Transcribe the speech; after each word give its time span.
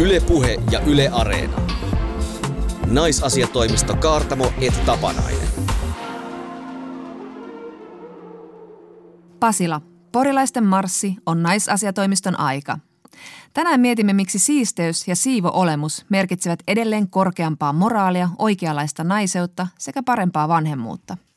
Ylepuhe 0.00 0.62
ja 0.70 0.80
Yle 0.80 1.08
Areena. 1.12 1.60
Naisasiatoimisto 2.86 3.96
Kaartamo 3.96 4.52
et 4.60 4.84
Tapanainen. 4.86 5.48
Pasila. 9.40 9.80
Porilaisten 10.12 10.64
marssi 10.64 11.16
on 11.26 11.42
naisasiatoimiston 11.42 12.40
aika. 12.40 12.78
Tänään 13.52 13.80
mietimme, 13.80 14.12
miksi 14.12 14.38
siisteys 14.38 15.08
ja 15.08 15.16
siivo-olemus 15.16 16.06
merkitsevät 16.08 16.60
edelleen 16.68 17.10
korkeampaa 17.10 17.72
moraalia, 17.72 18.28
oikeanlaista 18.38 19.04
naiseutta 19.04 19.66
sekä 19.78 20.02
parempaa 20.02 20.48
vanhemmuutta– 20.48 21.16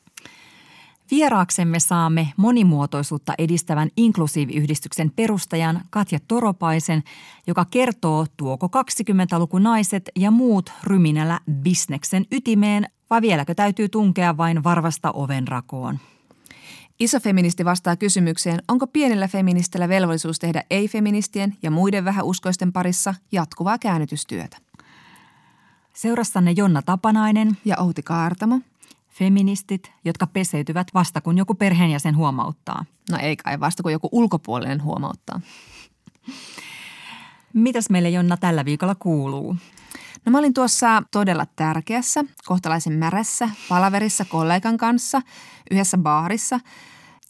Vieraaksemme 1.10 1.80
saamme 1.80 2.32
monimuotoisuutta 2.36 3.32
edistävän 3.38 3.88
inklusiiviyhdistyksen 3.96 5.12
perustajan 5.16 5.80
Katja 5.90 6.18
Toropaisen, 6.28 7.02
joka 7.46 7.64
kertoo, 7.64 8.26
tuoko 8.36 8.66
20-luku 8.66 9.58
naiset 9.58 10.10
ja 10.16 10.30
muut 10.30 10.72
ryminällä 10.82 11.40
bisneksen 11.52 12.24
ytimeen 12.32 12.86
vai 13.10 13.22
vieläkö 13.22 13.54
täytyy 13.54 13.88
tunkea 13.88 14.36
vain 14.36 14.64
varvasta 14.64 15.10
ovenrakoon. 15.12 15.98
Iso 17.00 17.20
feministi 17.20 17.64
vastaa 17.64 17.96
kysymykseen, 17.96 18.62
onko 18.68 18.86
pienellä 18.86 19.28
feministillä 19.28 19.88
velvollisuus 19.88 20.38
tehdä 20.38 20.64
ei-feministien 20.70 21.56
ja 21.62 21.70
muiden 21.70 22.04
vähäuskoisten 22.04 22.72
parissa 22.72 23.14
jatkuvaa 23.32 23.78
käännytystyötä. 23.78 24.56
Seurassanne 25.92 26.50
Jonna 26.56 26.82
Tapanainen 26.82 27.56
ja 27.64 27.76
Outi 27.78 28.02
Kaartamo– 28.02 28.60
Feministit, 29.14 29.92
jotka 30.04 30.26
peseytyvät 30.26 30.86
vasta 30.94 31.20
kun 31.20 31.38
joku 31.38 31.54
perheenjäsen 31.54 32.16
huomauttaa. 32.16 32.84
No 33.10 33.18
ei 33.18 33.36
kai 33.36 33.60
vasta 33.60 33.82
kun 33.82 33.92
joku 33.92 34.08
ulkopuolinen 34.12 34.82
huomauttaa. 34.82 35.40
Mitäs 37.52 37.90
meille 37.90 38.10
Jonna 38.10 38.36
tällä 38.36 38.64
viikolla 38.64 38.94
kuuluu? 38.94 39.56
No 40.26 40.32
mä 40.32 40.38
olin 40.38 40.54
tuossa 40.54 41.02
todella 41.10 41.46
tärkeässä, 41.56 42.24
kohtalaisen 42.44 42.92
märässä 42.92 43.48
palaverissa 43.68 44.24
kollegan 44.24 44.76
kanssa 44.76 45.22
yhdessä 45.70 45.98
baarissa. 45.98 46.60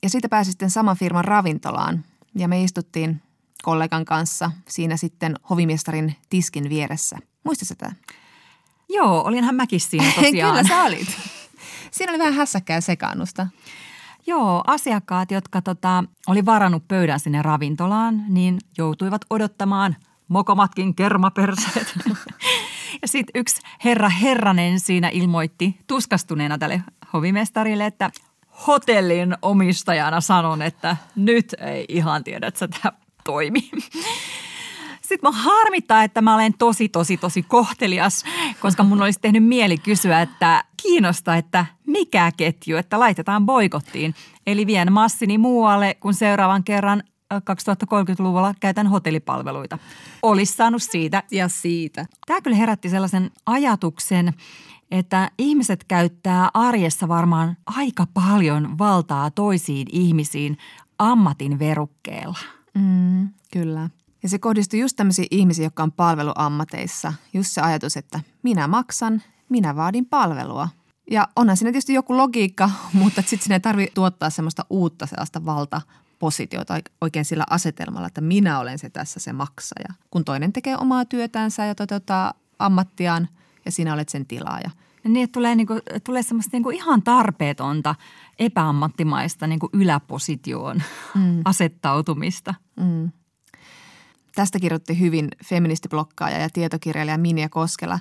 Ja 0.03 0.11
siitä 0.11 0.29
pääsi 0.29 0.51
sitten 0.51 0.71
saman 0.71 0.97
firman 0.97 1.25
ravintolaan 1.25 2.05
ja 2.35 2.49
me 2.49 2.63
istuttiin 2.63 3.23
kollegan 3.63 4.05
kanssa 4.05 4.51
siinä 4.69 4.97
sitten 4.97 5.35
hovimestarin 5.51 6.17
tiskin 6.31 6.69
vieressä. 6.69 7.17
Muistatko 7.45 7.75
tätä? 7.75 7.97
Joo, 8.89 9.25
olinhan 9.25 9.55
mäkin 9.55 9.81
siinä 9.81 10.13
tosiaan. 10.23 10.57
Kyllä 10.57 10.69
sä 10.69 10.83
olit. 10.83 11.34
Siinä 11.91 12.13
oli 12.13 12.19
vähän 12.19 12.35
hässäkkää 12.35 12.81
sekaannusta. 12.81 13.47
Joo, 14.27 14.65
asiakkaat, 14.67 15.31
jotka 15.31 15.63
tota, 15.63 16.05
oli 16.27 16.47
varannut 16.47 16.89
pöydän 16.89 17.21
sinne 17.21 17.43
ravintolaan, 17.43 18.25
niin 18.29 18.59
joutuivat 18.79 19.23
odottamaan 19.31 19.97
mokomatkin 20.29 20.95
kermaperseet. 20.95 21.95
ja 23.03 23.09
sitten 23.09 23.41
yksi 23.41 23.63
herra 23.85 24.09
Herranen 24.09 24.81
siinä 24.81 25.09
ilmoitti 25.09 25.77
tuskastuneena 25.87 26.59
tälle 26.59 26.83
hovimestarille, 27.13 27.87
että 27.87 28.11
hotellin 28.67 29.37
omistajana 29.43 30.21
sanon, 30.21 30.63
että 30.63 30.97
nyt 31.17 31.55
ei 31.61 31.85
ihan 31.89 32.25
tiedä, 32.25 32.47
että 32.47 32.69
tämä 32.69 32.93
toimi. 33.25 33.71
Sitten 35.09 35.33
mä 35.33 35.33
harmittaa, 35.33 36.03
että 36.03 36.23
mä 36.23 36.35
olen 36.35 36.55
tosi, 36.59 36.89
tosi, 36.89 37.17
tosi 37.17 37.43
kohtelias, 37.43 38.25
koska 38.61 38.83
mun 38.83 39.03
olisi 39.03 39.21
tehnyt 39.21 39.45
mieli 39.45 39.79
kysyä, 39.79 40.23
että 40.23 40.65
kiinnostaa, 40.83 41.37
että 41.37 41.67
mikä 41.87 42.33
ketju, 42.37 42.77
että 42.77 42.99
laitetaan 42.99 43.47
boikottiin. 43.47 44.15
Eli 44.47 44.67
vien 44.67 44.93
massini 44.93 45.39
muualle, 45.39 45.95
kun 46.01 46.15
seuraavan 46.15 46.65
kerran 46.65 47.03
2030-luvulla 47.35 48.55
käytän 48.61 48.87
hotellipalveluita. 48.87 49.79
Olisi 50.23 50.57
saanut 50.57 50.83
siitä. 50.83 51.23
Ja 51.31 51.49
siitä. 51.49 52.07
Tämä 52.27 52.41
kyllä 52.41 52.57
herätti 52.57 52.89
sellaisen 52.89 53.31
ajatuksen, 53.47 54.35
että 54.91 55.31
ihmiset 55.39 55.85
käyttää 55.85 56.51
arjessa 56.55 57.09
varmaan 57.09 57.57
aika 57.67 58.07
paljon 58.15 58.79
valtaa 58.79 59.31
toisiin 59.31 59.87
ihmisiin 59.93 60.59
ammatin 60.99 61.59
verukkeella. 61.59 62.39
Mm, 62.75 63.29
kyllä. 63.53 63.89
Ja 64.25 64.29
se 64.29 64.39
kohdistui 64.39 64.81
just 64.81 64.97
tämmöisiin 64.97 65.29
ihmisiin, 65.31 65.65
jotka 65.65 65.83
on 65.83 65.93
palveluammateissa. 65.93 67.13
Just 67.33 67.51
se 67.51 67.61
ajatus, 67.61 67.97
että 67.97 68.21
minä 68.43 68.69
maksan, 68.69 69.23
minä 69.49 69.77
vaadin 69.77 70.07
palvelua. 70.07 70.69
Ja 71.11 71.29
onhan 71.37 71.57
siinä 71.57 71.73
tietysti 71.73 71.95
joku 71.95 72.17
logiikka, 72.17 72.71
mutta 72.93 73.23
sitten 73.23 73.43
sinne 73.43 73.57
ei 73.57 73.61
tarvitse 73.61 73.95
tuottaa 73.95 74.31
semmoista 74.31 74.65
uutta 74.71 75.07
sellaista 75.07 75.45
valtapositiota 75.45 76.81
oikein 77.01 77.25
sillä 77.25 77.45
asetelmalla, 77.51 78.07
että 78.07 78.21
minä 78.21 78.59
olen 78.59 78.79
se 78.79 78.91
tässä 78.91 79.21
se 79.21 79.33
maksaja. 79.33 79.89
Kun 80.11 80.25
toinen 80.25 80.53
tekee 80.53 80.77
omaa 80.77 81.05
työtänsä 81.05 81.65
ja 81.65 81.75
toteuttaa 81.75 82.35
ammattiaan 82.59 83.29
ja 83.65 83.73
sinä 83.73 83.95
olet 83.95 84.09
sen 84.09 84.27
tilaaja. 84.27 84.71
Niin, 85.05 85.25
että 85.25 85.33
tulee, 85.33 85.55
niin 85.55 85.67
kuin, 85.67 85.81
tulee 86.05 86.23
semmoista 86.23 86.51
niin 86.53 86.63
kuin 86.63 86.77
ihan 86.77 87.03
tarpeetonta 87.03 87.95
epäammattimaista 88.39 89.47
niin 89.47 89.59
kuin 89.59 89.71
yläpositioon 89.73 90.83
mm. 91.15 91.41
asettautumista. 91.45 92.55
Mm. 92.77 93.11
Tästä 94.35 94.61
kirjoitti 94.61 95.01
hyvin 95.01 95.29
feministiblokkaaja 95.45 96.39
ja 96.39 96.49
tietokirjailija 96.53 97.19
Minja 97.19 97.49
Koskela. 97.49 97.99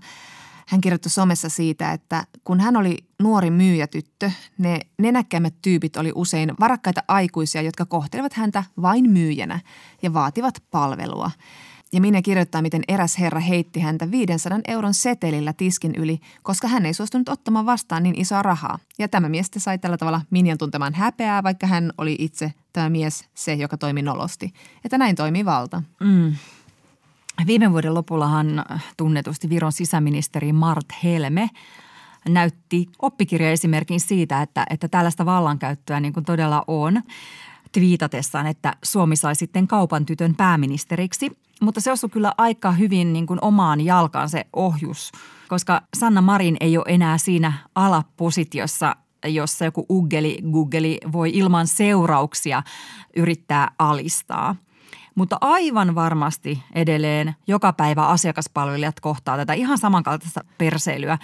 Hän 0.68 0.82
kirjoitti 0.82 1.10
somessa 1.10 1.50
siitä, 1.50 1.92
että 1.92 2.24
kun 2.44 2.60
hän 2.60 2.78
oli 2.78 2.98
nuori 3.22 3.52
myyjätyttö, 3.52 4.32
ne 4.58 4.80
nenäkkäimmät 4.98 5.56
tyypit 5.62 5.98
oli 5.98 6.12
usein 6.16 6.54
varakkaita 6.60 7.04
aikuisia, 7.08 7.62
jotka 7.62 7.86
kohtelevat 7.86 8.34
häntä 8.34 8.64
vain 8.82 9.10
myyjänä 9.10 9.60
ja 10.02 10.14
vaativat 10.14 10.64
palvelua– 10.72 11.32
ja 11.94 12.02
Minä 12.02 12.22
kirjoittaa, 12.22 12.62
miten 12.62 12.84
eräs 12.88 13.20
herra 13.20 13.40
heitti 13.40 13.80
häntä 13.80 14.12
500 14.12 14.60
euron 14.68 14.94
setelillä 14.94 15.54
tiskin 15.54 15.96
yli, 15.96 16.20
koska 16.44 16.68
hän 16.68 16.86
ei 16.86 16.94
suostunut 16.94 17.30
ottamaan 17.30 17.66
vastaan 17.66 18.04
niin 18.04 18.22
isoa 18.22 18.42
rahaa. 18.42 18.80
Ja 19.00 19.08
tämä 19.08 19.30
mies 19.30 19.52
sai 19.58 19.80
tällä 19.80 19.98
tavalla 19.98 20.22
Minjan 20.30 20.58
tuntemaan 20.58 20.94
häpeää, 20.94 21.44
vaikka 21.44 21.68
hän 21.68 21.92
oli 21.98 22.16
itse 22.20 22.54
tämä 22.74 22.90
mies 22.90 23.30
se, 23.34 23.54
joka 23.54 23.78
toimi 23.78 24.02
nolosti. 24.02 24.54
Että 24.86 24.98
näin 24.98 25.16
toimii 25.16 25.46
valta. 25.46 25.84
Mm. 26.00 26.36
Viime 27.48 27.72
vuoden 27.72 27.94
lopullahan 27.94 28.66
tunnetusti 28.98 29.50
Viron 29.50 29.72
sisäministeri 29.72 30.54
Mart 30.54 30.86
Helme 31.04 31.50
näytti 32.30 32.88
oppikirjaesimerkin 33.00 34.00
siitä, 34.00 34.42
että, 34.42 34.66
että 34.70 34.88
tällaista 34.88 35.26
vallankäyttöä 35.26 36.00
niin 36.00 36.14
kuin 36.14 36.26
todella 36.26 36.64
on 36.68 37.02
twiitatessaan, 37.72 38.48
että 38.48 38.76
Suomi 38.84 39.16
sai 39.16 39.36
sitten 39.36 39.68
kaupan 39.68 40.06
tytön 40.06 40.36
pääministeriksi– 40.36 41.32
mutta 41.64 41.82
se 41.82 41.92
osui 41.92 42.10
kyllä 42.10 42.34
aika 42.38 42.72
hyvin 42.72 43.14
niin 43.14 43.28
kuin 43.28 43.40
omaan 43.42 43.82
jalkaan 43.82 44.30
se 44.30 44.46
ohjus, 44.54 45.12
koska 45.48 45.82
Sanna 46.00 46.22
Marin 46.22 46.58
ei 46.60 46.78
ole 46.78 46.86
enää 46.88 47.18
siinä 47.18 47.54
alapositiossa, 47.76 48.96
jossa 49.28 49.66
joku 49.66 49.86
uggeli 49.90 50.38
guggeli 50.52 50.98
voi 51.12 51.32
ilman 51.34 51.68
seurauksia 51.68 52.64
yrittää 53.16 53.72
alistaa. 53.80 54.56
Mutta 55.16 55.38
aivan 55.42 55.96
varmasti 55.96 56.64
edelleen 56.76 57.36
joka 57.48 57.74
päivä 57.74 58.08
asiakaspalvelijat 58.08 59.00
kohtaa 59.00 59.38
tätä 59.38 59.54
ihan 59.54 59.78
samankaltaista 59.78 60.42
perseilyä. 60.58 61.18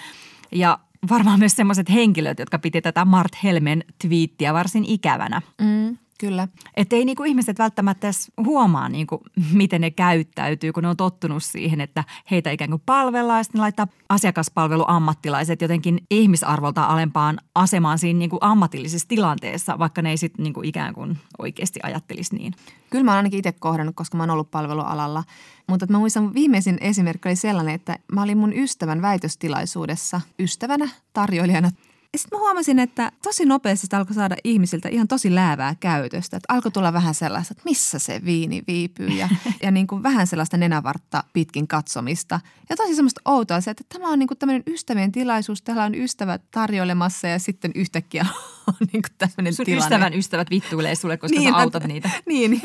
Ja 0.52 0.80
varmaan 1.10 1.40
myös 1.40 1.56
sellaiset 1.56 1.90
henkilöt, 1.90 2.40
jotka 2.40 2.60
piti 2.60 2.82
tätä 2.82 3.06
Mart 3.06 3.32
Helmen 3.44 3.84
twiittiä 4.02 4.54
varsin 4.54 4.86
ikävänä. 4.86 5.42
Mm. 5.62 5.98
Kyllä. 6.20 6.48
Että 6.78 6.96
ei 6.96 7.06
niinku 7.06 7.24
ihmiset 7.24 7.60
välttämättä 7.60 8.08
edes 8.08 8.32
huomaa, 8.46 8.90
niinku, 8.90 9.22
miten 9.54 9.82
ne 9.82 9.92
käyttäytyy, 9.92 10.74
kun 10.74 10.84
ne 10.84 10.90
on 10.90 10.98
tottunut 10.98 11.44
siihen, 11.44 11.82
että 11.82 12.04
heitä 12.32 12.52
ikään 12.52 12.70
kuin 12.70 12.82
palvellaan. 12.86 13.44
Sitten 13.44 13.62
laittaa 13.62 13.88
asiakaspalveluammattilaiset 14.10 15.62
jotenkin 15.62 16.00
ihmisarvolta 16.12 16.84
alempaan 16.84 17.38
asemaan 17.56 18.00
siinä 18.00 18.18
niinku 18.18 18.38
ammatillisessa 18.42 19.08
tilanteessa, 19.08 19.80
vaikka 19.80 20.02
ne 20.02 20.10
ei 20.10 20.18
sitten 20.18 20.44
niinku 20.44 20.62
ikään 20.64 20.94
kuin 20.94 21.18
oikeasti 21.38 21.80
ajattelisi 21.84 22.36
niin. 22.36 22.54
Kyllä 22.90 23.04
mä 23.04 23.12
oon 23.12 23.18
ainakin 23.18 23.40
itse 23.40 23.52
kohdannut, 23.52 23.96
koska 23.96 24.18
mä 24.18 24.24
oon 24.24 24.30
ollut 24.30 24.52
palvelualalla. 24.52 25.24
Mutta 25.68 25.86
mä 25.90 25.98
muistan 25.98 26.34
viimeisin 26.34 26.78
esimerkki 26.82 27.30
oli 27.30 27.36
sellainen, 27.36 27.76
että 27.76 28.00
mä 28.12 28.24
olin 28.24 28.38
mun 28.38 28.54
ystävän 28.54 29.02
väitöstilaisuudessa 29.02 30.22
ystävänä, 30.40 30.90
tarjoilijana– 31.14 31.72
ja 32.14 32.20
sitten 32.20 32.40
mä 32.40 32.42
huomasin, 32.42 32.80
että 32.80 33.12
tosi 33.24 33.46
nopeasti 33.46 33.86
sitä 33.88 33.98
alkoi 33.98 34.16
saada 34.16 34.36
ihmisiltä 34.44 34.90
ihan 34.90 35.08
tosi 35.08 35.36
läävää 35.36 35.76
käytöstä. 35.80 36.38
Että 36.38 36.54
alkoi 36.54 36.72
tulla 36.72 36.94
vähän 36.94 37.14
sellaista, 37.14 37.52
että 37.52 37.62
missä 37.66 38.00
se 38.00 38.22
viini 38.26 38.64
viipyy 38.68 39.08
ja, 39.08 39.30
ja 39.64 39.72
niin 39.72 39.88
kuin 39.88 40.04
vähän 40.04 40.28
sellaista 40.28 40.58
nenävartta 40.58 41.24
pitkin 41.34 41.68
katsomista. 41.68 42.40
Ja 42.70 42.76
tosi 42.76 42.96
semmoista 42.96 43.22
outoa 43.26 43.62
se, 43.62 43.72
että 43.72 43.84
tämä 43.90 44.10
on 44.10 44.20
niin 44.20 44.28
kuin 44.28 44.38
tämmöinen 44.38 44.64
ystävien 44.68 45.12
tilaisuus. 45.12 45.62
Täällä 45.62 45.84
on 45.84 45.96
ystävät 45.96 46.42
tarjoilemassa 46.52 47.28
ja 47.28 47.40
sitten 47.40 47.72
yhtäkkiä 47.76 48.26
on 48.68 48.74
niin 48.80 49.02
kuin 49.02 49.14
tämmöinen 49.18 49.54
Sun 49.54 49.66
tilanne. 49.66 49.86
ystävän 49.86 50.14
ystävät 50.14 50.50
vittuilee 50.50 50.96
sulle, 50.96 51.18
koska 51.18 51.40
niin, 51.40 51.54
sä 51.54 51.58
autat 51.58 51.84
niitä. 51.84 52.10
Niin, 52.26 52.62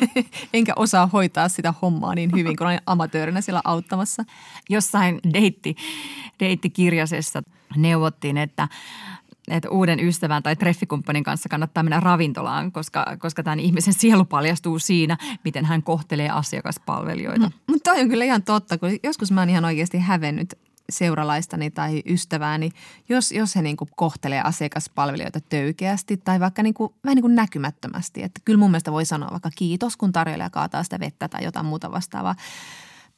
enkä 0.52 0.72
osaa 0.76 1.06
hoitaa 1.06 1.48
sitä 1.48 1.74
hommaa 1.82 2.14
niin 2.14 2.30
hyvin, 2.34 2.56
kun 2.56 2.66
olen 2.66 2.80
amatöörinä 2.86 3.40
siellä 3.40 3.60
auttamassa. 3.64 4.24
Jossain 4.70 5.20
deitti, 5.32 5.76
deittikirjasessa 6.40 7.42
neuvottiin, 7.76 8.36
että 8.36 8.68
että 9.48 9.70
uuden 9.70 10.00
ystävän 10.00 10.42
tai 10.42 10.56
treffikumppanin 10.56 11.24
kanssa 11.24 11.48
kannattaa 11.48 11.82
mennä 11.82 12.00
ravintolaan, 12.00 12.72
koska, 12.72 13.06
koska 13.18 13.42
tämän 13.42 13.60
ihmisen 13.60 13.94
sielu 13.94 14.24
paljastuu 14.24 14.78
siinä, 14.78 15.16
miten 15.44 15.64
hän 15.64 15.82
kohtelee 15.82 16.30
asiakaspalvelijoita. 16.30 17.40
No, 17.40 17.50
mutta 17.66 17.90
toi 17.90 18.00
on 18.00 18.08
kyllä 18.08 18.24
ihan 18.24 18.42
totta, 18.42 18.78
kun 18.78 18.90
joskus 19.02 19.32
mä 19.32 19.40
oon 19.40 19.50
ihan 19.50 19.64
oikeasti 19.64 19.98
hävennyt 19.98 20.54
seuralaistani 20.90 21.70
tai 21.70 22.02
ystävääni, 22.06 22.70
jos, 23.08 23.32
jos 23.32 23.56
he 23.56 23.62
niin 23.62 23.76
kohtelee 23.96 24.40
asiakaspalvelijoita 24.40 25.40
töykeästi 25.40 26.16
tai 26.16 26.40
vaikka 26.40 26.62
niin 26.62 26.74
kuin, 26.74 26.92
vähän 27.04 27.16
niin 27.16 27.34
näkymättömästi. 27.34 28.22
Että 28.22 28.40
kyllä 28.44 28.58
mun 28.58 28.70
mielestä 28.70 28.92
voi 28.92 29.04
sanoa 29.04 29.30
vaikka 29.30 29.50
kiitos, 29.56 29.96
kun 29.96 30.12
tarjoilija 30.12 30.50
kaataa 30.50 30.84
sitä 30.84 31.00
vettä 31.00 31.28
tai 31.28 31.44
jotain 31.44 31.66
muuta 31.66 31.90
vastaavaa. 31.90 32.34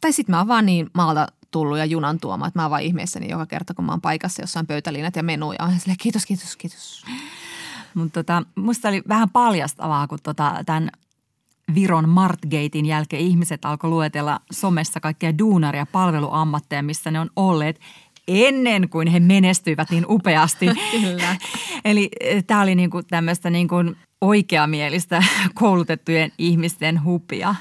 Tai 0.00 0.12
sitten 0.12 0.32
mä 0.32 0.38
oon 0.38 0.48
vaan 0.48 0.66
niin 0.66 0.90
maalta 0.94 1.26
tullut 1.56 1.78
ja 1.78 1.84
junan 1.84 2.20
tuoma, 2.20 2.46
että 2.46 2.58
mä 2.58 2.64
oon 2.64 2.70
vaan 2.70 2.82
ihmeessäni 2.82 3.30
joka 3.30 3.46
kerta, 3.46 3.74
kun 3.74 3.84
mä 3.84 3.92
oon 3.92 4.00
paikassa 4.00 4.42
jossain 4.42 4.66
pöytäliinat 4.66 5.16
ja 5.16 5.22
menu 5.22 5.52
ja 5.52 5.68
silleen, 5.78 5.96
kiitos, 6.00 6.26
kiitos, 6.26 6.56
kiitos. 6.56 7.04
Mutta 7.94 8.22
tota, 8.22 8.42
musta 8.54 8.88
oli 8.88 9.02
vähän 9.08 9.30
paljastavaa, 9.30 10.06
kun 10.06 10.18
tota, 10.22 10.62
tämän 10.66 10.90
Viron 11.74 12.08
Martgatein 12.08 12.86
jälkeen 12.86 13.22
ihmiset 13.22 13.64
alkoi 13.64 13.90
luetella 13.90 14.40
somessa 14.52 15.00
kaikkia 15.00 15.38
duunaria 15.38 15.86
palveluammatteja, 15.86 16.82
missä 16.82 17.10
ne 17.10 17.20
on 17.20 17.30
olleet 17.36 17.80
ennen 18.28 18.88
kuin 18.88 19.08
he 19.08 19.20
menestyivät 19.20 19.90
niin 19.90 20.06
upeasti. 20.08 20.66
Kyllä. 21.00 21.36
Eli 21.84 22.08
eh, 22.20 22.44
tämä 22.44 22.62
oli 22.62 22.74
niinku 22.74 23.02
tämmöistä 23.02 23.50
niinku 23.50 23.76
oikeamielistä 24.20 25.22
koulutettujen 25.54 26.32
ihmisten 26.38 27.04
hupia. 27.04 27.54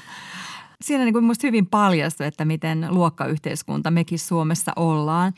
Siinä 0.80 1.04
niinku 1.04 1.20
musta 1.20 1.46
hyvin 1.46 1.66
paljastui, 1.66 2.26
että 2.26 2.44
miten 2.44 2.86
luokkayhteiskunta 2.90 3.90
mekin 3.90 4.18
Suomessa 4.18 4.72
ollaan. 4.76 5.32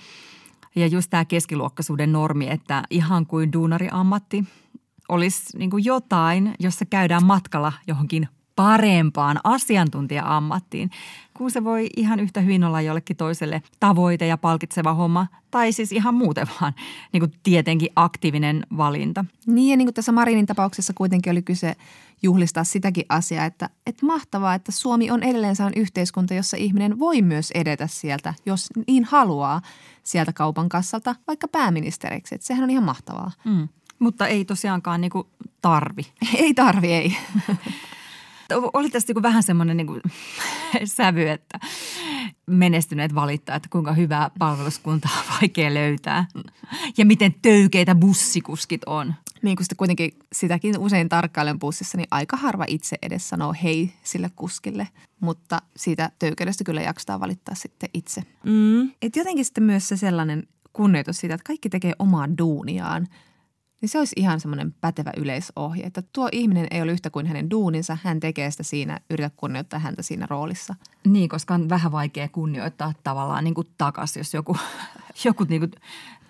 Ja 0.77 0.87
just 0.87 1.11
tämä 1.11 1.25
keskiluokkaisuuden 1.25 2.13
normi, 2.13 2.49
että 2.51 2.83
ihan 2.91 3.27
kuin 3.27 3.53
duunariammatti 3.53 4.45
olisi 5.09 5.59
niin 5.59 5.71
kuin 5.71 5.85
jotain, 5.85 6.55
jossa 6.61 6.85
käydään 6.85 7.25
matkalla 7.25 7.73
johonkin 7.87 8.29
parempaan 8.59 9.41
asiantuntija-ammattiin, 9.45 10.91
kun 11.35 11.51
se 11.51 11.65
voi 11.65 11.87
ihan 11.97 12.21
yhtä 12.21 12.41
hyvin 12.41 12.65
olla 12.65 12.81
jollekin 12.81 13.17
toiselle 13.17 13.63
tavoite 13.81 14.27
ja 14.27 14.39
palkitseva 14.39 14.95
homma, 14.95 15.27
tai 15.51 15.73
siis 15.73 15.93
ihan 15.93 16.15
muuten 16.15 16.47
vaan 16.61 16.73
niin 17.13 17.21
kuin 17.21 17.33
tietenkin 17.43 17.89
aktiivinen 17.97 18.67
valinta. 18.77 19.25
Niin 19.47 19.71
ja 19.71 19.77
niin 19.77 19.87
kuin 19.87 19.95
tässä 19.95 20.13
Marinin 20.13 20.47
tapauksessa 20.47 20.93
kuitenkin 20.97 21.31
oli 21.31 21.43
kyse 21.43 21.77
juhlistaa 22.23 22.65
sitäkin 22.65 23.05
asiaa, 23.09 23.45
että, 23.45 23.71
että 23.87 24.07
mahtavaa, 24.07 24.55
että 24.55 24.73
Suomi 24.73 25.11
on 25.11 25.23
edelleen 25.23 25.57
on 25.67 25.73
yhteiskunta, 25.77 26.35
jossa 26.35 26.57
ihminen 26.57 26.99
voi 26.99 27.23
myös 27.23 27.51
edetä 27.51 27.87
sieltä, 27.87 28.35
jos 28.47 28.69
niin 28.87 29.05
haluaa 29.05 29.63
sieltä 30.03 30.33
kaupan 30.33 30.69
kassalta 30.69 31.15
vaikka 31.27 31.49
pääministeriksi. 31.49 32.35
Että 32.35 32.47
sehän 32.47 32.65
on 32.65 32.71
ihan 32.71 32.85
mahtavaa. 32.85 33.31
Mm. 33.45 33.69
Mutta 33.99 34.27
ei 34.27 34.45
tosiaankaan 34.45 35.01
niin 35.01 35.11
kuin 35.11 35.27
tarvi. 35.63 36.03
Ei 36.43 36.55
tarvi, 36.55 36.93
ei. 36.93 37.17
Oli 38.73 38.91
tästä 38.91 39.13
niin 39.13 39.23
vähän 39.23 39.43
semmoinen 39.43 39.77
niin 39.77 39.87
kuin 39.87 40.01
sävy, 40.85 41.29
että 41.29 41.59
menestyneet 42.47 43.15
valittaa, 43.15 43.57
että 43.57 43.69
kuinka 43.73 43.93
hyvää 43.93 44.31
palveluskuntaa 44.39 45.11
on 45.19 45.35
vaikea 45.41 45.75
löytää 45.75 46.27
ja 46.99 47.05
miten 47.07 47.35
töykeitä 47.43 47.95
bussikuskit 47.95 48.85
on. 48.87 49.15
Niin 49.43 49.57
kuin 49.57 49.65
sitten 49.65 49.77
kuitenkin 49.77 50.13
sitäkin 50.33 50.79
usein 50.79 51.09
tarkkailen 51.09 51.59
bussissa, 51.59 51.99
niin 51.99 52.09
aika 52.11 52.37
harva 52.37 52.65
itse 52.69 52.97
edes 53.03 53.29
sanoo 53.29 53.55
hei 53.63 53.93
sille 54.03 54.31
kuskille, 54.37 54.89
mutta 55.21 55.63
siitä 55.77 56.11
töykeydestä 56.19 56.65
kyllä 56.65 56.81
jaksaa 56.81 57.21
valittaa 57.21 57.55
sitten 57.55 57.91
itse. 57.95 58.23
Mm. 58.45 58.91
Et 59.03 59.17
jotenkin 59.17 59.45
sitten 59.45 59.65
myös 59.65 59.89
se 59.89 59.97
sellainen 59.97 60.47
kunnioitus 60.73 61.19
siitä, 61.19 61.35
että 61.35 61.45
kaikki 61.47 61.69
tekee 61.69 61.93
omaa 61.99 62.39
duuniaan– 62.39 63.09
niin 63.81 63.89
se 63.89 63.99
olisi 63.99 64.13
ihan 64.17 64.41
semmoinen 64.41 64.75
pätevä 64.81 65.13
yleisohje, 65.17 65.87
että 65.87 66.03
tuo 66.13 66.29
ihminen 66.33 66.67
ei 66.71 66.83
ole 66.83 66.93
yhtä 66.93 67.11
kuin 67.11 67.27
hänen 67.27 67.51
duuninsa, 67.51 67.99
hän 68.03 68.21
tekee 68.21 68.51
sitä 68.51 68.63
siinä, 68.63 68.99
yritä 69.11 69.31
kunnioittaa 69.37 69.79
häntä 69.79 70.03
siinä 70.03 70.27
roolissa. 70.31 70.75
Niin, 71.05 71.29
koska 71.29 71.55
on 71.55 71.69
vähän 71.69 71.93
vaikea 71.93 72.29
kunnioittaa 72.29 72.93
tavallaan 73.05 73.45
niin 73.45 73.55
kuin 73.55 73.67
takas, 73.79 74.17
jos 74.17 74.35
joku, 74.35 74.57
joku 75.25 75.45
niin 75.49 75.61
kuin 75.61 75.71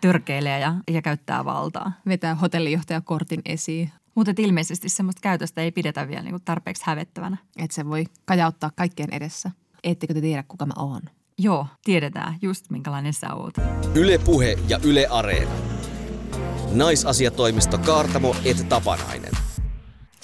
törkeilee 0.00 0.60
ja, 0.60 0.74
ja 0.90 1.02
käyttää 1.02 1.44
valtaa. 1.44 1.92
Vetää 2.06 2.34
hotellijohtajakortin 2.34 3.42
esiin. 3.44 3.90
Mutta 4.14 4.32
ilmeisesti 4.38 4.88
semmoista 4.88 5.20
käytöstä 5.20 5.60
ei 5.60 5.72
pidetä 5.72 6.08
vielä 6.08 6.22
niin 6.22 6.32
kuin 6.32 6.44
tarpeeksi 6.44 6.82
hävettävänä. 6.86 7.36
Että 7.56 7.74
se 7.74 7.86
voi 7.86 8.04
kajauttaa 8.24 8.70
kaikkien 8.76 9.12
edessä. 9.12 9.50
Ettekö 9.84 10.14
te 10.14 10.20
tiedä, 10.20 10.44
kuka 10.48 10.66
mä 10.66 10.72
oon? 10.76 11.02
Joo, 11.38 11.66
tiedetään 11.84 12.34
just 12.42 12.70
minkälainen 12.70 13.12
sä 13.12 13.34
oot. 13.34 13.54
Yle 13.94 14.18
Puhe 14.18 14.58
ja 14.68 14.78
Yle 14.84 15.06
Areena. 15.06 15.77
Naisasiatoimisto 16.72 17.78
Kaartamo 17.78 18.36
et 18.44 18.68
Tapanainen. 18.68 19.32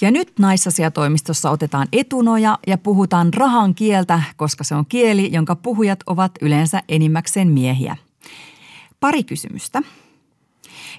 Ja 0.01 0.11
nyt 0.11 0.39
naisasiatoimistossa 0.39 1.49
otetaan 1.49 1.87
etunoja 1.93 2.59
ja 2.67 2.77
puhutaan 2.77 3.33
rahan 3.33 3.75
kieltä, 3.75 4.21
koska 4.35 4.63
se 4.63 4.75
on 4.75 4.85
kieli, 4.85 5.31
jonka 5.33 5.55
puhujat 5.55 5.99
ovat 6.05 6.31
yleensä 6.41 6.83
enimmäkseen 6.89 7.47
miehiä. 7.47 7.97
Pari 8.99 9.23
kysymystä. 9.23 9.81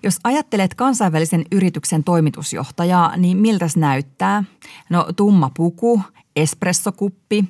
Jos 0.02 0.18
ajattelet 0.24 0.74
kansainvälisen 0.74 1.44
yrityksen 1.52 2.04
toimitusjohtajaa, 2.04 3.16
niin 3.16 3.36
miltäs 3.36 3.76
näyttää? 3.76 4.44
No 4.90 5.06
tumma 5.16 5.50
puku, 5.56 6.02
espressokuppi, 6.36 7.44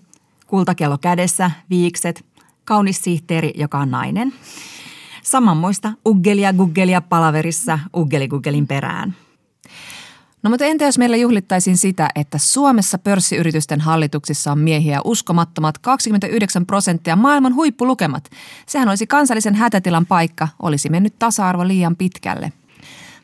kultakello 0.47 0.99
kädessä, 0.99 1.51
viikset, 1.71 2.25
kaunis 2.65 3.03
sihteeri, 3.03 3.53
joka 3.57 3.79
on 3.79 3.91
nainen– 3.91 4.33
Samanmoista 5.27 5.93
uggelia 6.09 6.53
guggelia 6.53 7.01
palaverissa 7.01 7.79
uggeli 7.97 8.29
guggelin 8.29 8.67
perään. 8.67 9.15
No 10.43 10.51
mutta 10.51 10.65
entä 10.65 10.85
jos 10.85 10.99
meillä 10.99 11.17
juhlittaisiin 11.17 11.77
sitä, 11.77 12.09
että 12.15 12.39
Suomessa 12.39 12.99
pörssiyritysten 12.99 13.81
hallituksissa 13.81 14.53
on 14.53 14.59
miehiä 14.59 15.01
uskomattomat 15.05 15.79
29 15.79 16.67
prosenttia 16.67 17.17
maailman 17.17 17.55
huippulukemat? 17.55 18.31
Sehän 18.67 18.89
olisi 18.89 19.07
kansallisen 19.07 19.55
hätätilan 19.55 20.07
paikka, 20.07 20.49
olisi 20.63 20.89
mennyt 20.89 21.19
tasa-arvo 21.19 21.69
liian 21.69 21.97
pitkälle– 21.97 22.53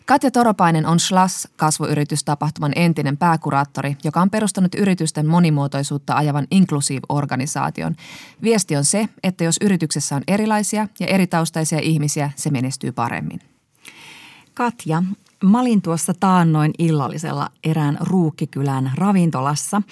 Katja 0.07 0.31
Toropainen 0.31 0.87
on 0.87 1.01
Schlas 1.01 1.49
kasvuyritystapahtuman 1.57 2.73
entinen 2.77 3.17
pääkuraattori, 3.17 3.97
joka 4.05 4.21
on 4.21 4.31
perustanut 4.31 4.75
yritysten 4.75 5.27
monimuotoisuutta 5.27 6.15
ajavan 6.15 6.47
Inclusive-organisaation. 6.51 7.97
Viesti 8.43 8.77
on 8.77 8.85
se, 8.85 9.09
että 9.23 9.45
jos 9.45 9.57
yrityksessä 9.61 10.17
on 10.17 10.23
erilaisia 10.29 10.89
ja 11.01 11.07
eritaustaisia 11.07 11.79
ihmisiä, 11.83 12.31
se 12.37 12.51
menestyy 12.51 12.93
paremmin. 12.93 13.41
Katja, 14.55 15.03
Mä 15.43 15.61
olin 15.61 15.83
tuossa 15.83 16.15
taannoin 16.21 16.73
illallisella 16.79 17.49
erään 17.65 17.99
ruukkikylän 18.01 18.93
ravintolassa 18.95 19.83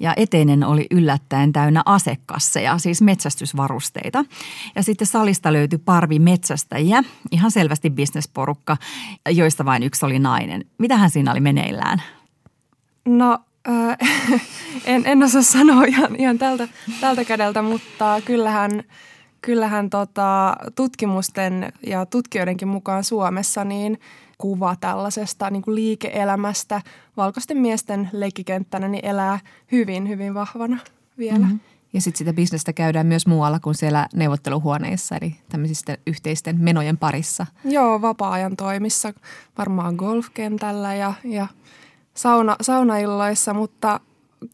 ja 0.00 0.14
eteinen 0.16 0.64
oli 0.64 0.86
yllättäen 0.90 1.52
täynnä 1.52 1.82
asekasseja, 1.86 2.78
siis 2.78 3.02
metsästysvarusteita. 3.02 4.24
Ja 4.76 4.82
sitten 4.82 5.06
salista 5.06 5.52
löytyi 5.52 5.78
parvi 5.78 6.18
metsästäjiä, 6.18 7.04
ihan 7.30 7.50
selvästi 7.50 7.90
bisnesporukka, 7.90 8.76
joista 9.30 9.64
vain 9.64 9.82
yksi 9.82 10.06
oli 10.06 10.18
nainen. 10.18 10.64
Mitähän 10.78 11.10
siinä 11.10 11.32
oli 11.32 11.40
meneillään? 11.40 12.02
No 13.04 13.38
äh, 13.68 13.96
en, 14.84 15.02
en 15.06 15.22
osaa 15.22 15.42
sanoa 15.42 15.84
ihan, 15.84 16.16
ihan 16.16 16.38
tältä, 16.38 16.68
tältä 17.00 17.24
kädeltä, 17.24 17.62
mutta 17.62 18.20
kyllähän, 18.24 18.82
kyllähän 19.42 19.90
tota, 19.90 20.56
tutkimusten 20.74 21.72
ja 21.86 22.06
tutkijoidenkin 22.06 22.68
mukaan 22.68 23.04
Suomessa 23.04 23.64
niin– 23.64 23.98
kuva 24.38 24.76
tällaisesta 24.80 25.50
niin 25.50 25.62
kuin 25.62 25.74
liike-elämästä 25.74 26.82
valkoisten 27.16 27.58
miesten 27.58 28.10
leikkikenttänä 28.12 28.88
niin 28.88 29.04
elää 29.04 29.40
hyvin, 29.72 30.08
hyvin 30.08 30.34
vahvana 30.34 30.78
vielä. 31.18 31.38
Mm-hmm. 31.38 31.60
Ja 31.92 32.00
sitten 32.00 32.18
sitä 32.18 32.32
bisnestä 32.32 32.72
käydään 32.72 33.06
myös 33.06 33.26
muualla 33.26 33.60
kuin 33.60 33.74
siellä 33.74 34.08
neuvotteluhuoneissa, 34.14 35.16
eli 35.16 35.36
tämmöisistä 35.48 35.98
yhteisten 36.06 36.60
menojen 36.60 36.98
parissa. 36.98 37.46
Joo, 37.64 38.02
vapaa-ajan 38.02 38.56
toimissa, 38.56 39.12
varmaan 39.58 39.94
golfkentällä 39.94 40.94
ja, 40.94 41.12
ja 41.24 41.46
sauna, 42.14 42.56
saunailloissa, 42.60 43.54
mutta 43.54 44.00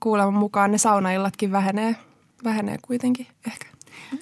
kuuleman 0.01 0.35
mukaan 0.35 0.73
ne 0.73 0.79
saunaillatkin 0.79 1.53
vähenee, 1.53 1.97
vähenee 2.45 2.77
kuitenkin 2.83 3.27
ehkä. 3.47 3.74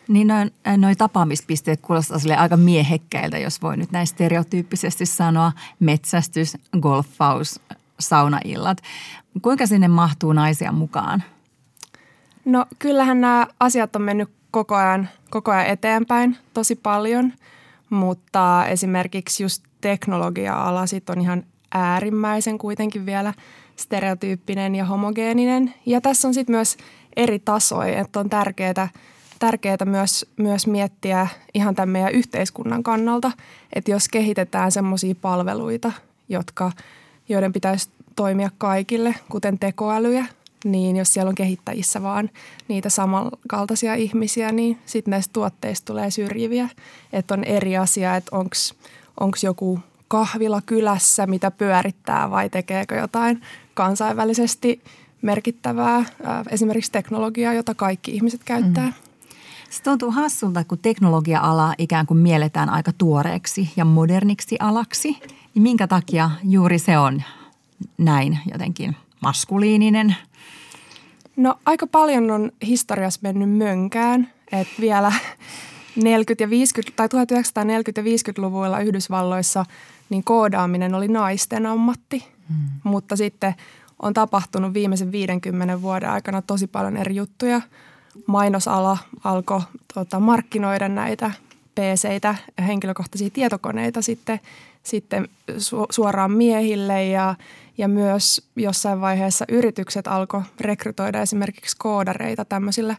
Niin 0.09 0.27
noin, 0.27 0.51
noin 0.77 0.97
tapaamispisteet 0.97 1.81
kuulostaa 1.81 2.19
sille 2.19 2.37
aika 2.37 2.57
miehekkäiltä, 2.57 3.39
jos 3.39 3.63
voi 3.63 3.77
nyt 3.77 3.93
näin 3.93 4.07
stereotyyppisesti 4.07 5.07
sanoa. 5.07 5.53
Metsästys, 5.81 6.57
golfaus, 6.81 7.61
saunaillat. 8.01 8.79
Kuinka 9.43 9.67
sinne 9.67 9.89
mahtuu 9.89 10.33
naisia 10.33 10.73
mukaan? 10.73 11.23
No 12.45 12.67
kyllähän 12.79 13.21
nämä 13.21 13.47
asiat 13.61 13.97
on 13.97 14.03
mennyt 14.03 14.31
koko 14.51 14.75
ajan, 14.75 15.09
koko 15.31 15.51
ajan 15.51 15.67
eteenpäin 15.67 16.37
tosi 16.55 16.77
paljon, 16.77 17.33
mutta 17.91 18.67
esimerkiksi 18.67 19.43
just 19.43 19.65
teknologia-ala 19.81 20.87
sit 20.87 21.11
on 21.11 21.21
ihan 21.21 21.45
äärimmäisen 21.75 22.59
kuitenkin 22.59 23.07
vielä 23.07 23.35
stereotyyppinen 23.77 24.75
ja 24.75 24.85
homogeeninen. 24.85 25.75
Ja 25.87 26.01
tässä 26.01 26.29
on 26.29 26.35
sitten 26.35 26.55
myös 26.55 26.77
eri 27.17 27.39
tasoja, 27.39 28.01
että 28.01 28.21
on 28.21 28.31
tärkeää– 28.31 28.89
tärkeää 29.43 29.85
myös, 29.85 30.27
myös 30.37 30.67
miettiä 30.67 31.27
ihan 31.55 31.75
tämän 31.75 31.89
meidän 31.89 32.13
yhteiskunnan 32.13 32.83
kannalta, 32.83 33.33
että 33.73 33.91
jos 33.91 34.09
kehitetään 34.09 34.73
semmoisia 34.73 35.15
palveluita, 35.15 35.93
jotka, 36.29 36.73
joiden 37.29 37.53
pitäisi 37.53 37.89
toimia 38.17 38.51
kaikille, 38.59 39.15
kuten 39.29 39.59
tekoälyjä, 39.59 40.27
niin 40.65 40.97
jos 40.97 41.15
siellä 41.15 41.29
on 41.29 41.35
kehittäjissä 41.35 42.03
vaan 42.03 42.31
niitä 42.69 42.89
samankaltaisia 42.89 43.95
ihmisiä, 43.95 44.53
niin 44.53 44.79
sitten 44.87 45.11
näistä 45.11 45.33
tuotteista 45.33 45.87
tulee 45.87 46.11
syrjiviä. 46.11 46.69
Että 47.13 47.35
on 47.35 47.45
eri 47.45 47.77
asia, 47.77 48.17
että 48.17 48.37
onko 49.21 49.37
joku 49.43 49.81
kahvila 50.09 50.63
kylässä, 50.67 51.27
mitä 51.27 51.51
pyörittää 51.51 52.31
vai 52.31 52.51
tekeekö 52.51 52.95
jotain 52.95 53.43
kansainvälisesti 53.75 54.83
merkittävää, 55.23 56.05
esimerkiksi 56.51 56.93
teknologiaa, 56.93 57.55
jota 57.55 57.75
kaikki 57.75 58.11
ihmiset 58.11 58.41
käyttää. 58.45 58.87
Mm. 58.87 58.93
Se 59.73 59.83
tuntuu 59.83 60.11
hassulta, 60.11 60.65
kun 60.65 60.79
teknologia-ala 60.79 61.75
ikään 61.79 62.07
kuin 62.07 62.19
mielletään 62.19 62.69
aika 62.69 62.93
tuoreeksi 62.99 63.73
ja 63.77 63.85
moderniksi 63.85 64.57
alaksi. 64.61 65.19
Niin 65.55 65.63
minkä 65.63 65.87
takia 65.87 66.31
juuri 66.45 66.79
se 66.79 66.99
on 66.99 67.23
näin 67.99 68.39
jotenkin 68.53 68.97
maskuliininen? 69.21 70.17
No 71.37 71.55
aika 71.67 71.87
paljon 71.87 72.31
on 72.31 72.53
historiassa 72.67 73.21
mennyt 73.23 73.51
mönkään, 73.51 74.29
että 74.53 74.75
vielä 74.81 75.11
40- 75.11 75.13
ja 76.41 76.47
50- 76.47 76.93
tai 76.97 77.07
1940- 77.07 77.11
ja 77.97 78.03
50-luvuilla 78.03 78.81
Yhdysvalloissa 78.81 79.65
niin 80.11 80.25
koodaaminen 80.25 80.95
oli 80.95 81.09
naisten 81.09 81.67
ammatti, 81.67 82.27
hmm. 82.49 82.69
mutta 82.85 83.17
sitten 83.17 83.55
on 84.03 84.15
tapahtunut 84.15 84.75
viimeisen 84.75 85.13
50 85.13 85.83
vuoden 85.83 86.11
aikana 86.11 86.43
tosi 86.43 86.67
paljon 86.67 86.97
eri 86.97 87.17
juttuja– 87.17 87.61
mainosala 88.27 88.99
alkoi 89.25 89.61
tota, 89.95 90.21
markkinoida 90.21 90.89
näitä 90.89 91.31
PC-tä 91.75 92.35
ja 92.59 92.65
henkilökohtaisia 92.65 93.31
tietokoneita 93.31 94.03
sitten, 94.03 94.41
sitten 94.83 95.29
su- 95.51 95.87
suoraan 95.91 96.33
miehille 96.33 97.07
ja, 97.07 97.35
ja 97.79 97.89
myös 97.89 98.49
jossain 98.57 99.01
vaiheessa 99.01 99.45
yritykset 99.49 100.07
alkoi 100.07 100.43
rekrytoida 100.61 101.23
esimerkiksi 101.23 101.77
koodareita 101.79 102.45
tämmöisillä 102.45 102.97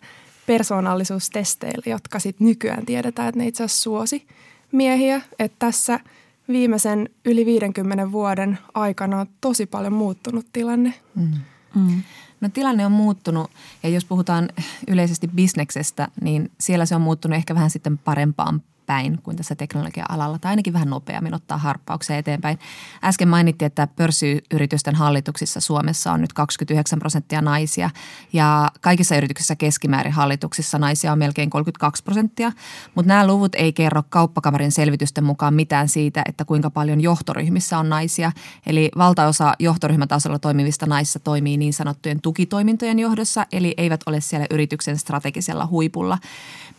persoonallisuustesteillä, 0.47 1.83
jotka 1.85 2.19
sitten 2.19 2.47
nykyään 2.47 2.85
tiedetään, 2.85 3.29
että 3.29 3.39
ne 3.39 3.47
itse 3.47 3.63
asiassa 3.63 3.83
suosi 3.83 4.27
miehiä. 4.71 5.21
Että 5.39 5.55
tässä 5.59 5.99
viimeisen 6.47 7.09
yli 7.25 7.45
50 7.45 8.11
vuoden 8.11 8.59
aikana 8.73 9.19
on 9.19 9.27
tosi 9.41 9.65
paljon 9.65 9.93
muuttunut 9.93 10.45
tilanne. 10.53 10.93
Mm. 11.15 11.31
Mm. 11.75 12.01
No 12.43 12.49
tilanne 12.49 12.85
on 12.85 12.91
muuttunut 12.91 13.51
ja 13.83 13.89
jos 13.89 14.05
puhutaan 14.05 14.49
yleisesti 14.87 15.27
bisneksestä, 15.27 16.07
niin 16.21 16.51
siellä 16.59 16.85
se 16.85 16.95
on 16.95 17.01
muuttunut 17.01 17.35
ehkä 17.35 17.55
vähän 17.55 17.69
sitten 17.69 17.97
parempaan 17.97 18.61
päin 18.85 19.19
kuin 19.23 19.37
tässä 19.37 19.55
teknologia-alalla, 19.55 20.39
tai 20.39 20.49
ainakin 20.49 20.73
vähän 20.73 20.89
nopeammin 20.89 21.33
ottaa 21.33 21.57
harppauksia 21.57 22.17
eteenpäin. 22.17 22.59
Äsken 23.03 23.27
mainittiin, 23.27 23.67
että 23.67 23.87
pörssiyritysten 23.87 24.95
hallituksissa 24.95 25.59
Suomessa 25.59 26.11
on 26.11 26.21
nyt 26.21 26.33
29 26.33 26.99
prosenttia 26.99 27.41
naisia, 27.41 27.89
ja 28.33 28.71
kaikissa 28.81 29.15
yrityksissä 29.15 29.55
keskimäärin 29.55 30.13
hallituksissa 30.13 30.77
naisia 30.77 31.11
on 31.11 31.19
melkein 31.19 31.49
32 31.49 32.03
prosenttia, 32.03 32.51
mutta 32.95 33.07
nämä 33.07 33.27
luvut 33.27 33.55
ei 33.55 33.73
kerro 33.73 34.03
kauppakamarin 34.09 34.71
selvitysten 34.71 35.23
mukaan 35.23 35.53
mitään 35.53 35.89
siitä, 35.89 36.21
että 36.29 36.45
kuinka 36.45 36.69
paljon 36.69 37.01
johtoryhmissä 37.01 37.77
on 37.77 37.89
naisia, 37.89 38.31
eli 38.65 38.91
valtaosa 38.97 39.53
johtoryhmätasolla 39.59 40.39
toimivista 40.39 40.85
naisissa 40.85 41.19
toimii 41.19 41.57
niin 41.57 41.73
sanottujen 41.73 42.21
tukitoimintojen 42.21 42.99
johdossa, 42.99 43.45
eli 43.51 43.73
eivät 43.77 44.01
ole 44.05 44.21
siellä 44.21 44.47
yrityksen 44.51 44.97
strategisella 44.97 45.67
huipulla. 45.67 46.17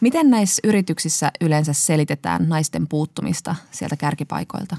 Miten 0.01 0.31
näissä 0.31 0.61
yrityksissä 0.65 1.31
yleensä 1.41 1.73
selitetään 1.95 2.49
naisten 2.49 2.89
puuttumista 2.89 3.55
sieltä 3.71 3.97
kärkipaikoilta? 3.97 4.77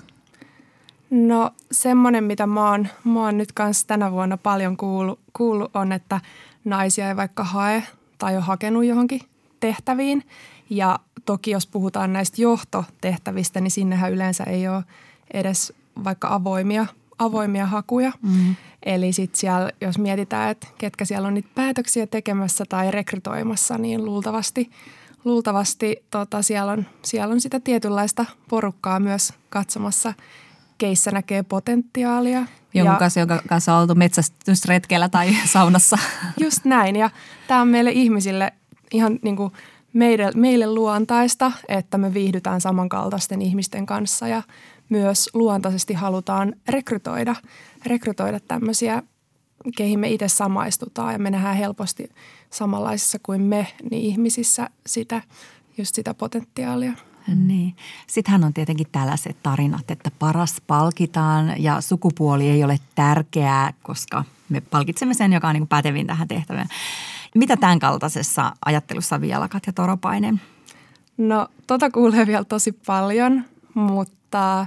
No 1.09 1.51
semmoinen, 1.71 2.23
mitä 2.23 2.47
mä 2.47 2.69
oon, 2.69 2.87
mä 3.03 3.21
oon 3.25 3.37
nyt 3.37 3.51
kanssa 3.51 3.87
tänä 3.87 4.11
vuonna 4.11 4.37
paljon 4.37 4.77
kuullut, 4.77 5.19
kuullut, 5.33 5.75
on, 5.75 5.91
että 5.91 6.21
naisia 6.65 7.07
ei 7.07 7.15
vaikka 7.15 7.43
hae 7.43 7.83
tai 8.17 8.35
ole 8.35 8.43
hakenut 8.43 8.85
johonkin 8.85 9.21
tehtäviin. 9.59 10.23
Ja 10.69 10.99
toki 11.25 11.51
jos 11.51 11.67
puhutaan 11.67 12.13
näistä 12.13 12.41
johtotehtävistä, 12.41 13.61
niin 13.61 13.71
sinnehän 13.71 14.11
yleensä 14.11 14.43
ei 14.43 14.67
ole 14.67 14.83
edes 15.33 15.73
vaikka 16.03 16.27
avoimia, 16.33 16.85
avoimia 17.19 17.65
hakuja. 17.65 18.11
Mm. 18.21 18.55
Eli 18.83 19.13
sitten 19.13 19.39
siellä, 19.39 19.71
jos 19.81 19.97
mietitään, 19.97 20.51
että 20.51 20.67
ketkä 20.77 21.05
siellä 21.05 21.27
on 21.27 21.33
niitä 21.33 21.49
päätöksiä 21.55 22.07
tekemässä 22.07 22.63
tai 22.69 22.91
rekrytoimassa, 22.91 23.77
niin 23.77 24.05
luultavasti– 24.05 24.69
luultavasti 25.25 26.05
tota, 26.11 26.41
siellä, 26.41 26.71
on, 26.71 26.85
siellä 27.01 27.31
on 27.31 27.41
sitä 27.41 27.59
tietynlaista 27.59 28.25
porukkaa 28.49 28.99
myös 28.99 29.33
katsomassa, 29.49 30.13
keissä 30.77 31.11
näkee 31.11 31.43
potentiaalia. 31.43 32.45
Jonkun 32.73 32.93
ja, 32.93 32.99
kanssa, 32.99 33.19
jonka 33.19 33.41
kanssa 33.47 33.75
on 33.75 33.81
oltu 33.81 33.95
metsästysretkellä 33.95 35.09
tai 35.09 35.35
saunassa. 35.53 35.97
Just 36.39 36.65
näin 36.65 36.95
ja 36.95 37.09
tämä 37.47 37.61
on 37.61 37.67
meille 37.67 37.91
ihmisille 37.91 38.53
ihan 38.91 39.19
niin 39.21 39.35
kuin 39.35 39.53
meille, 39.93 40.31
meille 40.35 40.67
luontaista, 40.67 41.51
että 41.67 41.97
me 41.97 42.13
viihdytään 42.13 42.61
samankaltaisten 42.61 43.41
ihmisten 43.41 43.85
kanssa 43.85 44.27
ja 44.27 44.43
myös 44.89 45.29
luontaisesti 45.33 45.93
halutaan 45.93 46.55
rekrytoida, 46.67 47.35
rekrytoida 47.85 48.39
tämmöisiä, 48.39 49.03
keihin 49.77 49.99
me 49.99 50.09
itse 50.09 50.27
samaistutaan 50.27 51.13
ja 51.13 51.19
me 51.19 51.29
nähdään 51.29 51.57
helposti– 51.57 52.09
samanlaisissa 52.55 53.17
kuin 53.23 53.41
me, 53.41 53.67
niin 53.91 54.03
ihmisissä 54.03 54.69
sitä, 54.85 55.21
just 55.77 55.95
sitä 55.95 56.13
potentiaalia. 56.13 56.93
Niin. 57.35 57.75
Sittenhän 58.07 58.43
on 58.43 58.53
tietenkin 58.53 58.87
tällaiset 58.91 59.37
tarinat, 59.43 59.91
että 59.91 60.11
paras 60.19 60.61
palkitaan 60.67 61.63
ja 61.63 61.81
sukupuoli 61.81 62.49
ei 62.49 62.63
ole 62.63 62.79
tärkeää, 62.95 63.73
koska 63.83 64.23
me 64.49 64.61
palkitsemme 64.61 65.13
sen, 65.13 65.33
joka 65.33 65.47
on 65.47 65.53
niin 65.53 65.67
pätevin 65.67 66.07
tähän 66.07 66.27
tehtävään. 66.27 66.67
Mitä 67.35 67.57
tämän 67.57 67.79
kaltaisessa 67.79 68.51
ajattelussa 68.65 69.21
vielä, 69.21 69.47
Katja 69.47 69.73
Toropainen? 69.73 70.41
No 71.17 71.47
tota 71.67 71.89
kuulee 71.89 72.27
vielä 72.27 72.43
tosi 72.43 72.71
paljon, 72.71 73.45
mutta 73.73 74.65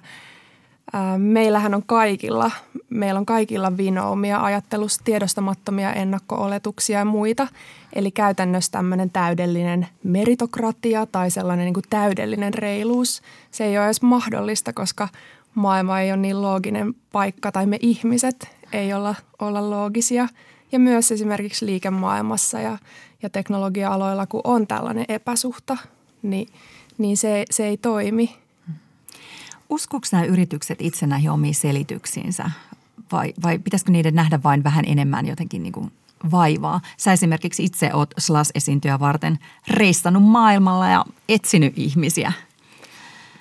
Meillähän 1.19 1.75
on 1.75 1.83
kaikilla, 1.87 2.51
meillä 2.91 3.19
on 3.19 3.27
kaikilla 3.27 3.77
vinoumia, 3.77 4.41
ajattelussa 4.41 5.01
tiedostamattomia 5.05 5.93
ennakko-oletuksia 5.93 6.99
ja 6.99 7.05
muita. 7.05 7.49
Eli 7.93 8.11
käytännössä 8.11 8.73
tämmöinen 8.73 9.11
täydellinen 9.11 9.89
meritokratia 10.03 11.07
tai 11.07 11.31
sellainen 11.31 11.65
niin 11.65 11.75
kuin 11.75 11.85
täydellinen 11.91 12.55
reiluus, 12.55 13.23
se 13.51 13.65
ei 13.65 13.79
ole 13.79 13.87
edes 13.87 14.03
mahdollista, 14.03 14.73
koska 14.73 15.09
maailma 15.55 16.01
ei 16.01 16.11
ole 16.13 16.17
niin 16.17 16.43
looginen 16.43 16.95
paikka 17.13 17.53
tai 17.53 17.67
me 17.67 17.79
ihmiset 17.81 18.49
ei 18.73 18.93
olla, 18.93 19.15
olla 19.39 19.71
loogisia. 19.71 20.29
Ja 20.73 20.79
myös 20.79 21.13
esimerkiksi 21.13 21.67
liikemaailmassa 21.67 22.61
ja, 22.61 22.79
ja 23.23 23.31
teknologia-aloilla, 23.31 24.27
kun 24.27 24.41
on 24.45 24.67
tällainen 24.67 25.05
epäsuhta, 25.09 25.77
niin, 26.23 26.49
niin 26.99 27.17
se, 27.17 27.45
se 27.51 27.67
ei 27.67 27.77
toimi– 27.77 28.35
Uskoiko 29.71 30.07
nämä 30.13 30.25
yritykset 30.25 30.83
itse 30.83 31.07
näihin 31.07 31.31
omiin 31.31 31.55
selityksiinsä 31.55 32.51
vai, 33.13 33.35
vai 33.43 33.59
pitäisikö 33.59 33.93
niiden 33.93 34.15
nähdä 34.15 34.41
vain 34.45 34.65
vähän 34.65 34.85
enemmän 34.89 35.27
jotenkin 35.27 35.63
niin 35.63 35.73
kuin 35.73 35.93
vaivaa? 36.31 36.81
Sä 36.97 37.13
esimerkiksi 37.13 37.65
itse 37.65 37.91
oot 37.95 38.15
SLAS-esiintyjä 38.19 39.01
varten 39.01 39.39
reissannut 39.69 40.23
maailmalla 40.23 40.89
ja 40.89 41.05
etsinyt 41.29 41.73
ihmisiä, 41.77 42.33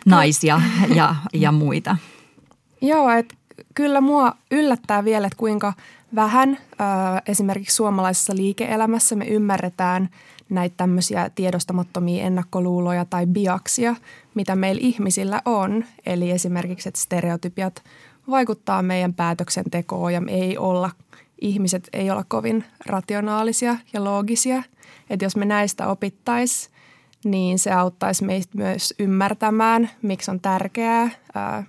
naisia 0.05 0.61
ja, 0.95 1.15
ja 1.33 1.51
muita. 1.51 1.97
Joo, 2.81 3.09
että 3.09 3.35
kyllä 3.73 4.01
mua 4.01 4.33
yllättää 4.51 5.05
vielä, 5.05 5.27
että 5.27 5.37
kuinka 5.37 5.73
vähän 6.15 6.49
ö, 6.49 6.75
esimerkiksi 7.27 7.75
suomalaisessa 7.75 8.35
liike-elämässä 8.35 9.15
me 9.15 9.25
ymmärretään– 9.25 10.09
näitä 10.49 10.73
tämmöisiä 10.77 11.29
tiedostamattomia 11.35 12.23
ennakkoluuloja 12.23 13.05
tai 13.05 13.25
biaksia, 13.25 13.95
mitä 14.35 14.55
meillä 14.55 14.81
ihmisillä 14.83 15.41
on. 15.45 15.85
Eli 16.05 16.31
esimerkiksi, 16.31 16.89
että 16.89 17.01
stereotypiat 17.01 17.83
vaikuttaa 18.29 18.81
meidän 18.81 19.13
päätöksentekoon 19.13 20.13
ja 20.13 20.21
me 20.21 20.31
ei 20.31 20.57
olla, 20.57 20.91
ihmiset 21.41 21.89
ei 21.93 22.11
olla 22.11 22.25
kovin 22.27 22.63
rationaalisia 22.85 23.75
ja 23.93 24.03
loogisia. 24.03 24.63
Että 25.09 25.25
jos 25.25 25.35
me 25.35 25.45
näistä 25.45 25.87
opittaisiin, 25.87 26.73
niin 27.25 27.59
se 27.59 27.71
auttaisi 27.71 28.25
meistä 28.25 28.57
myös 28.57 28.93
ymmärtämään, 28.99 29.89
miksi 30.01 30.31
on 30.31 30.39
tärkeää 30.39 31.09
ää, 31.33 31.63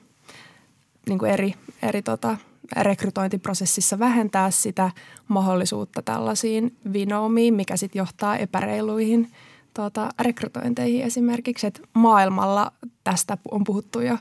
niin 1.09 1.19
kuin 1.19 1.31
eri, 1.31 1.55
eri 1.83 2.03
tota, 2.03 2.37
rekrytointiprosessissa 2.77 3.99
vähentää 3.99 4.51
sitä 4.51 4.91
mahdollisuutta 5.29 6.03
tällaisiin 6.03 6.77
vinoumiin, 6.93 7.55
mikä 7.55 7.77
sitten 7.77 8.01
johtaa 8.01 8.37
epäreiluihin 8.37 9.33
tuota, 9.75 10.09
rekrytointeihin 10.21 11.03
esimerkiksi. 11.03 11.67
Et 11.67 11.83
maailmalla 11.95 12.73
tästä 13.05 13.39
on 13.51 13.65
puhuttu 13.65 14.01
jo 14.01 14.19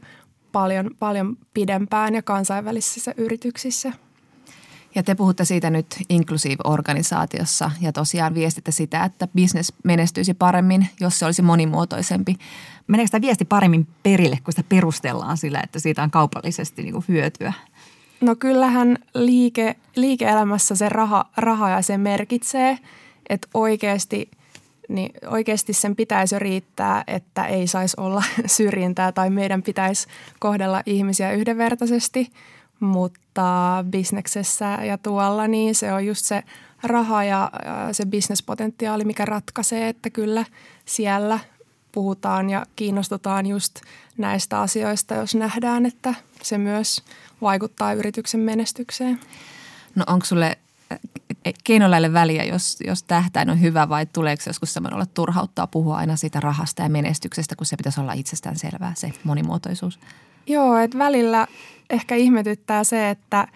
paljon, 0.51 0.91
paljon 0.99 1.37
pidempään 1.53 2.15
ja 2.15 2.21
kansainvälisissä 2.21 3.13
yrityksissä. 3.17 3.93
Ja 4.95 5.03
te 5.03 5.15
puhutte 5.15 5.45
siitä 5.45 5.69
nyt 5.69 5.85
Inclusive-organisaatiossa 6.09 7.71
ja 7.81 7.93
tosiaan 7.93 8.33
viestitte 8.33 8.71
sitä, 8.71 9.03
että 9.03 9.27
business 9.27 9.73
menestyisi 9.83 10.33
paremmin, 10.33 10.87
jos 10.99 11.19
se 11.19 11.25
olisi 11.25 11.41
monimuotoisempi. 11.41 12.35
Meneekö 12.87 13.11
tämä 13.11 13.21
viesti 13.21 13.45
paremmin 13.45 13.87
perille, 14.03 14.37
kun 14.43 14.51
sitä 14.51 14.63
perustellaan 14.69 15.37
sillä, 15.37 15.61
että 15.63 15.79
siitä 15.79 16.03
on 16.03 16.11
kaupallisesti 16.11 16.83
niin 16.83 17.03
hyötyä? 17.07 17.53
No 18.21 18.35
kyllähän 18.35 18.97
liike, 19.13 19.75
liike-elämässä 19.95 20.75
se 20.75 20.89
raha, 20.89 21.25
raha 21.37 21.69
ja 21.69 21.81
se 21.81 21.97
merkitsee, 21.97 22.79
että 23.29 23.47
oikeasti, 23.53 24.31
niin 24.89 25.11
oikeasti 25.27 25.73
sen 25.73 25.95
pitäisi 25.95 26.39
riittää, 26.39 27.03
että 27.07 27.45
ei 27.45 27.67
saisi 27.67 27.97
olla 27.99 28.23
syrjintää 28.45 29.11
tai 29.11 29.29
meidän 29.29 29.63
pitäisi 29.63 30.07
kohdella 30.39 30.83
ihmisiä 30.85 31.31
yhdenvertaisesti, 31.31 32.31
mutta 32.79 33.85
bisneksessä 33.89 34.65
ja 34.65 34.97
tuolla 34.97 35.47
niin 35.47 35.75
se 35.75 35.93
on 35.93 36.05
just 36.05 36.25
se 36.25 36.43
raha 36.83 37.23
ja 37.23 37.51
se 37.91 38.05
bisnespotentiaali, 38.05 39.03
mikä 39.05 39.25
ratkaisee, 39.25 39.89
että 39.89 40.09
kyllä 40.09 40.45
siellä 40.85 41.39
puhutaan 41.91 42.49
ja 42.49 42.65
kiinnostutaan 42.75 43.45
just 43.45 43.81
näistä 44.17 44.61
asioista, 44.61 45.15
jos 45.15 45.35
nähdään, 45.35 45.85
että 45.85 46.13
se 46.41 46.57
myös 46.57 47.03
vaikuttaa 47.41 47.93
yrityksen 47.93 48.39
menestykseen. 48.39 49.19
No 49.95 50.03
onko 50.07 50.25
sulle 50.25 50.57
keinoläille 51.63 52.13
väliä, 52.13 52.43
jos, 52.43 52.77
jos 52.87 53.03
tähtäin 53.03 53.49
on 53.49 53.61
hyvä 53.61 53.89
vai 53.89 54.05
tuleeko 54.05 54.43
joskus 54.47 54.73
semmoinen 54.73 54.95
olla 54.95 55.05
turhauttaa 55.05 55.67
puhua 55.67 55.97
aina 55.97 56.15
siitä 56.15 56.39
rahasta 56.39 56.83
ja 56.83 56.89
menestyksestä, 56.89 57.55
kun 57.55 57.65
se 57.65 57.77
pitäisi 57.77 58.01
olla 58.01 58.13
itsestään 58.13 58.55
selvää, 58.55 58.93
se 58.95 59.11
monimuotoisuus? 59.23 59.99
Joo, 60.47 60.77
että 60.77 60.97
välillä 60.97 61.47
ehkä 61.89 62.15
ihmetyttää 62.15 62.83
se, 62.83 63.09
että 63.09 63.47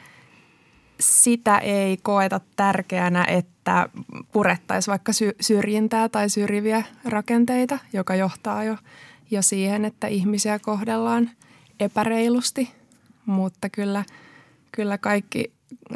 sitä 1.00 1.58
ei 1.58 1.98
koeta 1.98 2.42
tärkeänä, 2.56 3.26
että 3.26 3.90
purettaisiin 4.32 4.92
vaikka 4.92 5.12
syrjintää 5.42 6.10
tai 6.10 6.30
syrjiviä 6.30 6.84
rakenteita, 7.06 7.80
joka 7.94 8.16
johtaa 8.16 8.64
jo, 8.64 8.78
jo 9.32 9.42
siihen, 9.42 9.86
että 9.86 10.08
ihmisiä 10.08 10.60
kohdellaan 10.60 11.30
epäreilusti. 11.80 12.81
Mutta 13.26 13.70
kyllä, 13.70 14.06
kyllä 14.72 14.98
kaikki 14.98 15.52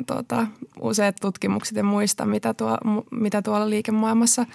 tota, 0.08 0.48
useat 0.82 1.16
tutkimukset 1.22 1.78
ja 1.78 1.84
muista, 1.84 2.26
mitä, 2.26 2.54
tuo, 2.54 2.78
mitä 3.12 3.42
tuolla 3.42 3.70
liikemaailmassa 3.70 4.46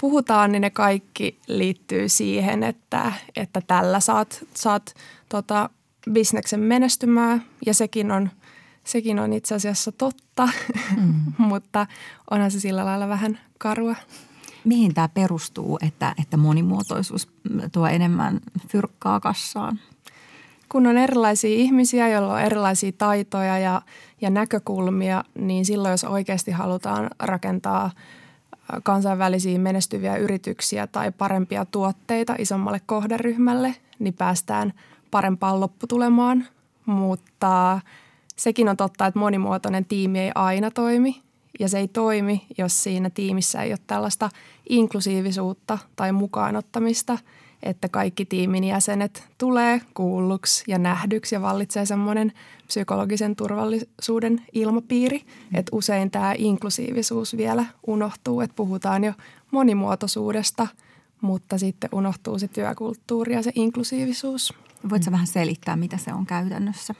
puhutaan, 0.00 0.52
niin 0.52 0.60
ne 0.60 0.70
kaikki 0.70 1.38
liittyy 1.46 2.08
siihen, 2.08 2.62
että, 2.62 3.12
että 3.36 3.60
tällä 3.66 4.00
saat, 4.00 4.44
saat 4.54 4.94
tota, 5.28 5.70
bisneksen 6.12 6.60
menestymään 6.60 7.44
ja 7.66 7.74
sekin 7.74 8.10
on, 8.10 8.30
sekin 8.84 9.18
on 9.18 9.32
itse 9.32 9.54
asiassa 9.54 9.92
totta, 9.92 10.48
mm. 10.96 11.14
mutta 11.48 11.86
onhan 12.30 12.50
se 12.50 12.60
sillä 12.60 12.84
lailla 12.84 13.08
vähän 13.08 13.40
karua. 13.58 13.96
Mihin 14.64 14.94
tämä 14.94 15.08
perustuu, 15.08 15.78
että, 15.82 16.14
että 16.22 16.36
monimuotoisuus 16.36 17.28
tuo 17.72 17.86
enemmän 17.86 18.40
fyrkkaa 18.68 19.20
kassaan? 19.20 19.80
Kun 20.72 20.86
on 20.86 20.98
erilaisia 20.98 21.56
ihmisiä, 21.56 22.08
joilla 22.08 22.32
on 22.32 22.40
erilaisia 22.40 22.92
taitoja 22.98 23.58
ja, 23.58 23.82
ja 24.20 24.30
näkökulmia, 24.30 25.24
niin 25.34 25.64
silloin 25.64 25.92
jos 25.92 26.04
oikeasti 26.04 26.50
halutaan 26.50 27.10
rakentaa 27.18 27.90
kansainvälisiä 28.82 29.58
menestyviä 29.58 30.16
yrityksiä 30.16 30.86
tai 30.86 31.12
parempia 31.12 31.64
tuotteita 31.64 32.34
isommalle 32.38 32.80
kohderyhmälle, 32.86 33.74
niin 33.98 34.14
päästään 34.14 34.72
parempaan 35.10 35.60
lopputulemaan. 35.60 36.46
Mutta 36.86 37.80
sekin 38.36 38.68
on 38.68 38.76
totta, 38.76 39.06
että 39.06 39.20
monimuotoinen 39.20 39.84
tiimi 39.84 40.20
ei 40.20 40.30
aina 40.34 40.70
toimi 40.70 41.22
ja 41.60 41.68
se 41.68 41.78
ei 41.78 41.88
toimi, 41.88 42.46
jos 42.58 42.82
siinä 42.82 43.10
tiimissä 43.10 43.62
ei 43.62 43.72
ole 43.72 43.78
tällaista 43.86 44.30
inklusiivisuutta 44.68 45.78
tai 45.96 46.12
mukaanottamista– 46.12 47.18
että 47.62 47.88
kaikki 47.88 48.24
tiimin 48.24 48.64
jäsenet 48.64 49.28
tulee 49.38 49.80
kuulluksi 49.94 50.64
ja 50.66 50.78
nähdyksi 50.78 51.34
ja 51.34 51.42
vallitsee 51.42 51.86
semmoinen 51.86 52.32
psykologisen 52.66 53.36
turvallisuuden 53.36 54.42
ilmapiiri. 54.52 55.18
Mm. 55.18 55.58
Että 55.58 55.76
usein 55.76 56.10
tämä 56.10 56.34
inklusiivisuus 56.38 57.36
vielä 57.36 57.64
unohtuu, 57.86 58.40
että 58.40 58.56
puhutaan 58.56 59.04
jo 59.04 59.12
monimuotoisuudesta, 59.50 60.66
mutta 61.20 61.58
sitten 61.58 61.90
unohtuu 61.92 62.38
se 62.38 62.48
työkulttuuri 62.48 63.34
ja 63.34 63.42
se 63.42 63.52
inklusiivisuus. 63.54 64.54
Voitko 64.90 65.10
vähän 65.10 65.26
selittää, 65.26 65.76
mitä 65.76 65.96
se 65.96 66.12
on 66.12 66.26
käytännössä? 66.26 66.94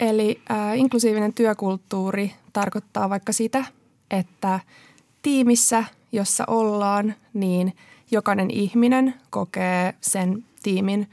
Eli 0.00 0.40
äh, 0.50 0.78
inklusiivinen 0.78 1.34
työkulttuuri 1.34 2.32
tarkoittaa 2.52 3.10
vaikka 3.10 3.32
sitä, 3.32 3.64
että 4.10 4.60
tiimissä, 5.22 5.84
jossa 6.12 6.44
ollaan, 6.46 7.14
niin– 7.34 7.72
jokainen 8.12 8.50
ihminen 8.50 9.14
kokee 9.30 9.94
sen 10.00 10.44
tiimin 10.62 11.08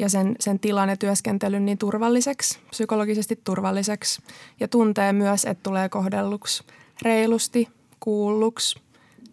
ja 0.00 0.08
sen, 0.08 0.36
sen 0.40 0.58
tilan 0.58 0.88
ja 0.88 0.96
työskentelyn 0.96 1.66
niin 1.66 1.78
turvalliseksi, 1.78 2.58
psykologisesti 2.70 3.40
turvalliseksi 3.44 4.22
ja 4.60 4.68
tuntee 4.68 5.12
myös, 5.12 5.44
että 5.44 5.62
tulee 5.62 5.88
kohdelluksi 5.88 6.64
reilusti, 7.02 7.68
kuulluksi, 8.00 8.80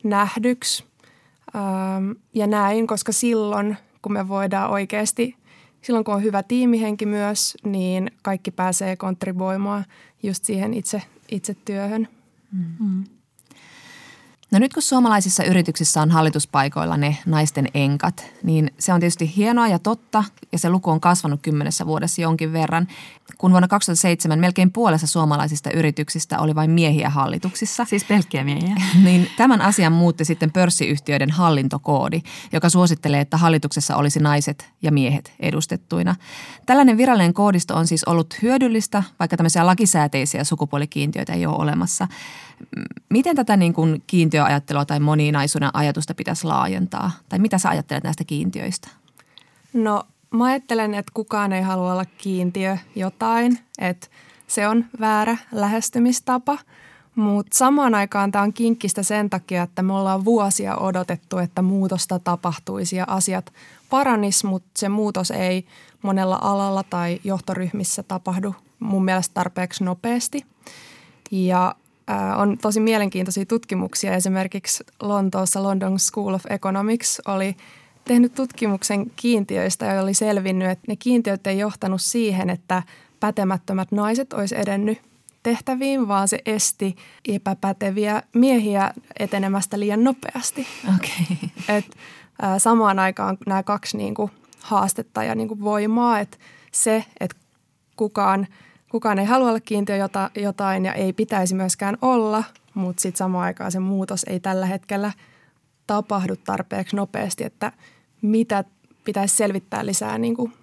nähdyksi 0.04 0.84
ja 2.34 2.48
näin, 2.48 2.88
koska 2.88 3.12
silloin, 3.12 3.78
kun 4.02 4.14
me 4.14 4.28
voidaan 4.28 4.70
oikeasti, 4.70 5.36
silloin 5.82 6.06
kun 6.06 6.14
on 6.14 6.24
hyvä 6.24 6.44
tiimihenki 6.44 7.06
myös, 7.06 7.58
niin 7.64 8.12
kaikki 8.22 8.52
pääsee 8.52 8.96
kontribuoimaan 8.96 9.86
just 10.24 10.44
siihen 10.44 10.74
itse, 10.74 11.02
itse 11.32 11.56
työhön. 11.66 12.08
Mm. 12.80 13.04
No 14.52 14.60
nyt 14.60 14.74
kun 14.74 14.84
suomalaisissa 14.84 15.44
yrityksissä 15.44 16.02
on 16.02 16.12
hallituspaikoilla 16.12 16.98
ne 16.98 17.18
naisten 17.26 17.68
enkat, 17.74 18.26
niin 18.44 18.72
se 18.80 18.94
on 18.94 19.00
tietysti 19.00 19.36
hienoa 19.36 19.68
ja 19.68 19.80
totta 19.80 20.24
ja 20.52 20.58
se 20.60 20.70
luku 20.70 20.90
on 20.90 21.02
kasvanut 21.02 21.40
kymmenessä 21.42 21.86
vuodessa 21.86 22.22
jonkin 22.22 22.54
verran. 22.54 22.88
Kun 23.38 23.52
vuonna 23.52 23.68
2007 23.68 24.40
melkein 24.40 24.72
puolessa 24.72 25.08
suomalaisista 25.08 25.72
yrityksistä 25.72 26.40
oli 26.40 26.56
vain 26.56 26.72
miehiä 26.72 27.10
hallituksissa. 27.10 27.86
Siis 27.86 28.04
pelkkiä 28.04 28.44
miehiä. 28.44 28.76
Niin 29.04 29.30
tämän 29.38 29.62
asian 29.62 29.94
muutti 29.94 30.26
sitten 30.26 30.52
pörssiyhtiöiden 30.52 31.32
hallintokoodi, 31.32 32.22
joka 32.52 32.70
suosittelee, 32.70 33.22
että 33.22 33.38
hallituksessa 33.38 33.96
olisi 33.96 34.20
naiset 34.20 34.70
ja 34.82 34.92
miehet 34.92 35.34
edustettuina. 35.40 36.16
Tällainen 36.66 36.98
virallinen 36.98 37.34
koodisto 37.34 37.76
on 37.76 37.88
siis 37.88 38.04
ollut 38.04 38.42
hyödyllistä, 38.42 39.04
vaikka 39.20 39.38
tämmöisiä 39.38 39.66
lakisääteisiä 39.66 40.44
sukupuolikiintiöitä 40.44 41.34
ei 41.34 41.46
ole 41.46 41.58
olemassa. 41.58 42.08
Miten 43.10 43.36
tätä 43.36 43.58
niin 43.58 43.74
kuin 43.74 44.04
kiintiöajattelua 44.08 44.86
tai 44.86 45.00
moninaisuuden 45.00 45.70
ajatusta 45.74 46.14
pitäisi 46.14 46.48
laajentaa? 46.48 47.12
Tai 47.30 47.40
mitä 47.40 47.58
sä 47.58 47.70
ajattelet 47.70 48.04
näistä 48.04 48.24
kiintiöistä? 48.24 48.88
No 49.74 50.04
mä 50.32 50.46
ajattelen, 50.46 50.94
että 50.94 51.12
kukaan 51.14 51.54
ei 51.54 51.62
halua 51.62 51.92
olla 51.92 52.06
kiintiö 52.18 52.78
jotain, 52.96 53.60
että 53.80 54.08
se 54.48 54.68
on 54.68 54.86
väärä 55.00 55.38
lähestymistapa. 55.52 56.58
Mutta 57.16 57.58
samaan 57.58 57.96
aikaan 57.96 58.32
tämä 58.32 58.44
on 58.44 58.54
kinkkistä 58.54 59.04
sen 59.04 59.30
takia, 59.30 59.64
että 59.64 59.82
me 59.82 59.94
ollaan 59.94 60.26
vuosia 60.26 60.78
odotettu, 60.78 61.38
että 61.38 61.62
muutosta 61.62 62.20
tapahtuisi 62.20 62.96
ja 62.96 63.06
asiat 63.08 63.54
paranis, 63.90 64.44
mutta 64.44 64.70
se 64.78 64.90
muutos 64.90 65.32
ei 65.32 65.66
monella 66.02 66.40
alalla 66.42 66.84
tai 66.84 67.20
johtoryhmissä 67.24 68.04
tapahdu 68.04 68.56
mun 68.80 69.06
mielestä 69.06 69.34
tarpeeksi 69.34 69.84
nopeasti. 69.84 70.46
Ja 71.32 71.76
on 72.38 72.58
tosi 72.58 72.80
mielenkiintoisia 72.80 73.46
tutkimuksia. 73.46 74.14
Esimerkiksi 74.14 74.84
Lontoossa 75.02 75.64
London 75.64 76.00
School 76.00 76.34
of 76.34 76.46
Economics 76.50 77.22
oli 77.28 77.56
tehnyt 78.06 78.36
tutkimuksen 78.36 79.12
kiintiöistä 79.16 79.86
ja 79.86 80.02
oli 80.02 80.14
selvinnyt, 80.14 80.70
että 80.70 80.86
ne 80.88 80.96
kiintiöt 80.96 81.48
ei 81.48 81.60
johtanut 81.60 82.02
siihen, 82.02 82.50
että 82.50 82.84
pätemättömät 83.20 83.92
naiset 83.92 84.34
olisi 84.34 84.58
edennyt 84.58 85.02
tehtäviin, 85.44 86.08
vaan 86.08 86.28
se 86.28 86.40
esti 86.46 86.96
epäpäteviä 87.28 88.24
miehiä 88.34 88.94
etenemästä 89.20 89.80
liian 89.80 90.04
nopeasti. 90.04 90.68
Okay. 90.96 91.38
Et, 91.78 91.86
ä, 92.44 92.60
samaan 92.60 93.00
aikaan 93.00 93.38
nämä 93.46 93.64
kaksi 93.64 93.98
niin 93.98 94.16
kuin, 94.16 94.32
haastetta 94.62 95.24
ja 95.24 95.36
niin 95.36 95.48
kuin, 95.48 95.62
voimaa, 95.62 96.20
että 96.20 96.38
se, 96.72 97.06
että 97.20 97.38
kukaan– 97.96 98.48
kukaan 98.90 99.20
ei 99.20 99.26
halua 99.26 99.50
olla 99.50 99.60
kiintiö 99.60 100.10
jotain 100.36 100.86
ja 100.86 100.94
ei 100.94 101.14
pitäisi 101.14 101.56
myöskään 101.56 101.98
olla, 102.02 102.44
mutta 102.74 103.02
sitten 103.02 103.18
samaan 103.18 103.46
aikaan 103.46 103.72
se 103.72 103.80
muutos 103.80 104.24
ei 104.24 104.40
tällä 104.40 104.66
hetkellä 104.66 105.12
tapahdu 105.90 106.36
tarpeeksi 106.36 106.96
nopeasti, 106.96 107.44
että 107.44 107.72
mitä 108.22 108.64
pitäisi 109.04 109.36
selvittää 109.36 109.86
lisää 109.86 110.18
niin 110.18 110.36
kuin 110.36 110.54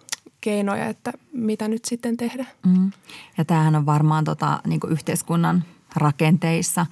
keinoja, 0.40 0.86
että 0.86 1.12
mitä 1.32 1.68
nyt 1.68 1.84
sitten 1.84 2.16
tehdä. 2.16 2.46
Mm. 2.66 2.92
Ja 3.38 3.44
tämähän 3.44 3.76
on 3.76 3.86
varmaan 3.86 4.24
tota, 4.24 4.60
niin 4.66 4.80
kuin 4.80 4.92
yhteiskunnan 4.92 5.64
rakenteissa 5.96 6.86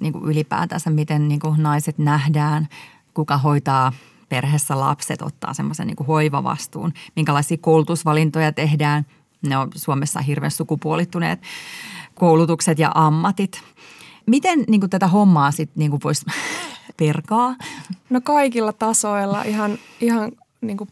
niin 0.00 0.12
kuin 0.12 0.24
ylipäätänsä, 0.24 0.90
miten 0.90 1.28
niin 1.28 1.40
kuin 1.40 1.62
naiset 1.62 1.98
nähdään, 1.98 2.68
kuka 3.14 3.38
hoitaa 3.38 3.92
perheessä 4.28 4.80
lapset, 4.80 5.22
ottaa 5.22 5.54
semmoisen 5.54 5.86
niin 5.86 6.06
hoivavastuun, 6.06 6.92
minkälaisia 7.16 7.56
koulutusvalintoja 7.60 8.52
tehdään– 8.52 9.06
ne 9.42 9.56
on 9.56 9.70
Suomessa 9.74 10.20
hirveän 10.20 10.50
sukupuolittuneet 10.50 11.42
koulutukset 12.14 12.78
ja 12.78 12.92
ammatit. 12.94 13.62
Miten 14.26 14.64
niin 14.68 14.80
kuin 14.80 14.90
tätä 14.90 15.08
hommaa 15.08 15.50
sitten 15.50 15.80
niin 15.80 16.02
voisi 16.04 16.26
perkaa? 16.96 17.56
No 18.10 18.20
kaikilla 18.20 18.72
tasoilla, 18.72 19.42
ihan, 19.42 19.78
ihan 20.00 20.32
niin 20.60 20.76
kuin 20.76 20.90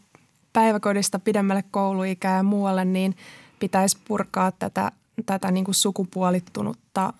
päiväkodista 0.53 1.19
pidemmälle 1.19 1.63
kouluikää 1.71 2.37
ja 2.37 2.43
muualle, 2.43 2.85
niin 2.85 3.17
pitäisi 3.59 3.97
purkaa 4.07 4.51
tätä 4.51 4.91
tätä 5.25 5.51
niin 5.51 5.65
kuin 5.65 5.75
sukupuolittunutta 5.75 7.13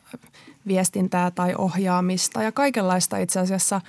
viestintää 0.67 1.31
tai 1.31 1.55
ohjaamista 1.57 2.43
ja 2.43 2.51
kaikenlaista 2.51 3.17
itse 3.17 3.39
asiassa 3.39 3.81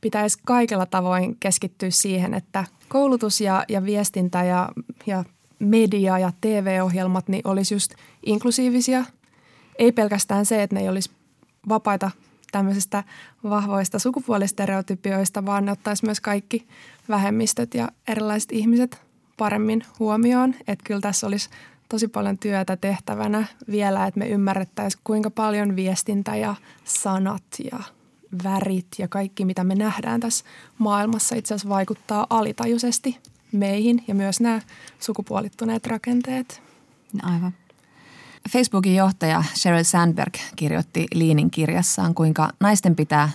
pitäisi 0.00 0.38
kaikella 0.44 0.86
tavoin 0.86 1.36
keskittyä 1.40 1.90
siihen, 1.90 2.34
että 2.34 2.64
koulutus 2.88 3.40
ja, 3.40 3.64
ja 3.68 3.84
viestintä 3.84 4.44
ja, 4.44 4.68
ja 5.06 5.24
media 5.58 6.18
ja 6.18 6.32
TV-ohjelmat 6.40 7.28
niin 7.28 7.42
olisi 7.44 7.74
just 7.74 7.94
inklusiivisia. 8.26 9.04
Ei 9.78 9.92
pelkästään 9.92 10.46
se, 10.46 10.62
että 10.62 10.76
ne 10.76 10.80
ei 10.82 10.88
olisi 10.88 11.10
vapaita 11.68 12.10
tämmöisistä 12.52 13.04
vahvoista 13.44 13.98
sukupuolistereotypioista, 13.98 15.46
vaan 15.46 15.64
ne 15.64 15.72
ottaisi 15.72 16.04
myös 16.04 16.20
kaikki 16.20 16.66
vähemmistöt 17.08 17.74
ja 17.74 17.88
erilaiset 18.08 18.52
ihmiset 18.52 19.02
paremmin 19.36 19.84
huomioon. 19.98 20.54
Että 20.60 20.84
kyllä 20.84 21.00
tässä 21.00 21.26
olisi 21.26 21.50
tosi 21.88 22.08
paljon 22.08 22.38
työtä 22.38 22.76
tehtävänä 22.76 23.44
vielä, 23.70 24.06
että 24.06 24.18
me 24.18 24.28
ymmärrettäisiin 24.28 25.00
kuinka 25.04 25.30
paljon 25.30 25.76
viestintä 25.76 26.36
ja 26.36 26.54
sanat 26.84 27.42
ja 27.72 27.78
värit 28.44 28.86
ja 28.98 29.08
kaikki, 29.08 29.44
mitä 29.44 29.64
me 29.64 29.74
nähdään 29.74 30.20
tässä 30.20 30.44
maailmassa 30.78 31.36
itse 31.36 31.54
asiassa 31.54 31.68
vaikuttaa 31.68 32.26
alitajuisesti 32.30 33.18
meihin 33.52 34.04
ja 34.08 34.14
myös 34.14 34.40
nämä 34.40 34.60
sukupuolittuneet 35.00 35.86
rakenteet. 35.86 36.62
Aivan. 37.22 37.54
Facebookin 38.48 38.94
johtaja 38.94 39.44
Sheryl 39.54 39.84
Sandberg 39.84 40.34
kirjoitti 40.56 41.06
Liinin 41.14 41.50
kirjassaan, 41.50 42.14
kuinka 42.14 42.50
naisten 42.60 42.96
pitää 42.96 43.30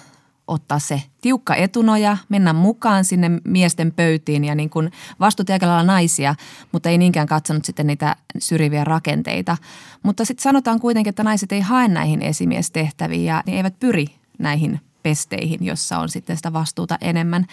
ottaa 0.47 0.79
se 0.79 1.03
tiukka 1.21 1.55
etunoja, 1.55 2.17
mennä 2.29 2.53
mukaan 2.53 3.05
sinne 3.05 3.31
miesten 3.43 3.91
pöytiin 3.91 4.45
ja 4.45 4.55
niin 4.55 4.69
kuin 4.69 4.91
vastuutti 5.19 5.53
naisia, 5.83 6.35
mutta 6.71 6.89
ei 6.89 6.97
niinkään 6.97 7.27
katsonut 7.27 7.65
sitten 7.65 7.87
niitä 7.87 8.15
syrjiviä 8.39 8.83
rakenteita. 8.83 9.57
Mutta 10.03 10.25
sitten 10.25 10.43
sanotaan 10.43 10.79
kuitenkin, 10.79 11.09
että 11.09 11.23
naiset 11.23 11.51
ei 11.51 11.61
hae 11.61 11.87
näihin 11.87 12.21
esimiestehtäviin 12.21 13.25
ja 13.25 13.43
ne 13.47 13.53
eivät 13.53 13.79
pyri 13.79 14.05
näihin 14.39 14.81
pesteihin, 15.03 15.65
jossa 15.65 15.97
on 15.97 16.09
sitten 16.09 16.37
sitä 16.37 16.53
vastuuta 16.53 16.97
enemmän. 17.01 17.45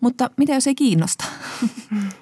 Mutta 0.00 0.30
mitä 0.36 0.54
jos 0.54 0.66
ei 0.66 0.74
kiinnosta? 0.74 1.24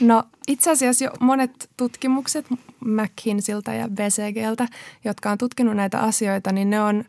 No 0.00 0.24
itse 0.48 0.70
asiassa 0.70 1.04
jo 1.04 1.10
monet 1.20 1.70
tutkimukset 1.76 2.46
McKinseyltä 2.84 3.74
ja 3.74 3.88
BCGltä, 3.88 4.68
jotka 5.04 5.30
on 5.30 5.38
tutkinut 5.38 5.76
näitä 5.76 5.98
asioita, 5.98 6.52
niin 6.52 6.70
ne 6.70 6.82
on, 6.82 7.04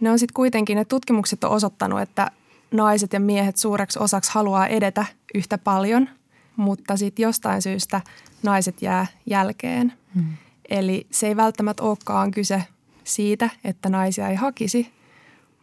ne 0.00 0.10
on 0.10 0.18
sitten 0.18 0.34
kuitenkin, 0.34 0.76
ne 0.76 0.84
tutkimukset 0.84 1.44
on 1.44 1.50
osoittanut, 1.50 2.00
että 2.00 2.30
naiset 2.70 3.12
ja 3.12 3.20
miehet 3.20 3.56
suureksi 3.56 3.98
osaksi 3.98 4.30
haluaa 4.34 4.66
edetä 4.66 5.04
yhtä 5.34 5.58
paljon, 5.58 6.08
mutta 6.56 6.96
sitten 6.96 7.22
jostain 7.22 7.62
syystä 7.62 8.00
naiset 8.42 8.82
jää 8.82 9.06
jälkeen. 9.26 9.92
Hmm. 10.14 10.24
Eli 10.68 11.06
se 11.10 11.26
ei 11.26 11.36
välttämättä 11.36 11.82
olekaan 11.82 12.30
kyse 12.30 12.64
siitä, 13.04 13.50
että 13.64 13.88
naisia 13.88 14.28
ei 14.28 14.36
hakisi, 14.36 14.92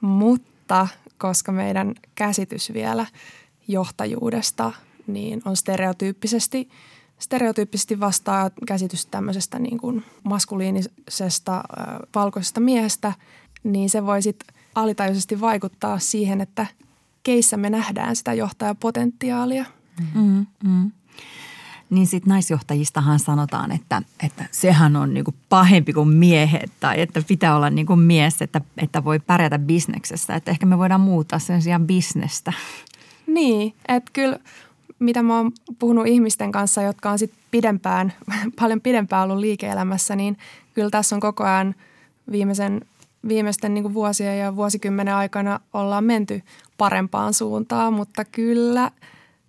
mutta 0.02 0.88
koska 1.18 1.52
meidän 1.52 1.96
käsitys 2.16 2.74
vielä 2.74 3.06
johtajuudesta 3.68 4.72
niin 5.08 5.42
on 5.46 5.56
stereotyyppisesti, 5.58 6.70
stereotyyppisesti 7.20 8.00
vastaa 8.00 8.50
käsitys 8.68 9.06
tämmöisestä 9.06 9.60
niin 9.60 9.78
kuin 9.78 10.04
maskuliinisesta 10.24 11.56
äh, 11.56 11.64
valkoisesta 12.16 12.60
miehestä, 12.60 13.14
niin 13.64 13.90
se 13.90 14.06
voi 14.06 14.22
sitten 14.22 14.56
alitajuisesti 14.76 15.42
vaikuttaa 15.42 16.00
siihen, 16.00 16.42
että 16.42 16.68
keissä 17.24 17.58
me 17.58 17.70
nähdään 17.70 18.16
sitä 18.16 18.34
johtajapotentiaalia. 18.34 19.66
Mm, 20.14 20.46
mm. 20.64 20.92
Niin 21.90 22.08
sitten 22.08 22.30
naisjohtajistahan 22.30 23.20
sanotaan, 23.20 23.72
että, 23.72 24.02
että 24.24 24.46
sehän 24.52 24.96
on 24.96 25.14
niinku 25.14 25.34
pahempi 25.50 25.94
kuin 25.94 26.10
miehet 26.10 26.72
tai 26.80 27.02
että 27.02 27.22
pitää 27.28 27.56
olla 27.56 27.70
niinku 27.70 27.96
mies, 27.96 28.42
että, 28.42 28.62
että 28.78 29.04
voi 29.04 29.20
pärjätä 29.20 29.60
bisneksessä. 29.60 30.36
Että 30.36 30.52
ehkä 30.52 30.66
me 30.66 30.78
voidaan 30.78 31.02
muuttaa 31.02 31.40
sen 31.40 31.62
sijaan 31.62 31.88
bisnestä. 31.88 32.54
Niin, 33.28 33.74
että 33.88 34.12
kyllä 34.14 34.40
mitä 35.00 35.24
mä 35.24 35.38
oon 35.38 35.52
puhunut 35.80 36.08
ihmisten 36.08 36.52
kanssa, 36.52 36.82
jotka 36.82 37.12
on 37.12 37.20
sitten 37.20 37.40
pidempään, 37.52 38.14
paljon 38.60 38.82
pidempään 38.82 39.24
ollut 39.24 39.42
liike-elämässä, 39.42 40.16
niin 40.16 40.38
kyllä 40.74 40.90
tässä 40.90 41.16
on 41.16 41.20
koko 41.20 41.44
ajan 41.44 41.76
viimeisen, 42.32 42.82
viimeisten 43.28 43.74
niin 43.74 43.94
vuosien 43.94 44.40
ja 44.40 44.56
vuosikymmenen 44.56 45.16
aikana 45.16 45.60
ollaan 45.74 46.04
menty 46.04 46.42
parempaan 46.78 47.34
suuntaan, 47.34 47.94
mutta 47.94 48.26
kyllä, 48.26 48.92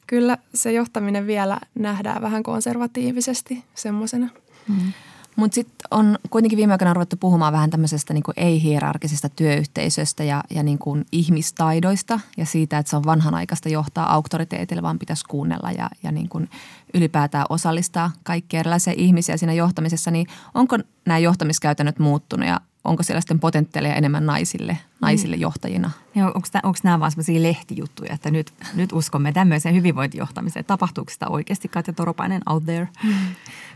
kyllä 0.06 0.38
se 0.54 0.72
johtaminen 0.72 1.26
vielä 1.26 1.60
nähdään 1.74 2.22
vähän 2.22 2.42
konservatiivisesti 2.42 3.64
semmoisena. 3.74 4.28
Mm. 4.68 4.92
Mutta 5.36 5.54
sitten 5.54 5.88
on 5.90 6.18
kuitenkin 6.30 6.56
viime 6.56 6.72
aikoina 6.72 6.94
ruvettu 6.94 7.16
puhumaan 7.16 7.52
vähän 7.52 7.70
tämmöisestä 7.70 8.14
niin 8.14 8.24
ei-hierarkisesta 8.36 9.28
työyhteisöstä 9.28 10.24
ja, 10.24 10.44
ja 10.50 10.62
niin 10.62 10.78
kuin 10.78 11.06
ihmistaidoista 11.12 12.20
ja 12.36 12.46
siitä, 12.46 12.78
että 12.78 12.90
se 12.90 12.96
on 12.96 13.04
vanhanaikaista 13.04 13.68
johtaa 13.68 14.12
auktoriteetille, 14.12 14.82
vaan 14.82 14.98
pitäisi 14.98 15.24
kuunnella 15.28 15.72
ja, 15.72 15.90
ja 16.02 16.12
niin 16.12 16.28
kuin 16.28 16.50
ylipäätään 16.96 17.46
osallistaa 17.48 18.10
kaikkia 18.22 18.60
erilaisia 18.60 18.94
ihmisiä 18.96 19.36
siinä 19.36 19.52
johtamisessa. 19.52 20.10
Niin 20.10 20.26
onko 20.54 20.78
nämä 21.06 21.18
johtamiskäytännöt 21.18 21.98
muuttunut 21.98 22.48
ja 22.48 22.60
onko 22.84 23.02
siellä 23.02 23.20
sitten 23.20 23.40
potentiaalia 23.40 23.94
enemmän 23.94 24.26
naisille, 24.26 24.78
naisille 25.00 25.36
mm. 25.36 25.42
johtajina? 25.42 25.90
Ja 26.14 26.26
onko, 26.26 26.40
onko 26.62 26.78
nämä 26.82 27.00
vain 27.00 27.12
sellaisia 27.12 27.42
lehtijuttuja, 27.42 28.14
että 28.14 28.30
nyt, 28.30 28.52
nyt 28.74 28.92
uskomme 28.92 29.32
tämmöiseen 29.32 29.74
hyvinvointijohtamiseen? 29.74 30.64
Tapahtuuko 30.64 31.10
sitä 31.10 31.28
oikeasti, 31.28 31.68
Katja 31.68 31.92
Toropainen, 31.92 32.42
out 32.46 32.64
there? 32.64 32.88
Mm. 33.04 33.14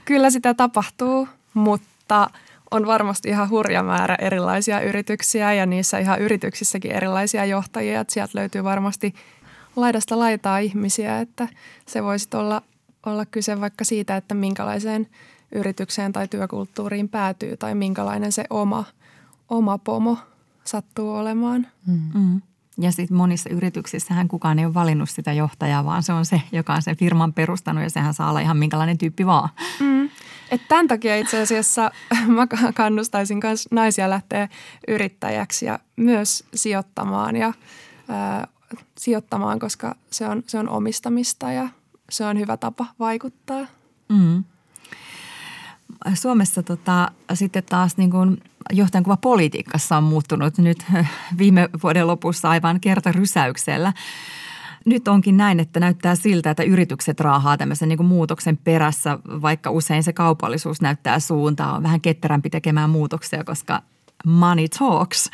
Kyllä 0.05 0.31
sitä 0.31 0.55
tapahtuu 0.55 1.29
mutta 1.55 2.31
on 2.71 2.87
varmasti 2.87 3.29
ihan 3.29 3.51
hurja 3.51 3.83
määrä 3.83 4.15
erilaisia 4.15 4.81
yrityksiä 4.81 5.53
ja 5.53 5.67
niissä 5.67 5.99
ihan 5.99 6.21
yrityksissäkin 6.21 6.93
erilaisia 6.93 7.45
johtajia. 7.45 8.01
Että 8.01 8.15
sieltä 8.15 8.39
löytyy 8.39 8.65
varmasti 8.65 9.15
laidasta 9.77 10.19
laitaa 10.19 10.59
ihmisiä, 10.59 11.21
että 11.21 11.49
se 11.87 12.03
voisi 12.03 12.29
olla, 12.35 12.63
olla 13.07 13.27
kyse 13.27 13.61
vaikka 13.61 13.85
siitä, 13.85 14.17
että 14.17 14.35
minkälaiseen 14.35 15.07
yritykseen 15.53 16.13
tai 16.13 16.29
työkulttuuriin 16.29 17.09
päätyy 17.09 17.57
tai 17.57 17.75
minkälainen 17.75 18.33
se 18.33 18.45
oma, 18.51 18.85
oma 19.49 19.79
pomo 19.79 20.19
sattuu 20.65 21.15
olemaan. 21.15 21.67
Mm. 21.87 22.41
Ja 22.79 22.93
sitten 22.93 23.17
monissa 23.17 23.51
yrityksissähän 23.51 24.29
kukaan 24.29 24.59
ei 24.59 24.65
ole 24.65 24.75
valinnut 24.75 25.11
sitä 25.11 25.33
johtajaa, 25.33 25.85
vaan 25.85 26.03
se 26.03 26.13
on 26.13 26.27
se, 26.27 26.43
joka 26.53 26.75
on 26.75 26.83
sen 26.83 26.97
firman 26.97 27.33
perustanut 27.33 27.83
ja 27.83 27.91
sehän 27.91 28.15
saa 28.15 28.31
olla 28.31 28.41
ihan 28.41 28.57
minkälainen 28.57 28.99
tyyppi 28.99 29.27
vaan. 29.27 29.49
Mm. 29.81 30.09
Et 30.51 30.61
tämän 30.69 30.89
takia 30.89 31.17
itse 31.17 31.43
asiassa 31.43 31.91
mä 32.37 32.47
kannustaisin 32.75 33.41
myös 33.43 33.69
naisia 33.71 34.11
lähteä 34.11 34.49
yrittäjäksi 34.89 35.67
ja 35.67 35.79
myös 35.97 36.45
sijoittamaan 36.55 37.37
ja 37.37 37.53
ää, 38.09 38.49
sijoittamaan, 38.99 39.59
koska 39.59 39.95
se 40.11 40.29
on, 40.29 40.43
se 40.47 40.59
on 40.59 40.69
omistamista 40.69 41.53
ja 41.53 41.69
se 42.11 42.25
on 42.25 42.39
hyvä 42.39 42.57
tapa 42.57 42.87
vaikuttaa. 42.99 43.67
Mm. 44.09 44.45
Suomessa 46.15 46.63
tota, 46.63 47.11
sitten 47.35 47.63
taas 47.63 47.97
niin 47.97 48.11
kuin 48.11 48.43
johtajankuva 48.73 49.17
politiikassa 49.17 49.97
on 49.97 50.05
muuttunut 50.05 50.59
nyt 50.59 50.87
viime 51.39 51.69
vuoden 51.83 52.07
lopussa 52.07 52.51
aivan 52.51 52.81
kertarysäyksellä. 52.81 53.93
Nyt 54.87 55.09
onkin 55.09 55.37
näin, 55.37 55.61
että 55.61 55.81
näyttää 55.81 56.15
siltä, 56.15 56.51
että 56.51 56.63
yritykset 56.63 57.21
raahaa 57.21 57.57
tämmöisen 57.57 57.89
niin 57.89 57.97
kuin 57.97 58.07
muutoksen 58.07 58.57
perässä, 58.57 59.19
vaikka 59.25 59.71
usein 59.71 60.03
se 60.03 60.13
kaupallisuus 60.13 60.81
näyttää 60.81 61.21
suuntaa. 61.21 61.77
On 61.77 61.83
vähän 61.83 62.01
ketterämpi 62.01 62.51
tekemään 62.51 62.91
muutoksia, 62.91 63.45
koska 63.45 63.83
money 64.27 64.69
talks. 64.79 65.31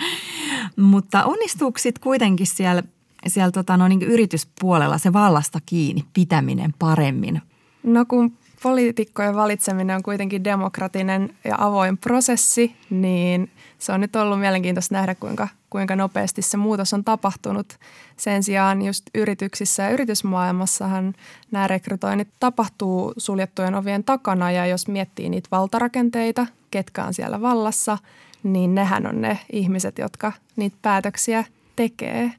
Mutta 0.76 1.24
onnistuuko 1.24 1.78
sitten 1.78 2.02
kuitenkin 2.02 2.46
siellä, 2.46 2.82
siellä 3.30 3.52
tota, 3.52 3.76
no, 3.76 3.88
niin 3.88 4.02
yrityspuolella 4.02 4.98
se 4.98 5.12
vallasta 5.12 5.58
kiinni 5.66 6.04
pitäminen 6.12 6.74
paremmin? 6.78 7.42
No 7.82 8.04
kun 8.04 8.32
poliitikkojen 8.62 9.34
valitseminen 9.34 9.96
on 9.96 10.02
kuitenkin 10.02 10.44
demokratinen 10.44 11.34
ja 11.44 11.54
avoin 11.58 11.98
prosessi, 11.98 12.76
niin 12.90 13.50
se 13.78 13.92
on 13.92 14.00
nyt 14.00 14.16
ollut 14.16 14.40
mielenkiintoista 14.40 14.94
nähdä, 14.94 15.14
kuinka, 15.14 15.48
kuinka 15.70 15.96
nopeasti 15.96 16.42
se 16.42 16.56
muutos 16.56 16.94
on 16.94 17.04
tapahtunut. 17.04 17.78
Sen 18.16 18.42
sijaan 18.42 18.82
just 18.82 19.04
yrityksissä 19.14 19.82
ja 19.82 19.90
yritysmaailmassahan 19.90 21.14
nämä 21.50 21.66
rekrytoinnit 21.66 22.28
tapahtuu 22.40 23.12
suljettujen 23.16 23.74
ovien 23.74 24.04
takana 24.04 24.50
ja 24.50 24.66
jos 24.66 24.88
miettii 24.88 25.28
niitä 25.28 25.48
valtarakenteita, 25.50 26.46
ketkä 26.70 27.04
on 27.04 27.14
siellä 27.14 27.40
vallassa, 27.40 27.98
niin 28.42 28.74
nehän 28.74 29.06
on 29.06 29.20
ne 29.20 29.38
ihmiset, 29.52 29.98
jotka 29.98 30.32
niitä 30.56 30.76
päätöksiä 30.82 31.44
tekee. 31.76 32.32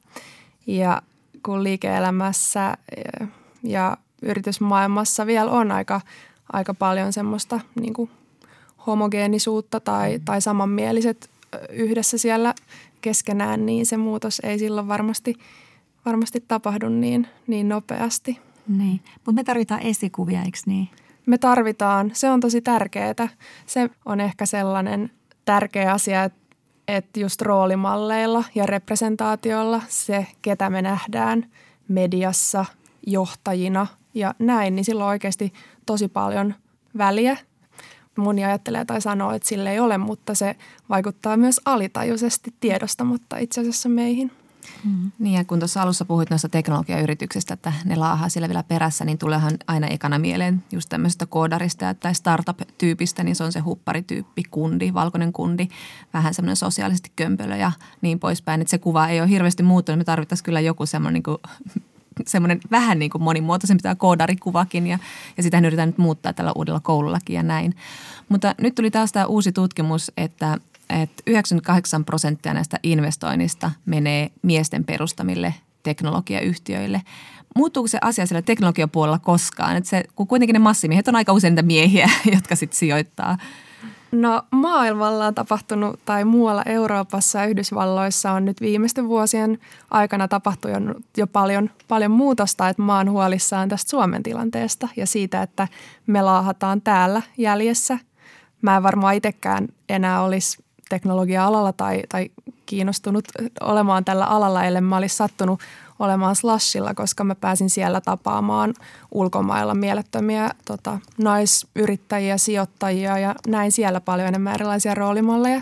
Ja 0.68 1.02
kun 1.46 1.64
liike-elämässä 1.64 2.78
ja 3.64 3.98
yritysmaailmassa 4.22 5.26
vielä 5.26 5.52
on 5.52 5.72
aika, 5.72 6.02
aika 6.54 6.74
paljon 6.74 7.14
semmoista 7.14 7.60
niin 7.80 7.94
kuin 7.94 8.10
homogeenisuutta 8.88 9.80
tai, 9.80 10.18
mm. 10.18 10.26
tai 10.26 10.42
samanmieliset 10.42 11.30
yhdessä 11.70 12.18
siellä 12.18 12.54
keskenään, 13.02 13.66
niin 13.66 13.86
se 13.86 13.98
muutos 13.98 14.42
ei 14.44 14.60
silloin 14.60 14.88
varmasti, 14.88 15.36
varmasti 16.06 16.44
tapahdu 16.48 16.90
niin, 16.90 17.28
niin 17.48 17.70
nopeasti. 17.70 18.40
Niin, 18.68 19.02
mutta 19.16 19.32
me 19.32 19.44
tarvitaan 19.44 19.82
esikuvia, 19.82 20.42
eikö 20.42 20.58
niin? 20.66 20.90
me 21.28 21.38
tarvitaan, 21.38 22.12
se 22.14 22.30
on 22.30 22.40
tosi 22.40 22.62
tärkeää. 22.62 23.30
Se 23.66 23.90
on 24.06 24.22
ehkä 24.22 24.46
sellainen 24.46 25.12
tärkeä 25.46 25.94
asia, 25.94 26.24
että, 26.24 26.47
että 26.88 27.20
just 27.20 27.42
roolimalleilla 27.42 28.44
ja 28.56 28.66
representaatiolla 28.66 29.82
se, 29.88 30.28
ketä 30.42 30.70
me 30.70 30.82
nähdään 30.82 31.46
mediassa 31.88 32.66
johtajina 33.08 33.88
ja 34.14 34.34
näin, 34.40 34.76
niin 34.76 34.86
sillä 34.86 35.04
on 35.04 35.10
oikeasti 35.10 35.54
tosi 35.86 36.08
paljon 36.08 36.54
väliä. 36.98 37.38
Moni 38.18 38.46
ajattelee 38.46 38.86
tai 38.86 39.02
sanoo, 39.02 39.32
että 39.32 39.50
sille 39.50 39.72
ei 39.72 39.80
ole, 39.80 39.98
mutta 39.98 40.36
se 40.36 40.56
vaikuttaa 40.90 41.38
myös 41.38 41.62
alitajuisesti 41.66 42.54
tiedostamatta 42.60 43.38
itse 43.38 43.62
asiassa 43.62 43.90
meihin. 43.90 44.32
Mm. 44.84 45.12
Niin 45.20 45.38
ja 45.38 45.46
kun 45.46 45.60
tuossa 45.60 45.82
alussa 45.82 46.06
puhuit 46.06 46.30
noista 46.30 46.50
teknologiayrityksistä, 46.50 47.54
että 47.54 47.74
ne 47.86 47.96
laahaa 47.96 48.30
siellä 48.30 48.50
vielä 48.50 48.64
perässä, 48.64 49.06
niin 49.06 49.18
tuleehan 49.18 49.54
aina 49.68 49.88
ekana 49.88 50.20
mieleen 50.20 50.64
just 50.72 50.90
tämmöisestä 50.90 51.26
koodarista 51.26 51.94
tai 51.94 52.16
startup-tyypistä, 52.16 53.24
niin 53.24 53.36
se 53.36 53.44
on 53.44 53.52
se 53.52 53.60
hupparityyppi, 53.60 54.44
kundi, 54.52 54.94
valkoinen 54.94 55.34
kundi, 55.34 55.68
vähän 56.14 56.34
semmoinen 56.34 56.56
sosiaalisesti 56.56 57.12
kömpelö 57.16 57.56
ja 57.56 57.72
niin 58.02 58.20
poispäin. 58.20 58.62
Että 58.62 58.72
se 58.72 58.78
kuva 58.78 59.08
ei 59.08 59.22
ole 59.22 59.30
hirveästi 59.30 59.64
muuttunut, 59.64 59.98
me 59.98 60.04
tarvittaisiin 60.04 60.46
kyllä 60.46 60.60
joku 60.60 60.86
semmoinen 60.86 61.14
niin 61.14 61.24
kuin 61.24 61.38
semmoinen 62.26 62.60
vähän 62.72 63.00
niin 63.00 63.12
kuin 63.12 63.22
monimuotoisempi 63.22 63.84
tämä 63.84 63.96
koodarikuvakin 63.96 64.88
ja, 64.88 65.00
ja 65.38 65.44
sitä 65.44 65.60
yritetään 65.60 65.90
nyt 65.90 65.98
muuttaa 65.98 66.34
tällä 66.34 66.52
uudella 66.56 66.80
koulullakin 66.80 67.36
ja 67.36 67.44
näin. 67.44 67.76
Mutta 68.30 68.56
nyt 68.62 68.76
tuli 68.76 68.92
taas 68.92 69.12
tämä 69.12 69.26
uusi 69.26 69.52
tutkimus, 69.52 70.12
että 70.18 70.58
että 70.90 71.24
98 71.28 72.06
prosenttia 72.06 72.54
näistä 72.54 72.80
investoinnista 72.84 73.72
menee 73.86 74.32
miesten 74.42 74.84
perustamille 74.84 75.54
teknologiayhtiöille. 75.84 77.02
Muuttuuko 77.56 77.88
se 77.88 77.98
asia 78.02 78.26
siellä 78.26 78.42
teknologiapuolella 78.42 79.20
koskaan? 79.20 79.78
Että 79.78 79.90
se, 79.90 80.04
kun 80.16 80.28
kuitenkin 80.28 80.54
ne 80.54 80.60
massimiehet 80.60 81.08
on 81.08 81.16
aika 81.16 81.34
usein 81.34 81.52
niitä 81.52 81.62
miehiä, 81.62 82.10
jotka 82.36 82.56
sitten 82.56 82.78
sijoittaa. 82.78 83.38
No 84.12 84.44
maailmalla 84.52 85.26
on 85.26 85.36
tapahtunut 85.36 86.00
tai 86.06 86.26
muualla 86.26 86.64
Euroopassa 86.66 87.40
ja 87.40 87.46
Yhdysvalloissa 87.46 88.32
on 88.32 88.46
nyt 88.46 88.62
viimeisten 88.62 89.08
vuosien 89.08 89.60
aikana 89.92 90.28
tapahtunut 90.28 90.98
jo 91.18 91.28
paljon, 91.28 91.70
paljon 91.88 92.12
muutosta, 92.12 92.70
että 92.70 92.82
maan 92.82 93.12
huolissaan 93.12 93.70
tästä 93.70 93.90
Suomen 93.90 94.24
tilanteesta 94.24 94.88
ja 94.96 95.08
siitä, 95.08 95.42
että 95.42 95.68
me 96.08 96.22
laahataan 96.22 96.82
täällä 96.82 97.22
jäljessä. 97.38 98.00
Mä 98.62 98.78
en 98.78 98.84
varmaan 98.84 99.16
itsekään 99.16 99.68
enää 99.90 100.22
olisi 100.22 100.58
teknologia-alalla 100.90 101.74
tai, 101.74 102.04
tai 102.10 102.30
kiinnostunut 102.66 103.26
olemaan 103.62 104.06
tällä 104.06 104.26
alalla, 104.26 104.64
ellei 104.64 104.82
mä 104.82 104.98
olisi 104.98 105.16
sattunut 105.16 105.60
olemaan 106.00 106.36
Slashilla, 106.36 106.94
koska 106.94 107.24
mä 107.24 107.36
pääsin 107.36 107.70
siellä 107.70 108.02
tapaamaan 108.02 108.74
ulkomailla 109.12 109.76
mielettömiä 109.76 110.50
tota, 110.66 111.00
naisyrittäjiä, 111.18 112.38
sijoittajia 112.38 113.20
ja 113.20 113.36
näin 113.48 113.72
siellä 113.72 114.02
paljon 114.02 114.28
enemmän 114.28 114.54
erilaisia 114.54 114.96
roolimalleja 114.96 115.62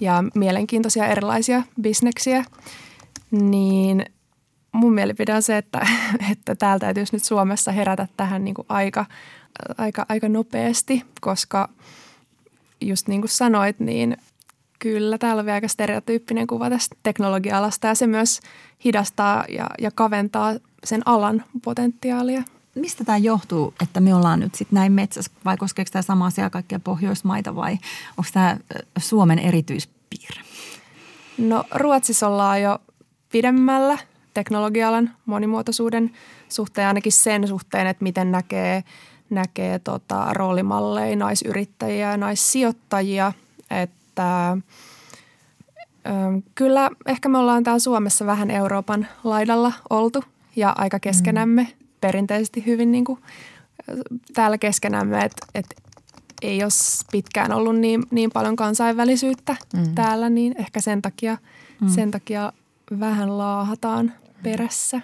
ja 0.00 0.24
mielenkiintoisia 0.34 1.06
erilaisia 1.06 1.62
bisneksiä. 1.82 2.44
Niin 3.30 4.06
mun 4.72 4.92
mielipide 4.92 5.34
on 5.34 5.42
se, 5.42 5.56
että, 5.56 5.86
että 6.32 6.54
täältä 6.54 6.86
täytyisi 6.86 7.16
nyt 7.16 7.24
Suomessa 7.24 7.72
herätä 7.72 8.08
tähän 8.16 8.44
niin 8.44 8.54
kuin 8.54 8.66
aika, 8.68 9.06
aika, 9.78 10.06
aika 10.08 10.28
nopeasti, 10.28 11.04
koska 11.20 11.68
just 12.80 13.08
niin 13.08 13.20
kuin 13.20 13.30
sanoit, 13.30 13.80
niin– 13.80 14.16
Kyllä, 14.78 15.18
täällä 15.18 15.40
on 15.40 15.46
vielä 15.46 15.54
aika 15.54 15.68
stereotyyppinen 15.68 16.46
kuva 16.46 16.70
tästä 16.70 16.96
teknologia-alasta 17.02 17.86
ja 17.86 17.94
se 17.94 18.06
myös 18.06 18.40
hidastaa 18.84 19.44
ja, 19.48 19.66
ja 19.80 19.90
kaventaa 19.90 20.54
sen 20.84 21.02
alan 21.04 21.44
potentiaalia. 21.64 22.42
Mistä 22.74 23.04
tämä 23.04 23.18
johtuu, 23.18 23.74
että 23.82 24.00
me 24.00 24.14
ollaan 24.14 24.40
nyt 24.40 24.54
sitten 24.54 24.76
näin 24.76 24.92
metsässä 24.92 25.30
vai 25.44 25.56
koskeeko 25.56 25.88
tämä 25.92 26.02
sama 26.02 26.26
asia 26.26 26.50
kaikkia 26.50 26.80
Pohjoismaita 26.80 27.54
vai 27.54 27.72
onko 28.16 28.30
tämä 28.32 28.56
Suomen 28.98 29.38
erityispiirre? 29.38 30.42
No 31.38 31.64
Ruotsissa 31.74 32.28
ollaan 32.28 32.62
jo 32.62 32.78
pidemmällä 33.32 33.98
teknologialan 34.34 35.10
monimuotoisuuden 35.26 36.10
suhteen, 36.48 36.88
ainakin 36.88 37.12
sen 37.12 37.48
suhteen, 37.48 37.86
että 37.86 38.02
miten 38.02 38.32
näkee, 38.32 38.84
näkee 39.30 39.78
tota, 39.78 40.26
roolimalleja, 40.32 41.16
naisyrittäjiä 41.16 42.10
ja 42.10 42.16
naissijoittajia. 42.16 43.32
Et 43.70 43.90
että 44.18 44.56
kyllä 46.54 46.90
ehkä 47.06 47.28
me 47.28 47.38
ollaan 47.38 47.64
täällä 47.64 47.78
Suomessa 47.78 48.26
vähän 48.26 48.50
Euroopan 48.50 49.06
laidalla 49.24 49.72
oltu 49.90 50.24
ja 50.56 50.74
aika 50.78 50.98
keskenämme 50.98 51.62
mm. 51.62 51.86
perinteisesti 52.00 52.66
hyvin 52.66 52.92
niin 52.92 53.04
kuin 53.04 53.20
täällä 54.34 54.58
keskenämme, 54.58 55.24
että, 55.24 55.46
että 55.54 55.74
ei 56.42 56.62
ole 56.62 56.70
pitkään 57.12 57.52
ollut 57.52 57.76
niin, 57.76 58.02
niin 58.10 58.30
paljon 58.30 58.56
kansainvälisyyttä 58.56 59.56
mm. 59.76 59.94
täällä, 59.94 60.30
niin 60.30 60.54
ehkä 60.58 60.80
sen 60.80 61.02
takia, 61.02 61.38
mm. 61.80 61.88
sen 61.88 62.10
takia 62.10 62.52
vähän 63.00 63.38
laahataan 63.38 64.12
perässä. 64.42 65.00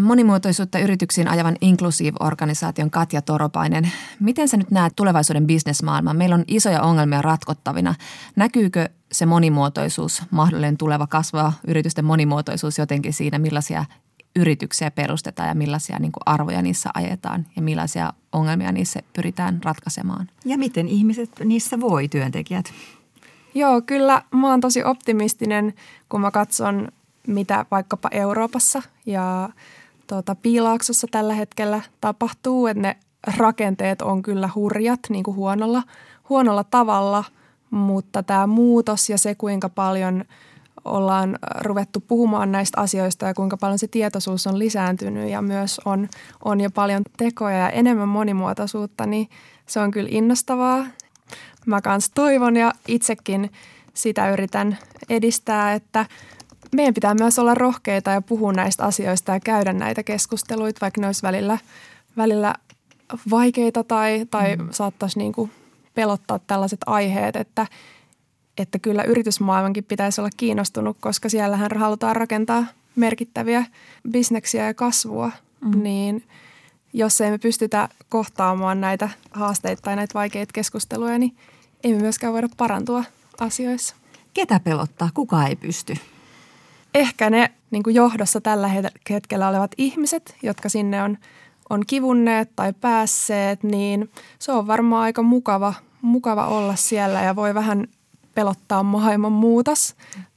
Monimuotoisuutta 0.00 0.78
yrityksiin 0.78 1.28
ajavan 1.28 1.56
Inclusive-organisaation 1.60 2.90
Katja 2.90 3.22
Toropainen. 3.22 3.92
Miten 4.20 4.48
sä 4.48 4.56
nyt 4.56 4.70
näet 4.70 4.92
tulevaisuuden 4.96 5.46
bisnesmaailman? 5.46 6.16
Meillä 6.16 6.34
on 6.34 6.44
isoja 6.46 6.82
ongelmia 6.82 7.22
ratkottavina. 7.22 7.94
Näkyykö 8.36 8.88
se 9.12 9.26
monimuotoisuus, 9.26 10.22
mahdollinen 10.30 10.76
tuleva 10.76 11.06
kasvaa 11.06 11.52
yritysten 11.66 12.04
monimuotoisuus 12.04 12.78
jotenkin 12.78 13.12
siinä, 13.12 13.38
millaisia 13.38 13.84
yrityksiä 14.36 14.90
perustetaan 14.90 15.48
ja 15.48 15.54
millaisia 15.54 15.98
niin 15.98 16.12
arvoja 16.26 16.62
niissä 16.62 16.90
ajetaan 16.94 17.46
ja 17.56 17.62
millaisia 17.62 18.12
ongelmia 18.32 18.72
niissä 18.72 19.00
pyritään 19.12 19.60
ratkaisemaan? 19.64 20.28
Ja 20.44 20.58
miten 20.58 20.88
ihmiset 20.88 21.30
niissä 21.44 21.80
voi, 21.80 22.08
työntekijät? 22.08 22.72
Joo, 23.54 23.82
kyllä 23.82 24.22
mä 24.34 24.50
oon 24.50 24.60
tosi 24.60 24.84
optimistinen, 24.84 25.74
kun 26.08 26.20
mä 26.20 26.30
katson 26.30 26.88
mitä 27.26 27.66
vaikkapa 27.70 28.08
Euroopassa 28.12 28.82
ja 29.06 29.48
tuota, 30.06 30.34
Piilaaksossa 30.34 31.06
tällä 31.10 31.34
hetkellä 31.34 31.80
tapahtuu, 32.00 32.66
että 32.66 32.82
ne 32.82 32.96
rakenteet 33.36 34.02
on 34.02 34.22
kyllä 34.22 34.50
hurjat 34.54 35.00
niin 35.08 35.24
kuin 35.24 35.36
huonolla, 35.36 35.82
huonolla 36.28 36.64
tavalla, 36.64 37.24
mutta 37.70 38.22
tämä 38.22 38.46
muutos 38.46 39.10
ja 39.10 39.18
se, 39.18 39.34
kuinka 39.34 39.68
paljon 39.68 40.24
ollaan 40.84 41.38
ruvettu 41.60 42.00
puhumaan 42.00 42.52
näistä 42.52 42.80
asioista 42.80 43.26
ja 43.26 43.34
kuinka 43.34 43.56
paljon 43.56 43.78
se 43.78 43.88
tietoisuus 43.88 44.46
on 44.46 44.58
lisääntynyt 44.58 45.30
ja 45.30 45.42
myös 45.42 45.80
on, 45.84 46.08
on 46.44 46.60
jo 46.60 46.70
paljon 46.70 47.02
tekoja 47.16 47.58
ja 47.58 47.70
enemmän 47.70 48.08
monimuotoisuutta, 48.08 49.06
niin 49.06 49.28
se 49.66 49.80
on 49.80 49.90
kyllä 49.90 50.08
innostavaa. 50.12 50.86
Mä 51.66 51.80
kans 51.80 52.10
toivon 52.14 52.56
ja 52.56 52.72
itsekin 52.88 53.50
sitä 53.94 54.30
yritän 54.30 54.78
edistää, 55.08 55.72
että 55.72 56.06
meidän 56.74 56.94
pitää 56.94 57.14
myös 57.14 57.38
olla 57.38 57.54
rohkeita 57.54 58.10
ja 58.10 58.22
puhua 58.22 58.52
näistä 58.52 58.84
asioista 58.84 59.32
ja 59.32 59.40
käydä 59.40 59.72
näitä 59.72 60.02
keskusteluita, 60.02 60.80
vaikka 60.80 61.00
ne 61.00 61.06
olisi 61.06 61.22
välillä, 61.22 61.58
välillä 62.16 62.54
vaikeita 63.30 63.84
tai, 63.84 64.26
tai 64.30 64.56
mm. 64.56 64.68
saattaisi 64.70 65.18
niin 65.18 65.32
kuin 65.32 65.50
pelottaa 65.94 66.38
tällaiset 66.38 66.80
aiheet, 66.86 67.36
että, 67.36 67.66
että 68.58 68.78
kyllä 68.78 69.02
yritysmaailmankin 69.02 69.84
pitäisi 69.84 70.20
olla 70.20 70.30
kiinnostunut, 70.36 70.96
koska 71.00 71.28
siellähän 71.28 71.70
halutaan 71.76 72.16
rakentaa 72.16 72.64
merkittäviä 72.96 73.64
bisneksiä 74.10 74.66
ja 74.66 74.74
kasvua, 74.74 75.32
mm. 75.60 75.82
niin 75.82 76.24
jos 76.92 77.20
ei 77.20 77.30
me 77.30 77.38
pystytä 77.38 77.88
kohtaamaan 78.08 78.80
näitä 78.80 79.08
haasteita 79.30 79.82
tai 79.82 79.96
näitä 79.96 80.14
vaikeita 80.14 80.52
keskusteluja, 80.52 81.18
niin 81.18 81.36
ei 81.84 81.92
me 81.92 82.00
myöskään 82.00 82.32
voida 82.32 82.48
parantua 82.56 83.04
asioissa. 83.40 83.96
Ketä 84.34 84.60
pelottaa? 84.60 85.10
Kuka 85.14 85.46
ei 85.46 85.56
pysty? 85.56 85.94
Ehkä 86.96 87.30
ne 87.30 87.50
niin 87.70 87.82
kuin 87.82 87.94
johdossa 87.94 88.40
tällä 88.40 88.70
hetkellä 89.10 89.48
olevat 89.48 89.70
ihmiset, 89.78 90.36
jotka 90.42 90.68
sinne 90.68 91.02
on, 91.02 91.18
on 91.70 91.82
kivunneet 91.86 92.50
tai 92.56 92.72
päässeet, 92.72 93.62
niin 93.62 94.10
se 94.38 94.52
on 94.52 94.66
varmaan 94.66 95.02
aika 95.02 95.22
mukava, 95.22 95.74
mukava 96.02 96.46
olla 96.46 96.76
siellä 96.76 97.22
ja 97.22 97.36
voi 97.36 97.54
vähän 97.54 97.86
pelottaa 98.34 98.82
maailman 98.82 99.32
muutos 99.32 99.94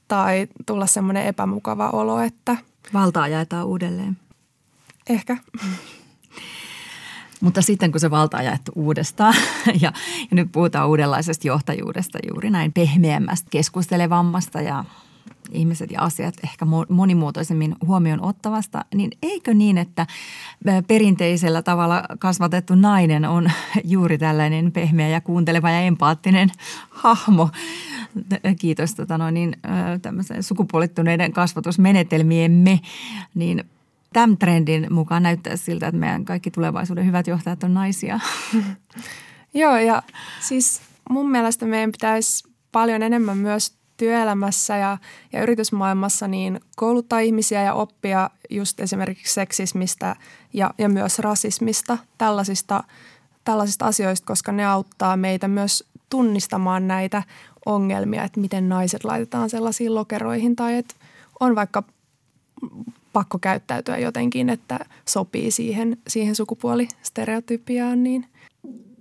tai 0.08 0.48
tulla 0.66 0.86
semmoinen 0.86 1.26
epämukava 1.26 1.90
olo, 1.90 2.20
että... 2.20 2.58
Valtaa 2.94 3.28
jaetaan 3.28 3.66
uudelleen. 3.66 4.18
Ehkä. 5.10 5.38
Mutta 7.42 7.62
sitten 7.62 7.92
kun 7.92 8.00
se 8.00 8.12
valta 8.12 8.38
on 8.38 8.46
jaettu 8.46 8.72
uudestaan 8.76 9.34
ja, 9.82 9.94
ja 10.32 10.36
nyt 10.36 10.52
puhutaan 10.52 10.90
uudenlaisesta 10.90 11.48
johtajuudesta 11.48 12.20
juuri 12.30 12.50
näin 12.50 12.74
pehmeämmästä, 12.74 13.48
keskustelevammasta 13.52 14.62
ja 14.62 14.86
ihmiset 15.52 15.92
ja 15.92 16.02
asiat 16.02 16.36
ehkä 16.44 16.66
monimuotoisemmin 16.90 17.76
huomioon 17.86 18.26
ottavasta, 18.26 18.86
niin 18.96 19.12
eikö 19.24 19.54
niin, 19.54 19.78
että 19.78 20.08
perinteisellä 20.88 21.62
tavalla 21.62 22.04
kasvatettu 22.20 22.76
nainen 22.76 23.26
on 23.26 23.52
juuri 23.84 24.18
tällainen 24.18 24.72
pehmeä 24.72 25.08
ja 25.08 25.22
kuunteleva 25.22 25.70
ja 25.70 25.82
empaattinen 25.82 26.50
hahmo? 27.04 27.50
Kiitos 28.60 28.96
tota 28.96 29.18
noin, 29.18 29.34
niin, 29.34 29.56
sukupuolittuneiden 30.42 31.34
kasvatusmenetelmiemme, 31.34 32.80
niin 33.36 33.64
Tämän 34.14 34.38
trendin 34.38 34.88
mukaan 34.90 35.24
näyttää 35.24 35.56
siltä, 35.56 35.88
että 35.88 36.00
meidän 36.00 36.26
kaikki 36.26 36.52
tulevaisuuden 36.52 37.06
hyvät 37.06 37.28
johtajat 37.28 37.64
on 37.64 37.74
naisia. 37.74 38.20
Joo, 39.54 39.78
ja 39.78 40.04
siis 40.40 40.82
mun 41.10 41.32
mielestä 41.32 41.66
meidän 41.66 41.92
pitäisi 41.92 42.48
paljon 42.72 43.04
enemmän 43.04 43.38
myös 43.38 43.79
työelämässä 44.00 44.78
ja, 44.78 44.98
ja 45.34 45.42
yritysmaailmassa 45.44 46.28
niin 46.28 46.60
kouluttaa 46.76 47.20
ihmisiä 47.20 47.64
ja 47.64 47.74
oppia 47.74 48.30
just 48.50 48.80
esimerkiksi 48.80 49.34
seksismistä 49.34 50.16
ja, 50.54 50.74
ja 50.78 50.90
myös 50.90 51.20
rasismista, 51.20 51.98
tällaisista, 52.18 52.84
tällaisista 53.44 53.86
asioista, 53.86 54.26
koska 54.26 54.52
ne 54.52 54.66
auttaa 54.66 55.18
meitä 55.18 55.48
myös 55.48 55.84
tunnistamaan 56.10 56.88
näitä 56.88 57.24
ongelmia, 57.66 58.24
että 58.24 58.40
miten 58.40 58.70
naiset 58.70 59.04
laitetaan 59.04 59.50
sellaisiin 59.50 59.96
lokeroihin 59.96 60.56
tai 60.56 60.76
että 60.76 60.96
on 61.40 61.56
vaikka 61.56 61.84
pakko 63.14 63.40
käyttäytyä 63.40 63.98
jotenkin, 63.98 64.50
että 64.50 64.80
sopii 65.06 65.52
siihen, 65.52 65.98
siihen 66.08 66.36
sukupuolistereotypiaan, 66.36 68.04
niin 68.04 68.26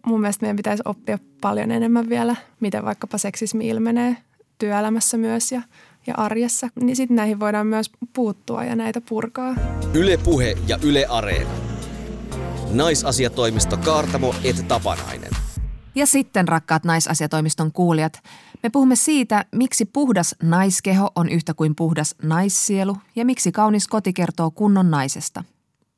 mun 0.06 0.20
mielestä 0.20 0.44
meidän 0.44 0.56
pitäisi 0.56 0.82
oppia 0.86 1.18
paljon 1.40 1.70
enemmän 1.70 2.08
vielä, 2.08 2.36
miten 2.60 2.84
vaikkapa 2.84 3.18
seksismi 3.18 3.68
ilmenee 3.68 4.16
työelämässä 4.58 5.16
myös 5.16 5.52
ja, 5.52 5.62
ja 6.06 6.14
arjessa. 6.16 6.68
Niin 6.80 6.96
sitten 6.96 7.16
näihin 7.16 7.40
voidaan 7.40 7.66
myös 7.66 7.90
puuttua 8.12 8.64
ja 8.64 8.76
näitä 8.76 9.00
purkaa. 9.08 9.54
Yle 9.94 10.16
Puhe 10.16 10.54
ja 10.66 10.78
Yle 10.82 11.06
Areena. 11.08 11.50
Naisasiatoimisto 12.72 13.76
Kaartamo 13.76 14.34
et 14.44 14.68
Tapanainen. 14.68 15.30
Ja 15.94 16.06
sitten, 16.06 16.48
rakkaat 16.48 16.84
naisasiatoimiston 16.84 17.72
kuulijat, 17.72 18.22
me 18.62 18.70
puhumme 18.70 18.96
siitä, 18.96 19.44
miksi 19.54 19.84
puhdas 19.84 20.34
naiskeho 20.42 21.10
on 21.14 21.28
yhtä 21.28 21.54
kuin 21.54 21.74
puhdas 21.74 22.14
naissielu 22.22 22.96
ja 23.16 23.24
miksi 23.24 23.52
kaunis 23.52 23.88
koti 23.88 24.12
kertoo 24.12 24.50
kunnon 24.50 24.90
naisesta. 24.90 25.44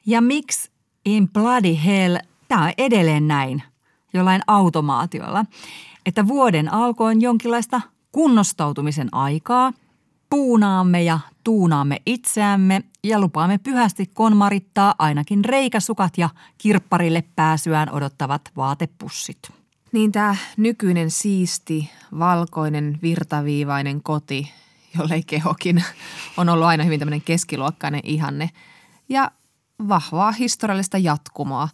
Ja 0.06 0.20
miksi 0.20 0.70
in 1.04 1.28
bloody 1.28 1.76
hell 1.84 2.16
tämä 2.48 2.64
on 2.64 2.72
edelleen 2.78 3.28
näin 3.28 3.62
jollain 4.12 4.42
automaatiolla, 4.46 5.44
että 6.06 6.28
vuoden 6.28 6.72
alku 6.72 7.04
on 7.04 7.20
jonkinlaista 7.20 7.80
kunnostautumisen 8.12 9.08
aikaa, 9.12 9.72
puunaamme 10.30 11.02
ja 11.02 11.18
tuunaamme 11.44 12.02
itseämme 12.06 12.82
ja 13.04 13.20
lupaamme 13.20 13.58
pyhästi 13.58 14.10
konmarittaa 14.14 14.94
ainakin 14.98 15.44
reikäsukat 15.44 16.18
ja 16.18 16.28
kirpparille 16.58 17.24
pääsyään 17.36 17.90
odottavat 17.90 18.42
vaatepussit. 18.56 19.38
Niin 19.92 20.12
tämä 20.12 20.36
nykyinen 20.56 21.10
siisti, 21.10 21.90
valkoinen, 22.18 22.98
virtaviivainen 23.02 24.02
koti, 24.02 24.52
jollei 24.98 25.22
kehokin, 25.22 25.84
on 26.36 26.48
ollut 26.48 26.66
aina 26.66 26.84
hyvin 26.84 26.98
tämmöinen 26.98 27.22
keskiluokkainen 27.22 28.00
ihanne 28.04 28.50
ja 29.08 29.30
vahvaa 29.88 30.32
historiallista 30.32 30.98
jatkumoa. 30.98 31.68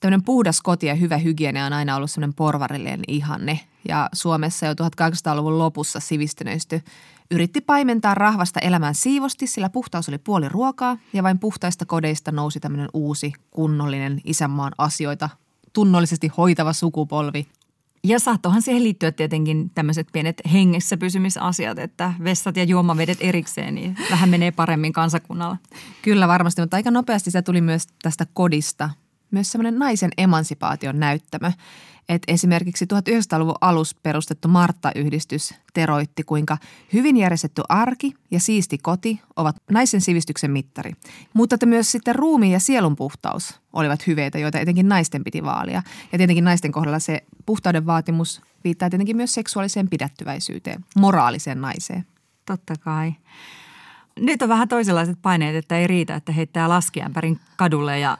Tämmöinen 0.00 0.24
puhdas 0.24 0.62
koti 0.62 0.86
ja 0.86 0.94
hyvä 0.94 1.16
hygienia 1.16 1.66
on 1.66 1.72
aina 1.72 1.96
ollut 1.96 2.10
semmoinen 2.10 2.34
porvarillinen 2.34 3.00
ihanne 3.08 3.60
ja 3.88 4.08
Suomessa 4.12 4.66
jo 4.66 4.72
1800-luvun 4.72 5.58
lopussa 5.58 6.00
sivistyneistö 6.00 6.80
yritti 7.30 7.60
paimentaa 7.60 8.14
rahvasta 8.14 8.60
elämään 8.60 8.94
siivosti, 8.94 9.46
sillä 9.46 9.68
puhtaus 9.70 10.08
oli 10.08 10.18
puoli 10.18 10.48
ruokaa 10.48 10.96
ja 11.12 11.22
vain 11.22 11.38
puhtaista 11.38 11.86
kodeista 11.86 12.32
nousi 12.32 12.60
tämmöinen 12.60 12.88
uusi, 12.94 13.32
kunnollinen 13.50 14.20
isänmaan 14.24 14.72
asioita 14.78 15.28
tunnollisesti 15.72 16.28
hoitava 16.28 16.72
sukupolvi. 16.72 17.46
Ja 18.04 18.18
saattohan 18.18 18.62
siihen 18.62 18.84
liittyä 18.84 19.12
tietenkin 19.12 19.70
tämmöiset 19.74 20.08
pienet 20.12 20.40
hengessä 20.52 20.96
pysymisasiat, 20.96 21.78
että 21.78 22.14
vessat 22.24 22.56
ja 22.56 22.64
juomavedet 22.64 23.18
erikseen, 23.20 23.74
niin 23.74 23.96
vähän 24.10 24.28
menee 24.28 24.50
paremmin 24.50 24.92
kansakunnalla. 24.92 25.56
Kyllä 26.02 26.28
varmasti, 26.28 26.60
mutta 26.60 26.76
aika 26.76 26.90
nopeasti 26.90 27.30
se 27.30 27.42
tuli 27.42 27.60
myös 27.60 27.86
tästä 28.02 28.26
kodista. 28.32 28.90
Myös 29.30 29.52
semmoinen 29.52 29.78
naisen 29.78 30.10
emansipaation 30.18 31.00
näyttämö. 31.00 31.52
Että 32.10 32.32
esimerkiksi 32.32 32.84
1900-luvun 32.84 33.54
alus 33.60 33.94
perustettu 33.94 34.48
Martta-yhdistys 34.48 35.54
teroitti, 35.74 36.22
kuinka 36.22 36.58
hyvin 36.92 37.16
järjestetty 37.16 37.62
arki 37.68 38.14
ja 38.30 38.40
siisti 38.40 38.78
koti 38.78 39.20
ovat 39.36 39.56
naisen 39.70 40.00
sivistyksen 40.00 40.50
mittari. 40.50 40.92
Mutta 41.34 41.54
että 41.54 41.66
myös 41.66 41.92
sitten 41.92 42.14
ruumi 42.14 42.52
ja 42.52 42.60
sielun 42.60 42.96
puhtaus 42.96 43.60
olivat 43.72 44.06
hyveitä, 44.06 44.38
joita 44.38 44.58
etenkin 44.58 44.88
naisten 44.88 45.24
piti 45.24 45.44
vaalia. 45.44 45.82
Ja 46.12 46.18
tietenkin 46.18 46.44
naisten 46.44 46.72
kohdalla 46.72 46.98
se 46.98 47.22
puhtauden 47.46 47.86
vaatimus 47.86 48.42
viittaa 48.64 48.90
tietenkin 48.90 49.16
myös 49.16 49.34
seksuaaliseen 49.34 49.88
pidättyväisyyteen, 49.88 50.84
moraaliseen 50.96 51.60
naiseen. 51.60 52.06
Totta 52.46 52.74
kai. 52.80 53.12
Nyt 54.20 54.42
on 54.42 54.48
vähän 54.48 54.68
toisenlaiset 54.68 55.18
paineet, 55.22 55.56
että 55.56 55.78
ei 55.78 55.86
riitä, 55.86 56.14
että 56.14 56.32
heittää 56.32 56.68
laskiämpärin 56.68 57.40
kadulle 57.56 57.98
ja 57.98 58.18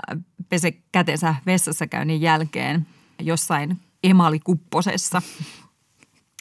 pese 0.48 0.72
kätensä 0.92 1.34
vessassa 1.46 1.86
käynnin 1.86 2.20
jälkeen 2.20 2.86
jossain 3.20 3.80
emalikupposessa. 4.04 5.22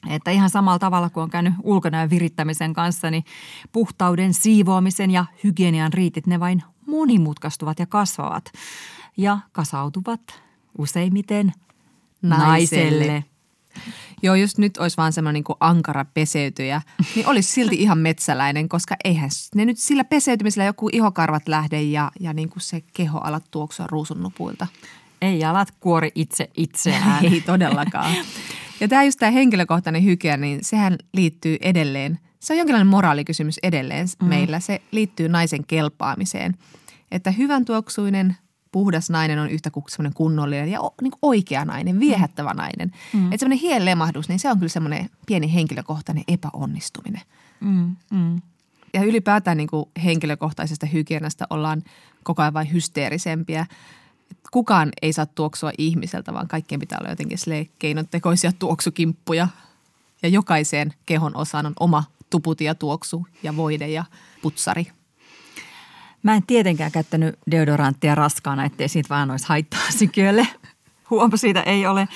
Että 0.10 0.32
ihan 0.32 0.50
samalla 0.50 0.80
tavalla 0.80 1.10
kuin 1.10 1.24
on 1.24 1.30
käynyt 1.30 1.54
ulkonäön 1.63 2.10
virittämisen 2.10 2.74
kanssa, 2.74 3.12
niin 3.12 3.24
puhtauden, 3.72 4.34
siivoamisen 4.34 5.12
ja 5.12 5.26
hygienian 5.44 5.94
riitit 5.94 6.28
ne 6.28 6.39
vain 6.39 6.63
monimutkaistuvat 6.88 7.80
ja 7.80 7.86
kasvavat 7.86 8.52
ja 9.18 9.39
kasautuvat 9.52 10.22
useimmiten 10.78 11.54
naiselle. 12.22 12.89
naiselle. 12.89 13.24
Joo, 14.24 14.36
jos 14.36 14.58
nyt 14.58 14.78
olisi 14.78 14.98
vaan 14.98 15.13
semmoinen 15.13 15.44
niin 15.48 15.58
ankara 15.60 16.06
peseytyjä, 16.06 16.82
niin 17.15 17.28
olisi 17.28 17.52
silti 17.52 17.76
ihan 17.84 17.98
metsäläinen, 17.98 18.70
koska 18.70 18.96
eihän 19.04 19.30
ne 19.56 19.65
nyt 19.65 19.78
sillä 19.78 20.04
peseytymisellä 20.04 20.65
joku 20.65 20.89
ihokarvat 20.92 21.48
lähde 21.48 21.82
ja, 21.82 22.12
ja 22.20 22.34
niin 22.34 22.50
kuin 22.50 22.62
se 22.62 22.82
keho 22.94 23.20
alat 23.20 23.46
tuoksua 23.52 23.88
ruusunnupuilta. 23.88 24.68
Ei 25.22 25.40
jalat 25.40 25.72
kuori 25.80 26.12
itse 26.16 26.50
itseään. 26.58 27.26
Ei 27.26 27.42
todellakaan. 27.42 28.16
Ja 28.80 28.88
tämä 28.88 29.04
just 29.04 29.20
tämä 29.20 29.32
henkilökohtainen 29.32 30.04
hygienia, 30.04 30.38
niin 30.38 30.60
sehän 30.64 30.98
liittyy 31.14 31.58
edelleen, 31.62 32.20
se 32.40 32.54
on 32.54 32.58
jonkinlainen 32.58 32.88
moraalikysymys 32.88 33.60
edelleen 33.64 34.08
mm. 34.22 34.28
meillä. 34.28 34.60
Se 34.60 34.82
liittyy 34.92 35.30
naisen 35.30 35.66
kelpaamiseen. 35.66 36.56
Että 37.12 37.32
hyvän 37.32 37.66
tuoksuinen, 37.66 38.38
puhdas 38.72 39.10
nainen 39.10 39.40
on 39.40 39.50
yhtä 39.50 39.72
kuin 39.72 39.84
semmoinen 39.88 40.14
kunnollinen 40.14 40.70
ja 40.70 40.80
niin 41.02 41.12
kuin 41.12 41.20
oikea 41.22 41.66
nainen, 41.66 42.00
viehättävä 42.00 42.54
nainen. 42.54 42.92
Mm. 43.14 43.26
Että 43.26 43.38
semmoinen 43.38 43.60
hienlemahdus, 43.60 44.30
niin 44.30 44.40
se 44.40 44.50
on 44.50 44.58
kyllä 44.58 44.70
semmoinen 44.70 45.10
pieni 45.26 45.54
henkilökohtainen 45.54 46.24
epäonnistuminen. 46.28 47.22
Mm. 47.60 47.96
Mm. 48.12 48.42
Ja 48.94 49.04
ylipäätään 49.04 49.58
niin 49.58 49.70
kuin 49.70 49.86
henkilökohtaisesta 50.04 50.86
hygienasta 50.86 51.48
ollaan 51.50 51.84
koko 52.24 52.42
ajan 52.42 52.54
vain 52.54 52.74
hysteerisempiä. 52.74 53.66
Kukaan 54.52 54.89
ei 55.02 55.13
saa 55.13 55.26
tuoksua 55.26 55.72
ihmiseltä, 55.78 56.34
vaan 56.34 56.48
kaikkien 56.48 56.80
pitää 56.80 56.98
olla 57.02 57.10
jotenkin 57.10 57.38
keinotekoisia 57.80 58.52
tuoksukimppuja. 58.52 59.48
Ja 60.24 60.30
jokaiseen 60.30 60.94
kehon 61.06 61.36
osaan 61.36 61.65
on 61.65 61.74
oma 61.80 62.04
tuputia 62.30 62.76
tuoksu 62.76 63.28
ja 63.44 63.56
voide 63.56 63.88
ja 63.88 64.06
putsari– 64.42 64.88
Mä 66.24 66.36
en 66.36 66.44
tietenkään 66.48 66.92
käyttänyt 66.92 67.36
deodoranttia 67.52 68.15
raskaana, 68.15 68.65
ettei 68.65 68.89
siitä 68.89 69.10
vaan 69.10 69.32
olisi 69.32 69.46
haittaa 69.48 69.92
sikiölle. 70.00 70.48
Huomo 71.10 71.38
siitä 71.38 71.62
ei 71.62 71.88
ole. 71.88 72.08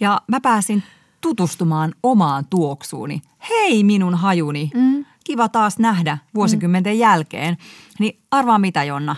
Ja 0.00 0.20
mä 0.26 0.40
pääsin 0.40 0.82
tutustumaan 1.20 1.94
omaan 2.02 2.46
tuoksuuni. 2.50 3.22
Hei 3.48 3.84
minun 3.84 4.14
hajuni, 4.14 4.70
mm. 4.74 5.04
kiva 5.24 5.48
taas 5.48 5.78
nähdä 5.78 6.18
vuosikymmenten 6.34 6.94
mm. 6.94 7.00
jälkeen. 7.00 7.56
Niin 7.98 8.20
arvaa 8.30 8.58
mitä 8.58 8.84
Jonna, 8.84 9.16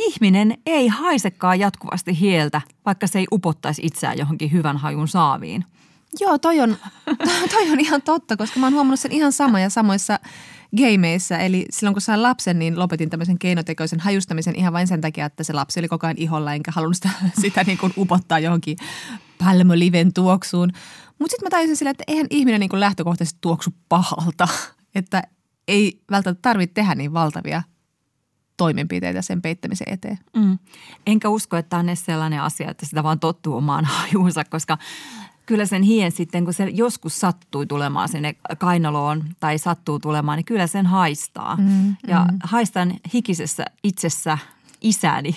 ihminen 0.00 0.58
ei 0.66 0.88
haisekaan 0.88 1.60
jatkuvasti 1.60 2.20
hieltä, 2.20 2.60
vaikka 2.86 3.06
se 3.06 3.18
ei 3.18 3.26
upottaisi 3.32 3.82
itseään 3.84 4.18
johonkin 4.18 4.52
hyvän 4.52 4.76
hajun 4.76 5.08
saaviin. 5.08 5.64
Joo, 6.20 6.38
toi 6.38 6.60
on, 6.60 6.76
toi 7.54 7.70
on 7.70 7.80
ihan 7.80 8.02
totta, 8.02 8.36
koska 8.36 8.60
mä 8.60 8.66
oon 8.66 8.74
huomannut 8.74 9.00
sen 9.00 9.12
ihan 9.12 9.32
sama 9.32 9.60
ja 9.60 9.70
samoissa– 9.70 10.18
gameissa. 10.76 11.38
Eli 11.38 11.66
silloin 11.70 11.94
kun 11.94 12.02
sain 12.02 12.22
lapsen, 12.22 12.58
niin 12.58 12.78
lopetin 12.78 13.10
tämmöisen 13.10 13.38
keinotekoisen 13.38 14.00
hajustamisen 14.00 14.56
ihan 14.56 14.72
vain 14.72 14.86
sen 14.86 15.00
takia, 15.00 15.26
että 15.26 15.44
se 15.44 15.52
lapsi 15.52 15.80
oli 15.80 15.88
koko 15.88 16.06
ajan 16.06 16.18
iholla, 16.18 16.54
enkä 16.54 16.70
halunnut 16.70 16.96
sitä, 16.96 17.10
sitä 17.42 17.64
niin 17.64 17.78
kuin 17.78 17.92
upottaa 17.96 18.38
johonkin 18.38 18.76
palmoliven 19.38 20.12
tuoksuun. 20.12 20.72
Mutta 21.18 21.30
sitten 21.30 21.46
mä 21.46 21.50
tajusin 21.50 21.76
sille, 21.76 21.90
että 21.90 22.04
eihän 22.06 22.26
ihminen 22.30 22.60
niin 22.60 22.70
kuin 22.70 22.80
lähtökohtaisesti 22.80 23.38
tuoksu 23.40 23.70
pahalta. 23.88 24.48
Että 24.94 25.22
ei 25.68 26.02
välttämättä 26.10 26.42
tarvitse 26.42 26.74
tehdä 26.74 26.94
niin 26.94 27.12
valtavia 27.12 27.62
toimenpiteitä 28.60 29.22
sen 29.22 29.42
peittämisen 29.42 29.92
eteen. 29.92 30.18
Mm. 30.36 30.58
Enkä 31.06 31.28
usko, 31.28 31.56
että 31.56 31.70
tämä 31.70 31.90
on 31.90 31.96
sellainen 31.96 32.42
asia, 32.42 32.70
että 32.70 32.86
sitä 32.86 33.02
vaan 33.02 33.20
tottuu 33.20 33.56
omaan 33.56 33.84
hajuunsa, 33.94 34.44
koska 34.44 34.78
kyllä 35.46 35.66
sen 35.66 35.82
hien 35.82 36.12
sitten, 36.12 36.44
kun 36.44 36.54
se 36.54 36.64
joskus 36.64 37.20
sattui 37.20 37.66
tulemaan 37.66 38.08
sinne 38.08 38.34
kainaloon 38.58 39.24
tai 39.40 39.58
sattuu 39.58 39.98
tulemaan, 39.98 40.36
niin 40.36 40.44
kyllä 40.44 40.66
sen 40.66 40.86
haistaa. 40.86 41.56
Mm, 41.56 41.96
ja 42.06 42.26
mm. 42.30 42.38
haistan 42.42 42.94
hikisessä 43.14 43.64
itsessä 43.82 44.38
isäni. 44.80 45.36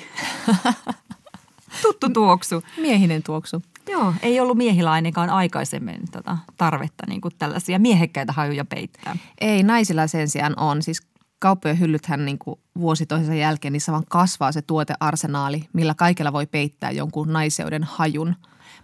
Tuttu 1.82 2.09
tuoksu. 2.09 2.63
Miehinen 2.78 3.24
tuoksu. 3.24 3.61
Joo, 3.89 4.13
ei 4.21 4.39
ollut 4.39 4.57
miehillä 4.57 4.91
ainakaan 4.91 5.30
aikaisemmin 5.30 6.01
tota 6.11 6.38
tarvetta 6.57 7.03
niin 7.07 7.21
kuin 7.21 7.34
tällaisia 7.39 7.80
miehekkäitä 7.80 8.34
hajuja 8.34 8.65
peittää. 8.65 9.17
Ei, 9.41 9.63
naisilla 9.63 10.07
sen 10.07 10.30
sijaan 10.30 10.59
on. 10.59 10.82
Siis 10.82 11.01
kauppojen 11.44 11.80
hyllythän 11.80 12.26
niin 12.26 12.38
kuin 12.38 12.60
vuosi 12.78 13.06
toisensa 13.06 13.34
jälkeen, 13.34 13.72
niissä 13.72 13.91
vaan 13.91 14.06
kasvaa 14.10 14.52
se 14.52 14.62
tuotearsenaali, 14.62 15.70
millä 15.74 15.94
kaikella 15.94 16.34
voi 16.34 16.46
peittää 16.48 16.91
jonkun 16.91 17.34
naiseuden 17.34 17.84
hajun. 17.84 18.36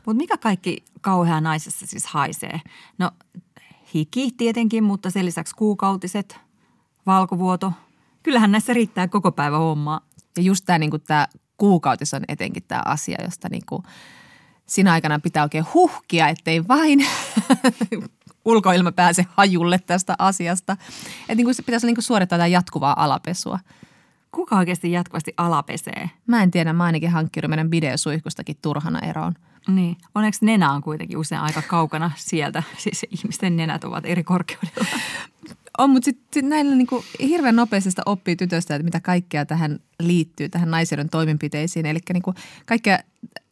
Mutta 0.06 0.18
mikä 0.18 0.38
kaikki 0.38 0.84
kauhea 1.02 1.42
naisessa 1.42 1.88
siis 1.88 2.06
haisee? 2.06 2.62
No 2.98 3.12
hiki 3.94 4.32
tietenkin, 4.38 4.84
mutta 4.84 5.10
sen 5.10 5.26
lisäksi 5.26 5.56
kuukautiset, 5.56 6.40
valkovuoto. 7.06 7.74
Kyllähän 8.24 8.52
näissä 8.52 8.74
riittää 8.74 9.08
koko 9.08 9.32
päivä 9.32 9.58
hommaa. 9.58 10.02
Ja 10.38 10.44
just 10.44 10.66
tämä 10.66 10.80
niin 10.80 10.92
tämä 11.08 11.28
kuukautis 11.58 12.14
on 12.14 12.24
etenkin 12.28 12.64
tämä 12.68 12.82
asia, 12.86 13.24
josta 13.24 13.48
niin 13.52 13.64
kuin 13.70 13.84
siinä 14.66 14.92
aikana 14.92 15.20
pitää 15.20 15.44
oikein 15.44 15.66
huhkia, 15.74 16.28
ettei 16.28 16.68
vain 16.68 17.00
ulkoilma 18.46 18.92
pääse 18.92 19.26
hajulle 19.30 19.80
tästä 19.80 20.16
asiasta. 20.20 20.78
Että 21.22 21.36
niin 21.36 21.46
kuin 21.46 21.56
se 21.56 21.64
pitäisi 21.64 21.86
niin 21.86 21.96
kuin 21.96 22.04
suorittaa 22.04 22.38
tätä 22.38 22.48
jatkuvaa 22.48 23.04
alapesua. 23.04 23.60
Kuka 24.32 24.58
oikeasti 24.58 24.92
jatkuvasti 24.92 25.34
alapesee? 25.38 26.10
Mä 26.28 26.44
en 26.44 26.52
tiedä, 26.52 26.74
mä 26.74 26.84
ainakin 26.84 27.10
hankkiudun 27.12 27.50
meidän 27.50 27.70
bideosuihkustakin 27.70 28.58
turhana 28.62 29.00
eroon. 29.00 29.34
Niin, 29.68 29.98
onneksi 30.16 30.46
nenä 30.46 30.72
on 30.72 30.82
kuitenkin 30.82 31.18
usein 31.18 31.42
aika 31.42 31.62
kaukana 31.62 32.12
sieltä. 32.16 32.64
Siis 32.78 33.06
ihmisten 33.10 33.58
nenät 33.58 33.84
ovat 33.84 34.06
eri 34.06 34.24
korkeudella. 34.24 35.00
On, 35.78 35.90
mutta 35.90 36.06
sitten 36.06 36.28
sit 36.34 36.46
näillä 36.46 36.76
niinku 36.76 37.04
hirveän 37.20 37.56
nopeasti 37.56 37.90
sitä 37.90 38.02
oppii 38.06 38.36
tytöstä, 38.36 38.76
että 38.76 38.84
mitä 38.84 39.00
kaikkea 39.00 39.46
tähän 39.46 39.80
liittyy, 40.00 40.50
tähän 40.50 40.72
naisen 40.72 41.10
toimenpiteisiin. 41.10 41.86
Eli 41.86 42.00
niinku 42.14 42.34
kaikkea 42.66 43.00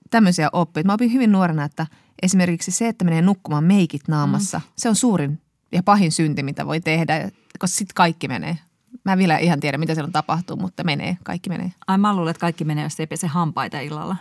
tämmöisiä 0.10 0.50
oppii. 0.54 0.84
Mä 0.84 0.94
opin 0.94 1.14
hyvin 1.14 1.32
nuorena, 1.32 1.64
että 1.64 1.88
esimerkiksi 2.22 2.72
se, 2.72 2.88
että 2.88 3.06
menee 3.06 3.22
nukkumaan 3.22 3.64
meikit 3.64 4.08
naamassa, 4.08 4.58
mm. 4.58 4.72
se 4.76 4.90
on 4.90 4.96
suurin 4.96 5.42
ja 5.72 5.84
pahin 5.84 6.12
synti, 6.12 6.44
mitä 6.44 6.66
voi 6.68 6.82
tehdä, 6.82 7.32
koska 7.60 7.78
sitten 7.78 7.96
kaikki 7.96 8.28
menee. 8.28 8.58
Mä 9.04 9.14
en 9.14 9.20
vielä 9.20 9.38
ihan 9.38 9.60
tiedä, 9.60 9.78
mitä 9.78 9.94
siellä 9.94 10.12
tapahtuu, 10.12 10.56
mutta 10.56 10.84
menee, 10.84 11.18
kaikki 11.24 11.50
menee. 11.50 11.72
Ai 11.88 11.98
mä 11.98 12.16
luulen, 12.16 12.32
että 12.32 12.42
kaikki 12.42 12.66
menee, 12.66 12.84
jos 12.84 13.00
ei 13.00 13.08
pese 13.08 13.28
hampaita 13.28 13.80
illalla. 13.80 14.16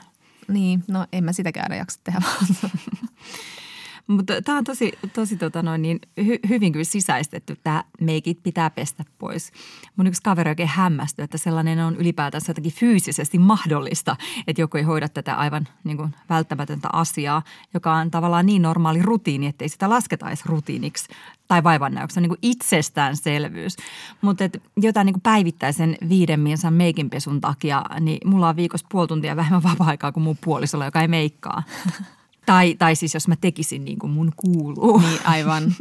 Niin, 0.49 0.85
no 0.89 1.07
en 1.13 1.25
mä 1.25 1.33
sitäkään 1.33 1.79
jaksa 1.79 2.01
tehdä. 2.05 2.21
Mutta 4.07 4.43
tämä 4.43 4.59
on 4.59 4.65
tosi, 4.65 4.93
tosi 5.13 5.37
tota 5.37 5.63
noin, 5.63 5.83
niin 5.83 6.01
hy, 6.27 6.39
hyvin 6.49 6.73
kyllä 6.73 6.85
sisäistetty, 6.85 7.57
tämä 7.65 7.85
meikit 8.01 8.43
pitää 8.43 8.71
pestä 8.71 9.05
pois. 9.19 9.53
Mun 9.97 10.07
yksi 10.07 10.23
kaveri 10.23 10.51
oikein 10.51 10.69
hämmästyi, 10.69 11.25
että 11.25 11.39
sellainen 11.39 11.81
on 11.81 11.97
ylipäätänsä 11.97 12.51
jotenkin 12.51 12.73
fyysisesti 12.73 13.39
mahdollista, 13.39 14.17
että 14.47 14.63
joku 14.63 14.77
ei 14.77 14.83
hoida 14.83 15.09
tätä 15.09 15.35
aivan 15.35 15.69
niin 15.85 15.97
kuin 15.97 16.15
välttämätöntä 16.31 16.89
asiaa, 16.93 17.43
joka 17.75 17.95
on 17.95 18.11
tavallaan 18.11 18.47
niin 18.47 18.63
normaali 18.63 19.03
rutiini, 19.03 19.47
että 19.47 19.65
ei 19.65 19.69
sitä 19.69 19.89
lasketa 19.89 20.29
edes 20.29 20.47
rutiiniksi 20.47 21.09
tai 21.49 21.63
vaivannäöksi. 21.65 22.15
Se 22.15 22.21
on 22.21 22.23
niin 22.23 22.29
kuin 22.29 22.39
itsestäänselvyys. 22.43 23.77
Mutta 24.21 24.45
jotain 24.77 25.07
niin 25.07 25.15
kuin 25.15 25.23
päivittäisen 25.23 25.97
viiden 26.09 26.41
minsan 26.41 26.75
meikinpesun 26.75 27.41
takia, 27.41 27.85
niin 28.01 28.29
mulla 28.29 28.49
on 28.49 28.57
viikossa 28.57 28.87
puoli 28.91 29.09
tuntia 29.09 29.37
vähemmän 29.37 29.63
vapaa-aikaa 29.63 30.13
kuin 30.13 30.25
mun 30.25 30.39
puolisolla, 30.45 30.85
joka 30.85 31.01
ei 31.01 31.09
meikkaa. 31.09 31.63
Tai, 32.47 32.75
tai 32.79 32.97
siis 32.97 33.15
jos 33.15 33.29
mä 33.29 33.37
tekisin 33.37 33.85
niin 33.85 33.99
kuin 33.99 34.13
mun 34.13 34.33
kuuluu. 34.37 34.99
Niin, 34.99 35.21
aivan. 35.25 35.65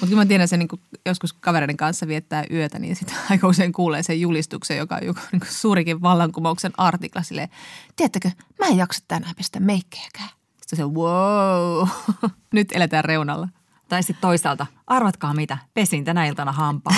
Mutta 0.00 0.06
kun 0.06 0.16
mä 0.16 0.26
tiedän 0.26 0.48
sen, 0.48 0.58
niin 0.58 0.68
kun 0.68 0.78
joskus 1.06 1.32
kavereiden 1.32 1.76
kanssa 1.76 2.08
viettää 2.08 2.44
yötä, 2.50 2.78
niin 2.78 2.96
sitten 2.96 3.16
aika 3.30 3.48
usein 3.48 3.72
kuulee 3.72 4.02
sen 4.02 4.20
julistuksen, 4.20 4.76
joka 4.76 4.94
on 4.94 5.06
joku 5.06 5.20
niin 5.32 5.42
suurikin 5.48 6.02
vallankumouksen 6.02 6.72
artikla 6.76 7.22
silleen, 7.22 7.48
tiedättekö, 7.96 8.30
mä 8.58 8.66
en 8.66 8.76
jaksa 8.76 9.04
tänään 9.08 9.34
pestä 9.36 9.60
meikkejäkään. 9.60 10.28
Sitten 10.60 10.76
se 10.76 10.84
wow, 10.84 11.88
nyt 12.52 12.68
eletään 12.72 13.04
reunalla. 13.04 13.48
Tai 13.88 14.02
sitten 14.02 14.20
toisaalta, 14.20 14.66
arvatkaa 14.86 15.34
mitä, 15.34 15.58
pesin 15.74 16.04
tänä 16.04 16.26
iltana 16.26 16.52
hampaa. 16.52 16.94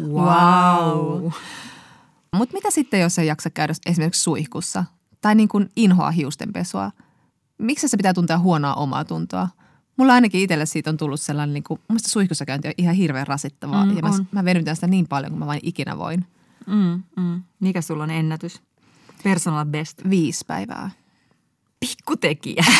wow. 0.00 1.30
Mutta 2.36 2.54
mitä 2.54 2.70
sitten, 2.70 3.00
jos 3.00 3.18
ei 3.18 3.26
jaksa 3.26 3.50
käydä 3.50 3.74
esimerkiksi 3.86 4.22
suihkussa? 4.22 4.84
Tai 5.20 5.34
niin 5.34 5.48
kuin 5.48 5.70
inhoa 5.76 6.10
hiustenpesua– 6.10 6.90
miksi 7.62 7.88
se 7.88 7.96
pitää 7.96 8.14
tuntea 8.14 8.38
huonoa 8.38 8.74
omaa 8.74 9.04
tuntoa? 9.04 9.48
Mulla 9.96 10.14
ainakin 10.14 10.40
itselle 10.40 10.66
siitä 10.66 10.90
on 10.90 10.96
tullut 10.96 11.20
sellainen, 11.20 11.54
niin 11.54 11.64
kuin, 11.64 11.78
mun 11.78 11.86
mielestä 11.88 12.08
suihkussa 12.10 12.44
käynti 12.44 12.68
on 12.68 12.74
ihan 12.78 12.94
hirveän 12.94 13.26
rasittavaa. 13.26 13.84
Mm, 13.86 13.96
ja 13.96 14.02
mä, 14.02 14.10
mä 14.32 14.44
venytän 14.44 14.74
sitä 14.76 14.86
niin 14.86 15.08
paljon 15.08 15.32
kuin 15.32 15.38
mä 15.38 15.46
vain 15.46 15.60
ikinä 15.62 15.98
voin. 15.98 16.26
Mm, 16.66 17.02
mm. 17.16 17.42
Mikä 17.60 17.80
sulla 17.80 18.02
on 18.02 18.10
ennätys? 18.10 18.62
Personal 19.22 19.64
best? 19.64 20.02
Viisi 20.10 20.44
päivää. 20.46 20.90
Pikkutekijä. 21.80 22.64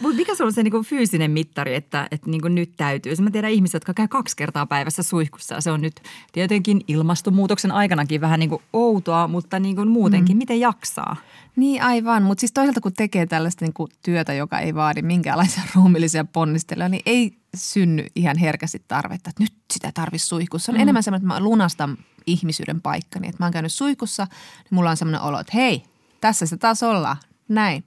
Mutta 0.00 0.16
mikä 0.16 0.34
sulla 0.34 0.48
on 0.48 0.52
se 0.52 0.62
niinku 0.62 0.82
fyysinen 0.82 1.30
mittari, 1.30 1.74
että, 1.74 2.08
että 2.10 2.30
niinku 2.30 2.48
nyt 2.48 2.70
täytyy? 2.76 3.14
Mä 3.20 3.30
tiedän 3.30 3.50
ihmisiä, 3.50 3.76
jotka 3.76 3.94
käy 3.94 4.08
kaksi 4.08 4.36
kertaa 4.36 4.66
päivässä 4.66 5.02
suihkussa. 5.02 5.60
Se 5.60 5.70
on 5.70 5.80
nyt 5.80 6.02
tietenkin 6.32 6.80
ilmastonmuutoksen 6.88 7.72
aikanakin 7.72 8.20
vähän 8.20 8.40
niinku 8.40 8.62
outoa, 8.72 9.28
mutta 9.28 9.60
niinku 9.60 9.84
muutenkin. 9.84 10.36
Mm. 10.36 10.38
Miten 10.38 10.60
jaksaa? 10.60 11.16
Niin 11.56 11.82
aivan, 11.82 12.22
mutta 12.22 12.40
siis 12.40 12.52
toisaalta 12.52 12.80
kun 12.80 12.92
tekee 12.92 13.26
tällaista 13.26 13.64
niinku 13.64 13.88
työtä, 14.02 14.34
joka 14.34 14.58
ei 14.58 14.74
vaadi 14.74 15.02
minkäänlaisia 15.02 15.62
ruumillisia 15.74 16.24
ponnisteluja, 16.24 16.88
niin 16.88 17.02
ei 17.06 17.36
synny 17.54 18.06
ihan 18.16 18.38
herkästi 18.38 18.82
tarvetta, 18.88 19.30
että 19.30 19.42
nyt 19.42 19.52
sitä 19.72 19.90
tarvitsisi 19.94 20.28
suihkussa. 20.28 20.66
Se 20.66 20.72
on 20.72 20.76
mm. 20.76 20.82
enemmän 20.82 21.02
semmoinen, 21.02 21.26
että 21.26 21.40
mä 21.40 21.44
lunastan 21.44 21.98
ihmisyyden 22.26 22.80
paikkani. 22.80 23.28
Että 23.28 23.42
mä 23.42 23.46
oon 23.46 23.52
käynyt 23.52 23.72
suihkussa, 23.72 24.24
niin 24.24 24.74
mulla 24.74 24.90
on 24.90 24.96
semmoinen 24.96 25.20
olo, 25.20 25.40
että 25.40 25.52
hei, 25.54 25.84
tässä 26.20 26.46
se 26.46 26.56
taas 26.56 26.82
ollaan. 26.82 27.16
Näin 27.48 27.84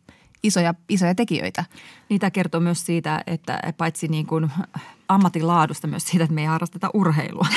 isoja, 0.47 0.73
isoja 0.89 1.15
tekijöitä. 1.15 1.65
Niitä 2.09 2.31
kertoo 2.31 2.61
myös 2.61 2.85
siitä, 2.85 3.23
että 3.27 3.59
paitsi 3.77 4.07
niin 4.07 4.25
kuin 4.25 4.51
ammatin 5.07 5.47
laadusta 5.47 5.87
myös 5.87 6.07
siitä, 6.07 6.23
että 6.23 6.33
me 6.33 6.41
ei 6.41 6.47
harrasteta 6.47 6.89
urheilua. 6.93 7.47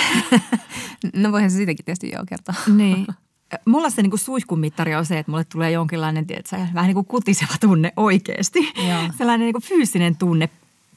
no 1.16 1.32
voihan 1.32 1.50
se 1.50 1.56
siitäkin 1.56 1.84
tietysti 1.84 2.10
joo 2.10 2.24
kertoa. 2.28 2.54
niin. 2.76 3.06
Mulla 3.66 3.90
se 3.90 4.02
niin 4.02 4.10
kuin 4.10 4.20
suihkumittari 4.20 4.94
on 4.94 5.06
se, 5.06 5.18
että 5.18 5.32
mulle 5.32 5.44
tulee 5.44 5.70
jonkinlainen, 5.70 6.26
tiedätkö, 6.26 6.56
vähän 6.74 6.86
niin 6.86 6.94
kuin 6.94 7.06
kutiseva 7.06 7.54
tunne 7.60 7.92
oikeasti. 7.96 8.58
Joo. 8.88 9.02
Sellainen 9.18 9.44
niin 9.44 9.54
kuin 9.54 9.62
fyysinen 9.62 10.16
tunne 10.16 10.48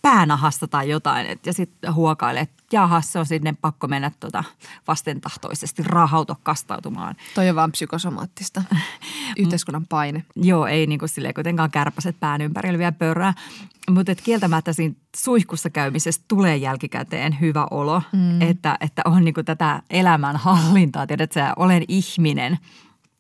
päänahasta 0.04 0.68
tai 0.68 0.90
jotain. 0.90 1.26
Et, 1.26 1.46
ja 1.46 1.54
sitten 1.54 1.94
huokailee, 1.94 2.42
että 2.42 2.64
jaha, 2.72 3.02
se 3.02 3.20
on 3.20 3.26
sitten 3.26 3.58
pakko 3.58 3.88
mennä 3.88 4.12
tota 4.20 4.44
vastentahtoisesti 4.88 5.84
rahauto 5.84 6.36
kastautumaan. 6.44 7.16
Toi 7.36 7.50
on 7.50 7.56
vaan 7.56 7.72
psykosomaattista. 7.72 8.64
Yhteiskunnan 9.38 9.88
paine. 9.88 10.24
Joo, 10.36 10.68
ei 10.68 10.88
niin 10.88 11.00
kuin 11.00 11.10
silleen 11.10 11.34
kuitenkaan 11.34 11.72
kärpäset 11.72 12.20
pään 12.20 12.42
ympärillä 12.42 12.78
vielä 12.78 12.92
pörrää. 12.92 13.34
Mutta 13.90 14.16
kieltämättä 14.16 14.74
siinä 14.74 14.96
suihkussa 15.16 15.70
käymisestä 15.70 16.26
tulee 16.28 16.58
jälkikäteen 16.58 17.38
hyvä 17.42 17.68
olo, 17.72 18.02
mm. 18.12 18.42
että, 18.42 18.78
että 18.82 19.02
on 19.06 19.26
niin 19.26 19.34
kuin 19.34 19.46
tätä 19.46 19.82
elämän 19.90 20.38
hallintaa. 20.38 21.08
Tiedät, 21.08 21.24
että 21.24 21.54
olen 21.56 21.84
ihminen. 21.88 22.58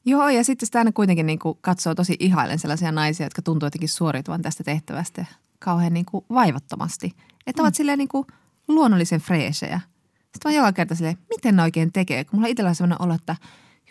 Joo, 0.05 0.29
ja 0.29 0.43
sitten 0.43 0.65
sitä 0.65 0.77
aina 0.77 0.91
kuitenkin 0.91 1.25
niin 1.25 1.39
kuin 1.39 1.57
katsoo 1.61 1.95
tosi 1.95 2.15
ihailen 2.19 2.59
sellaisia 2.59 2.91
naisia, 2.91 3.25
jotka 3.25 3.41
tuntuu 3.41 3.67
jotenkin 3.67 3.89
suorituvan 3.89 4.41
tästä 4.41 4.63
tehtävästä 4.63 5.25
kauhean 5.63 5.93
niin 5.93 6.05
kuin 6.05 6.25
vaivattomasti. 6.29 7.11
Että 7.47 7.61
mm. 7.61 7.65
ovat 7.65 7.75
silleen 7.75 7.97
niin 7.97 8.07
kuin 8.07 8.27
luonnollisen 8.67 9.21
freesejä. 9.21 9.79
Sitten 10.33 10.51
mä 10.51 10.57
joka 10.57 10.73
kerta 10.73 10.95
silleen, 10.95 11.17
miten 11.29 11.55
ne 11.55 11.61
oikein 11.61 11.93
tekee, 11.93 12.23
kun 12.23 12.39
mulla 12.39 12.47
itsellä 12.47 12.69
on 12.69 12.75
sellainen 12.75 13.01
olo, 13.01 13.13
että 13.13 13.35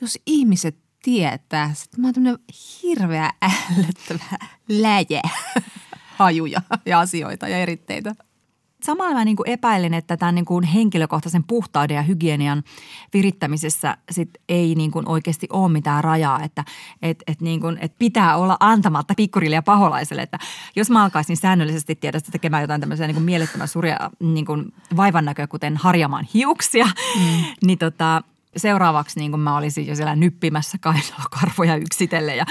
jos 0.00 0.18
ihmiset 0.26 0.76
tietää, 1.02 1.64
että 1.84 2.00
mä 2.00 2.06
oon 2.06 2.14
tämmöinen 2.14 2.38
hirveä 2.82 3.30
ällöttävä 3.42 4.38
läjä 4.68 5.22
hajuja 6.18 6.62
ja 6.86 7.00
asioita 7.00 7.48
ja 7.48 7.58
eritteitä 7.58 8.14
samalla 8.82 9.14
mä 9.14 9.24
niin 9.24 9.36
kuin 9.36 9.48
epäilen, 9.48 9.94
että 9.94 10.16
tämän 10.16 10.34
niin 10.34 10.44
kuin 10.44 10.64
henkilökohtaisen 10.64 11.44
puhtauden 11.44 11.94
ja 11.94 12.02
hygienian 12.02 12.62
virittämisessä 13.14 13.96
sit 14.10 14.30
ei 14.48 14.74
niin 14.74 14.90
kuin 14.90 15.08
oikeasti 15.08 15.46
ole 15.50 15.72
mitään 15.72 16.04
rajaa, 16.04 16.42
että 16.42 16.64
et, 17.02 17.22
et 17.26 17.40
niin 17.40 17.60
kuin, 17.60 17.78
et 17.80 17.92
pitää 17.98 18.36
olla 18.36 18.56
antamatta 18.60 19.14
pikkurille 19.16 19.56
ja 19.56 19.62
paholaiselle. 19.62 20.22
Että 20.22 20.38
jos 20.76 20.90
mä 20.90 21.02
alkaisin 21.02 21.36
säännöllisesti 21.36 21.94
tiedä 21.94 22.20
tekemään 22.20 22.62
jotain 22.62 22.80
tämmöisiä 22.80 23.06
niin 23.06 23.14
kuin 23.14 23.24
mielettömän 23.24 23.68
suuria 23.68 24.10
niin 24.20 24.46
kuin 24.46 24.74
vaivan 24.96 25.24
näköä, 25.24 25.46
kuten 25.46 25.76
harjamaan 25.76 26.28
hiuksia, 26.34 26.86
mm. 26.86 27.44
niin 27.66 27.78
tota, 27.78 28.22
seuraavaksi 28.56 29.20
niin 29.20 29.30
kuin 29.30 29.40
mä 29.40 29.56
olisin 29.56 29.86
jo 29.86 29.96
siellä 29.96 30.16
nyppimässä 30.16 30.78
kainalokarvoja 30.78 31.76
yksitellen 31.86 32.36
ja, 32.36 32.46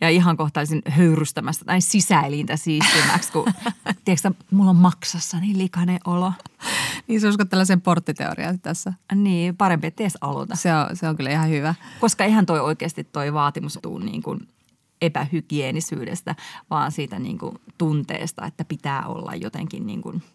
ja 0.00 0.08
ihan 0.08 0.36
kohtaisin 0.36 0.82
höyrystämässä 0.88 1.64
tai 1.64 1.80
sisäelintä 1.80 2.56
siistimäksi, 2.56 3.32
kun 3.32 3.44
tiedätkö, 4.04 4.30
mulla 4.50 4.70
on 4.70 4.76
maksassa 4.76 5.40
niin 5.40 5.58
likainen 5.58 5.98
olo. 6.04 6.32
Niin 7.08 7.20
sä 7.20 7.28
uskot 7.28 7.50
tällaisen 7.50 7.80
porttiteoriaan 7.80 8.60
tässä. 8.60 8.92
Niin, 9.14 9.56
parempi, 9.56 9.86
että 9.86 10.02
edes 10.02 10.18
aloita. 10.20 10.56
Se 10.56 10.74
on, 10.74 10.96
se 10.96 11.08
on 11.08 11.16
kyllä 11.16 11.30
ihan 11.30 11.50
hyvä. 11.50 11.74
Koska 12.00 12.24
ihan 12.24 12.46
toi 12.46 12.60
oikeasti 12.60 13.04
toi 13.04 13.32
vaatimus 13.32 13.78
tuu 13.82 13.98
niin 13.98 14.22
kuin 14.22 14.48
epähygienisyydestä, 15.02 16.34
vaan 16.70 16.92
siitä 16.92 17.18
niin 17.18 17.38
kuin 17.38 17.58
tunteesta, 17.78 18.46
että 18.46 18.64
pitää 18.64 19.06
olla 19.06 19.34
jotenkin 19.34 19.86
niin 19.86 20.02
kuin– 20.02 20.22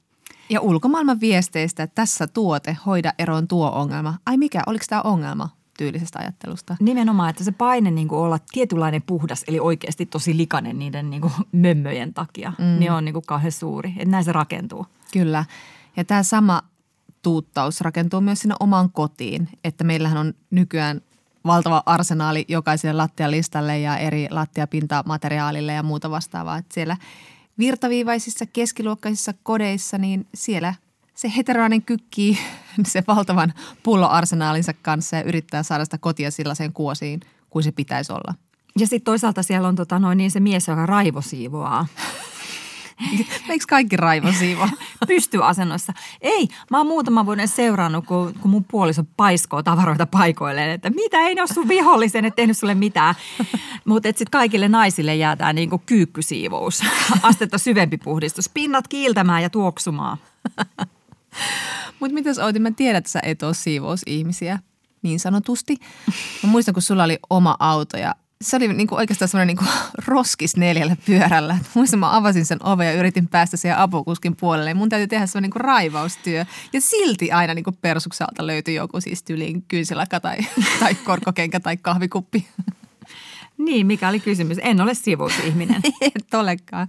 ja 0.49 0.61
ulkomaailman 0.61 1.19
viesteistä, 1.19 1.83
että 1.83 1.95
tässä 1.95 2.27
tuote, 2.27 2.77
hoida 2.85 3.13
eroon 3.19 3.47
tuo 3.47 3.71
ongelma. 3.71 4.17
Ai 4.25 4.37
mikä, 4.37 4.61
oliko 4.67 4.85
tämä 4.89 5.01
ongelma 5.01 5.49
tyylisestä 5.77 6.19
ajattelusta? 6.19 6.77
Nimenomaan, 6.79 7.29
että 7.29 7.43
se 7.43 7.51
paine 7.51 7.91
niin 7.91 8.07
kuin 8.07 8.19
olla 8.19 8.39
tietynlainen 8.51 9.01
puhdas, 9.01 9.43
eli 9.47 9.59
oikeasti 9.59 10.05
tosi 10.05 10.37
likainen 10.37 10.79
niiden 10.79 11.09
niin 11.09 11.21
kuin 11.21 11.33
mömmöjen 11.51 12.13
takia, 12.13 12.53
mm. 12.57 12.79
niin 12.79 12.91
on 12.91 13.05
niin 13.05 13.13
kuin 13.13 13.25
kauhean 13.27 13.51
suuri. 13.51 13.89
Että 13.89 14.11
näin 14.11 14.23
se 14.23 14.31
rakentuu. 14.31 14.85
Kyllä. 15.13 15.45
Ja 15.97 16.05
tämä 16.05 16.23
sama 16.23 16.61
tuuttaus 17.21 17.81
rakentuu 17.81 18.21
myös 18.21 18.39
sinne 18.39 18.55
omaan 18.59 18.91
kotiin. 18.91 19.49
Että 19.63 19.83
meillähän 19.83 20.17
on 20.17 20.33
nykyään 20.51 21.01
valtava 21.45 21.83
arsenaali 21.85 22.45
jokaiselle 22.47 22.93
lattialistalle 22.93 23.79
ja 23.79 23.97
eri 23.97 24.27
lattiapintamateriaalille 24.31 25.73
ja 25.73 25.83
muuta 25.83 26.11
vastaavaa. 26.11 26.57
Että 26.57 26.73
siellä 26.73 26.97
virtaviivaisissa 27.59 28.45
keskiluokkaisissa 28.45 29.33
kodeissa, 29.43 29.97
niin 29.97 30.27
siellä 30.33 30.73
se 31.15 31.31
heteroinen 31.37 31.81
kykkii 31.81 32.37
se 32.85 33.03
valtavan 33.07 33.53
pulloarsenaalinsa 33.83 34.73
kanssa 34.73 35.15
ja 35.15 35.23
yrittää 35.23 35.63
saada 35.63 35.85
sitä 35.85 35.97
kotia 35.97 36.31
sellaiseen 36.31 36.73
kuosiin 36.73 37.19
kuin 37.49 37.63
se 37.63 37.71
pitäisi 37.71 38.13
olla. 38.13 38.33
Ja 38.79 38.87
sitten 38.87 39.05
toisaalta 39.05 39.43
siellä 39.43 39.67
on 39.67 39.75
tota 39.75 39.99
noin, 39.99 40.17
niin 40.17 40.31
se 40.31 40.39
mies, 40.39 40.67
joka 40.67 40.85
raivosiivoaa. 40.85 41.87
Eikö 43.49 43.65
kaikki 43.69 43.97
raivosiivoa? 43.97 44.69
Pystyasennossa. 45.07 45.93
Ei, 46.21 46.47
mä 46.71 46.77
oon 46.77 46.87
muutaman 46.87 47.25
vuoden 47.25 47.47
seurannut, 47.47 48.05
kun, 48.05 48.33
kun 48.39 48.51
mun 48.51 48.63
puoliso 48.63 49.03
paiskoo 49.17 49.63
tavaroita 49.63 50.05
paikoilleen, 50.05 50.69
että 50.69 50.89
mitä 50.89 51.17
ei 51.17 51.35
ne 51.35 51.41
ole 51.41 51.47
sun 51.53 51.67
vihollisen, 51.67 52.25
et 52.25 52.35
tehnyt 52.35 52.57
sulle 52.57 52.75
mitään. 52.75 53.15
Mutta 53.85 54.07
sitten 54.07 54.31
kaikille 54.31 54.67
naisille 54.67 55.15
jää 55.15 55.35
tämä 55.35 55.53
niinku 55.53 55.81
kyykkysiivous, 55.85 56.81
astetta 57.23 57.57
syvempi 57.57 57.97
puhdistus, 57.97 58.49
pinnat 58.49 58.87
kiiltämään 58.87 59.43
ja 59.43 59.49
tuoksumaan. 59.49 60.17
Mutta 61.99 62.13
mitäs 62.13 62.39
Outi, 62.39 62.59
mä 62.59 62.71
tiedän, 62.71 62.97
että 62.97 63.11
sä 63.11 63.19
et 63.23 63.43
ole 63.43 63.53
siivousihmisiä 63.53 64.59
niin 65.01 65.19
sanotusti. 65.19 65.77
Mä 66.43 66.49
muistan, 66.49 66.73
kun 66.73 66.83
sulla 66.83 67.03
oli 67.03 67.19
oma 67.29 67.55
auto 67.59 67.97
ja 67.97 68.15
se 68.43 68.55
oli 68.55 68.67
niinku 68.67 68.95
oikeastaan 68.95 69.29
semmoinen 69.29 69.47
niinku 69.47 69.71
roskis 70.07 70.57
neljällä 70.57 70.95
pyörällä. 71.05 71.57
Muistan, 71.73 71.99
mä 71.99 72.15
avasin 72.15 72.45
sen 72.45 72.65
oven 72.65 72.87
ja 72.87 72.93
yritin 72.93 73.27
päästä 73.27 73.57
siihen 73.57 73.77
apukuskin 73.77 74.35
puolelle. 74.35 74.73
Mun 74.73 74.89
täytyy 74.89 75.07
tehdä 75.07 75.25
semmoinen 75.25 75.47
niinku 75.47 75.59
raivaustyö. 75.59 76.45
Ja 76.73 76.81
silti 76.81 77.31
aina 77.31 77.53
niinku 77.53 77.71
persukselta 77.71 78.47
löytyi 78.47 78.75
joku 78.75 79.01
siis 79.01 79.23
tyliin 79.23 79.63
kynsilaka 79.67 80.19
tai, 80.19 80.37
tai 80.79 80.95
korkokenkä 80.95 81.59
tai 81.59 81.77
kahvikuppi. 81.77 82.47
Niin, 83.57 83.87
mikä 83.87 84.09
oli 84.09 84.19
kysymys? 84.19 84.57
En 84.61 84.81
ole 84.81 84.93
siivousihminen. 84.93 85.81
Et 86.01 86.33
olekaan. 86.33 86.87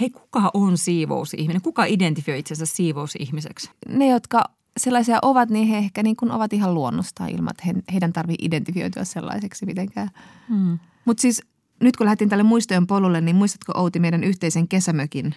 Hei, 0.00 0.10
kuka 0.10 0.50
on 0.54 0.78
siivousihminen? 0.78 1.62
Kuka 1.62 1.84
identifioi 1.84 2.38
itsensä 2.38 2.66
siivousihmiseksi? 2.66 3.70
Ne, 3.88 4.08
jotka 4.08 4.44
sellaisia 4.76 5.18
ovat, 5.22 5.50
niin 5.50 5.68
he 5.68 5.78
ehkä 5.78 6.02
niin 6.02 6.16
kuin 6.16 6.30
ovat 6.30 6.52
ihan 6.52 6.74
luonnostaan 6.74 7.30
ilman, 7.30 7.50
että 7.50 7.62
he, 7.66 7.74
heidän 7.92 8.12
tarvii 8.12 8.36
identifioitua 8.42 9.04
sellaiseksi 9.04 9.66
mitenkään. 9.66 10.10
Hmm. 10.48 10.78
Mutta 11.04 11.20
siis 11.20 11.42
nyt 11.80 11.96
kun 11.96 12.04
lähdettiin 12.04 12.30
tälle 12.30 12.44
muistojen 12.44 12.86
polulle, 12.86 13.20
niin 13.20 13.36
muistatko 13.36 13.72
Outi 13.76 13.98
meidän 13.98 14.24
yhteisen 14.24 14.68
kesämökin 14.68 15.34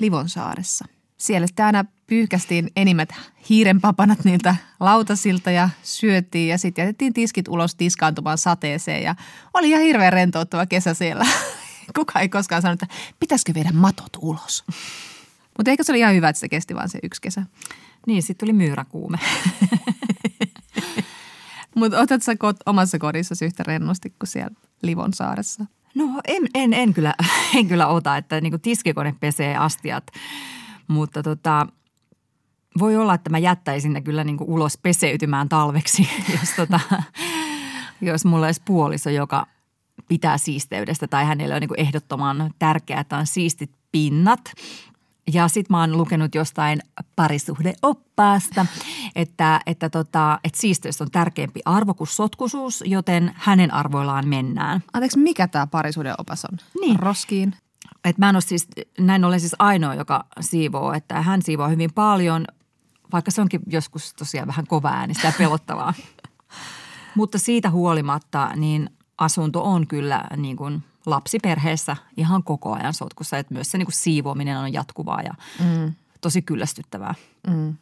Livonsaaressa? 0.00 0.84
Siellä 1.16 1.46
sitten 1.46 1.66
aina 1.66 1.84
pyyhkästiin 2.06 2.70
enimmät 2.76 3.08
hiirenpapanat 3.48 4.24
niiltä 4.24 4.56
lautasilta 4.80 5.50
ja 5.50 5.68
syötiin 5.82 6.48
ja 6.48 6.58
sitten 6.58 6.82
jätettiin 6.82 7.12
tiskit 7.12 7.48
ulos 7.48 7.74
tiskaantumaan 7.74 8.38
sateeseen 8.38 9.02
ja 9.02 9.14
oli 9.54 9.70
ihan 9.70 9.82
hirveän 9.82 10.12
rentouttava 10.12 10.66
kesä 10.66 10.94
siellä. 10.94 11.26
Kuka 11.96 12.20
ei 12.20 12.28
koskaan 12.28 12.62
sanonut, 12.62 12.82
että 12.82 12.94
pitäisikö 13.20 13.54
viedä 13.54 13.70
matot 13.72 14.16
ulos. 14.18 14.64
Mutta 15.58 15.70
eikö 15.70 15.84
se 15.84 15.92
oli 15.92 15.98
ihan 15.98 16.14
hyvä, 16.14 16.28
että 16.28 16.40
se 16.40 16.48
kesti 16.48 16.74
vaan 16.74 16.88
se 16.88 16.98
yksi 17.02 17.20
kesä? 17.20 17.42
Niin, 18.06 18.22
sitten 18.22 18.46
tuli 18.46 18.52
myyräkuume. 18.52 19.18
Mutta 21.76 22.00
otat 22.00 22.22
sä 22.22 22.36
kot, 22.36 22.56
omassa 22.66 22.98
kodissa 22.98 23.44
yhtä 23.44 23.62
rennosti 23.62 24.10
kuin 24.10 24.28
siellä 24.28 24.56
Livonsaaressa? 24.82 25.64
No 25.94 26.04
en, 26.28 26.42
en, 26.54 26.72
en, 26.72 26.94
kyllä, 26.94 27.14
en 27.56 27.68
kyllä 27.68 27.86
ota, 27.86 28.16
että 28.16 28.40
niin 28.40 28.60
tiskikone 28.60 29.14
pesee 29.20 29.56
astiat, 29.56 30.06
mutta 30.88 31.22
tota, 31.22 31.66
voi 32.78 32.96
olla, 32.96 33.14
että 33.14 33.30
mä 33.30 33.38
jättäisin 33.38 33.92
ne 33.92 34.00
kyllä 34.00 34.24
niin 34.24 34.36
ulos 34.40 34.78
peseytymään 34.78 35.48
talveksi, 35.48 36.08
jos, 36.40 36.50
tota, 36.56 36.80
jos 38.00 38.24
mulla 38.24 38.46
olisi 38.46 38.62
puoliso, 38.64 39.10
joka 39.10 39.46
pitää 40.08 40.38
siisteydestä 40.38 41.06
tai 41.06 41.24
hänelle 41.24 41.54
on 41.54 41.60
niin 41.60 41.70
ehdottoman 41.76 42.54
tärkeää, 42.58 43.00
että 43.00 43.16
on 43.16 43.26
siistit 43.26 43.70
pinnat 43.92 44.40
ja 45.32 45.48
sitten 45.48 45.74
mä 45.74 45.80
oon 45.80 45.98
lukenut 45.98 46.34
jostain 46.34 46.80
parisuhdeoppaasta, 47.16 48.66
että, 49.16 49.60
että, 49.66 49.90
tota, 49.90 50.40
että 50.44 50.60
siisteys 50.60 51.00
on 51.00 51.10
tärkeämpi 51.10 51.60
arvo 51.64 51.94
kuin 51.94 52.08
sotkusuus, 52.08 52.84
joten 52.86 53.32
hänen 53.34 53.74
arvoillaan 53.74 54.28
mennään. 54.28 54.82
Anteeksi, 54.92 55.18
mikä 55.18 55.48
tämä 55.48 55.66
parisuhdeopas 55.66 56.44
on? 56.44 56.58
Niin. 56.80 56.98
Roskiin? 56.98 57.54
Et 58.04 58.18
mä 58.18 58.28
en 58.28 58.36
ole 58.36 58.40
siis, 58.40 58.68
näin 58.98 59.24
olen 59.24 59.40
siis 59.40 59.56
ainoa, 59.58 59.94
joka 59.94 60.24
siivoo, 60.40 60.92
että 60.92 61.22
hän 61.22 61.42
siivoo 61.42 61.68
hyvin 61.68 61.92
paljon, 61.92 62.44
vaikka 63.12 63.30
se 63.30 63.40
onkin 63.40 63.60
joskus 63.66 64.14
tosiaan 64.14 64.48
vähän 64.48 64.66
kovaa 64.66 64.92
äänistä 64.92 65.28
ja 65.28 65.34
pelottavaa. 65.38 65.94
Mutta 67.16 67.38
siitä 67.38 67.70
huolimatta, 67.70 68.50
niin 68.56 68.90
asunto 69.18 69.64
on 69.64 69.86
kyllä 69.86 70.24
niin 70.36 70.56
kuin– 70.56 70.82
lapsiperheessä 71.06 71.96
ihan 72.16 72.42
koko 72.42 72.72
ajan 72.72 72.94
sotkussa. 72.94 73.38
Että 73.38 73.54
myös 73.54 73.70
se 73.70 73.78
niin 73.78 73.86
kuin 73.86 73.94
siivoaminen 73.94 74.58
on 74.58 74.72
jatkuvaa 74.72 75.22
ja 75.22 75.34
mm. 75.60 75.92
tosi 76.20 76.42
kyllästyttävää. 76.42 77.14
Mm. 77.46 77.74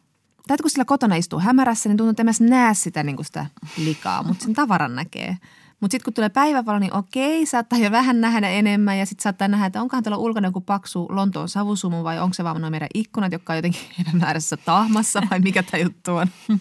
Täytyy, 0.47 0.63
kun 0.63 0.69
sillä 0.69 0.85
kotona 0.85 1.15
istuu 1.15 1.39
hämärässä, 1.39 1.89
niin 1.89 1.97
tuntuu, 1.97 2.09
että 2.09 2.43
en 2.43 2.49
näe 2.49 2.73
sitä, 2.73 3.03
niin 3.03 3.15
kuin 3.15 3.25
sitä 3.25 3.45
likaa, 3.77 4.23
mutta 4.23 4.43
sen 4.43 4.53
tavaran 4.53 4.95
näkee. 4.95 5.37
Mutta 5.81 5.93
sitten 5.93 6.03
kun 6.05 6.13
tulee 6.13 6.29
päivävalo, 6.29 6.79
niin 6.79 6.93
okei, 6.93 7.45
saattaa 7.45 7.79
jo 7.79 7.91
vähän 7.91 8.21
nähdä 8.21 8.49
enemmän 8.49 8.99
ja 8.99 9.05
sitten 9.05 9.23
saattaa 9.23 9.47
nähdä, 9.47 9.65
että 9.65 9.81
onkohan 9.81 10.03
tuolla 10.03 10.17
ulkona 10.17 10.47
joku 10.47 10.61
paksu 10.61 11.07
Lontoon 11.09 11.49
savusumu 11.49 12.03
vai 12.03 12.19
onko 12.19 12.33
se 12.33 12.43
vaan 12.43 12.61
noin 12.61 12.73
meidän 12.73 12.89
ikkunat, 12.93 13.31
jotka 13.31 13.53
on 13.53 13.57
jotenkin 13.57 13.81
epämääräisessä 14.07 14.57
tahmassa 14.57 15.21
vai 15.31 15.39
mikä 15.39 15.63
tämä 15.63 15.83
juttu 15.83 16.15
on. 16.15 16.27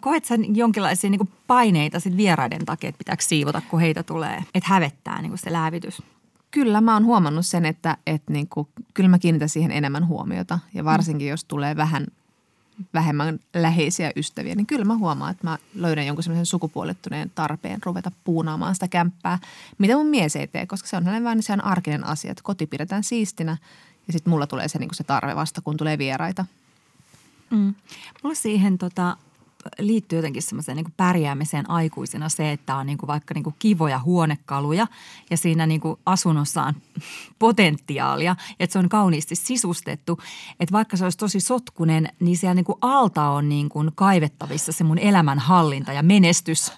koet 0.00 0.24
sä 0.24 0.34
jonkinlaisia 0.54 1.10
niin 1.10 1.28
paineita 1.46 2.00
sit 2.00 2.16
vieraiden 2.16 2.64
takia, 2.66 2.88
että 2.88 2.98
pitääkö 2.98 3.22
siivota, 3.22 3.62
kun 3.70 3.80
heitä 3.80 4.02
tulee? 4.02 4.44
Että 4.54 4.68
hävettää 4.68 5.22
niin 5.22 5.38
se 5.38 5.52
läävitys? 5.52 6.02
Kyllä 6.50 6.80
mä 6.80 6.94
oon 6.94 7.04
huomannut 7.04 7.46
sen, 7.46 7.66
että, 7.66 7.96
että 8.06 8.32
niin 8.32 8.48
kuin, 8.48 8.68
kyllä 8.94 9.08
mä 9.08 9.18
kiinnitän 9.18 9.48
siihen 9.48 9.70
enemmän 9.70 10.06
huomiota. 10.06 10.58
Ja 10.74 10.84
varsinkin, 10.84 11.28
jos 11.28 11.44
tulee 11.44 11.76
vähän 11.76 12.06
vähemmän 12.94 13.38
läheisiä 13.54 14.12
ystäviä, 14.16 14.54
niin 14.54 14.66
kyllä 14.66 14.84
mä 14.84 14.96
huomaan, 14.96 15.30
että 15.30 15.44
mä 15.46 15.58
löydän 15.74 16.06
jonkun 16.06 16.22
semmoisen 16.22 16.46
sukupuolittuneen 16.46 17.30
tarpeen 17.34 17.80
ruveta 17.84 18.10
puunaamaan 18.24 18.74
sitä 18.74 18.88
kämppää, 18.88 19.38
mitä 19.78 19.96
mun 19.96 20.06
mies 20.06 20.36
ei 20.36 20.46
tee, 20.46 20.66
koska 20.66 20.88
se 20.88 20.96
on 20.96 21.04
hänen 21.04 21.24
vain 21.24 21.42
se 21.42 21.52
arkinen 21.62 22.06
asia, 22.06 22.30
että 22.30 22.42
koti 22.42 22.66
pidetään 22.66 23.04
siistinä 23.04 23.56
ja 24.06 24.12
sitten 24.12 24.30
mulla 24.30 24.46
tulee 24.46 24.68
se, 24.68 24.78
niin 24.78 24.90
se 24.92 25.04
tarve 25.04 25.36
vasta, 25.36 25.60
kun 25.60 25.76
tulee 25.76 25.98
vieraita. 25.98 26.46
Mm. 27.50 27.74
Mulla 28.22 28.34
siihen 28.34 28.78
tota, 28.78 29.16
liittyy 29.78 30.18
jotenkin 30.18 30.42
semmoiseen 30.42 30.76
niin 30.76 30.94
pärjäämiseen 30.96 31.70
aikuisena 31.70 32.28
se, 32.28 32.52
että 32.52 32.76
on 32.76 32.86
niin 32.86 32.98
kuin 32.98 33.08
vaikka 33.08 33.34
niin 33.34 33.44
kuin 33.44 33.56
kivoja 33.58 33.98
huonekaluja 33.98 34.86
ja 35.30 35.36
siinä 35.36 35.66
niin 35.66 35.80
kuin 35.80 35.98
asunnossa 36.06 36.62
on 36.62 36.74
potentiaalia, 37.38 38.36
että 38.60 38.72
se 38.72 38.78
on 38.78 38.88
kauniisti 38.88 39.34
sisustettu. 39.34 40.20
Että 40.60 40.72
vaikka 40.72 40.96
se 40.96 41.04
olisi 41.04 41.18
tosi 41.18 41.40
sotkunen, 41.40 42.08
niin 42.20 42.36
siellä 42.36 42.54
niin 42.54 42.64
kuin 42.64 42.78
alta 42.80 43.28
on 43.28 43.48
niin 43.48 43.68
kuin 43.68 43.90
kaivettavissa 43.94 44.72
se 44.72 44.84
mun 44.84 44.98
elämän 44.98 45.38
hallinta 45.38 45.92
ja 45.92 46.02
menestys. 46.02 46.72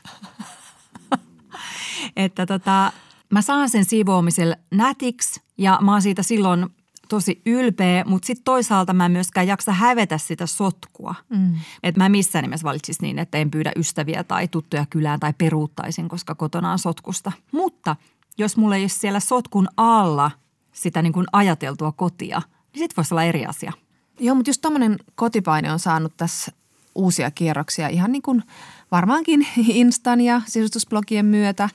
että 2.17 2.47
tota, 2.47 2.93
mä 3.31 3.43
saan 3.43 3.71
sen 3.71 3.85
siivoamisella 3.85 4.57
nätiksi 4.71 5.41
ja 5.59 5.79
mä 5.83 5.93
oon 5.93 6.03
siitä 6.03 6.23
silloin 6.23 6.67
tosi 7.09 7.43
ylpeä, 7.47 8.05
mutta 8.05 8.27
sitten 8.27 8.45
toisaalta 8.45 8.93
mä 8.93 9.07
en 9.07 9.13
myöskään 9.13 9.47
jaksa 9.47 9.73
hävetä 9.73 10.19
sitä 10.19 10.47
sotkua. 10.47 11.15
Mm. 11.29 11.55
Että 11.83 12.01
mä 12.01 12.09
missään 12.09 12.43
nimessä 12.43 12.65
valitsisi 12.65 13.03
niin, 13.03 13.19
että 13.19 13.39
en 13.39 13.51
pyydä 13.51 13.73
ystäviä 13.77 14.25
tai 14.25 14.49
tuttuja 14.49 14.87
kylään 14.91 15.21
tai 15.21 15.33
peruuttaisin, 15.39 16.09
koska 16.09 16.35
kotona 16.35 16.73
on 16.73 16.79
sotkusta. 16.79 17.33
Mutta 17.53 17.97
jos 18.39 18.57
mulla 18.57 18.77
ei 18.77 18.83
ole 18.83 18.89
siellä 18.89 19.21
sotkun 19.21 19.69
alla 19.77 20.31
sitä 20.73 21.03
niin 21.03 21.13
kuin 21.13 21.27
ajateltua 21.33 21.93
kotia, 21.93 22.43
niin 22.73 22.79
sitten 22.79 22.97
voisi 22.97 23.15
olla 23.15 23.25
eri 23.25 23.47
asia. 23.47 23.73
Joo, 24.21 24.35
mutta 24.35 24.51
just 24.51 24.61
tämmöinen 24.61 24.99
kotipaine 25.15 25.73
on 25.73 25.79
saanut 25.79 26.17
tässä 26.17 26.53
uusia 26.95 27.31
kierroksia 27.31 27.89
ihan 27.89 28.13
niin 28.13 28.23
kuin 28.23 28.43
varmaankin 28.91 29.47
Instan 29.69 30.21
ja 30.21 30.43
sisustusblogien 30.47 31.27
myötä. 31.27 31.69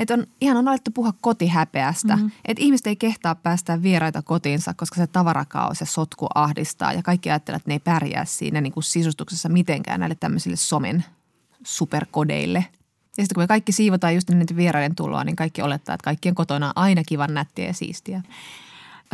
Että 0.00 0.14
on, 0.14 0.26
ihan 0.40 0.56
on 0.56 0.68
alettu 0.68 0.90
puhua 0.90 1.12
kotihäpeästä. 1.20 2.16
Mm-hmm. 2.16 2.30
Että 2.44 2.64
ihmiset 2.64 2.86
ei 2.86 2.96
kehtaa 2.96 3.34
päästä 3.34 3.82
vieraita 3.82 4.22
kotiinsa, 4.22 4.74
koska 4.74 4.96
se 4.96 5.06
tavarakaos 5.06 5.80
ja 5.80 5.86
sotku 5.86 6.26
ahdistaa. 6.34 6.92
Ja 6.92 7.02
kaikki 7.02 7.30
ajattelevat, 7.30 7.60
että 7.60 7.70
ne 7.70 7.74
ei 7.74 7.78
pärjää 7.78 8.24
siinä 8.24 8.60
niin 8.60 8.72
kuin 8.72 8.84
sisustuksessa 8.84 9.48
mitenkään 9.48 10.00
näille 10.00 10.16
tämmöisille 10.20 10.56
somen 10.56 11.04
superkodeille. 11.64 12.58
Ja 13.18 13.24
sitten 13.24 13.34
kun 13.34 13.42
me 13.42 13.46
kaikki 13.46 13.72
siivotaan 13.72 14.14
just 14.14 14.30
niiden 14.30 14.56
vieraiden 14.56 14.94
tuloa, 14.94 15.24
niin 15.24 15.36
kaikki 15.36 15.62
olettaa, 15.62 15.94
että 15.94 16.04
kaikkien 16.04 16.34
kotona 16.34 16.66
on 16.66 16.72
aina 16.76 17.04
kivan 17.04 17.34
nättiä 17.34 17.66
ja 17.66 17.74
siistiä. 17.74 18.22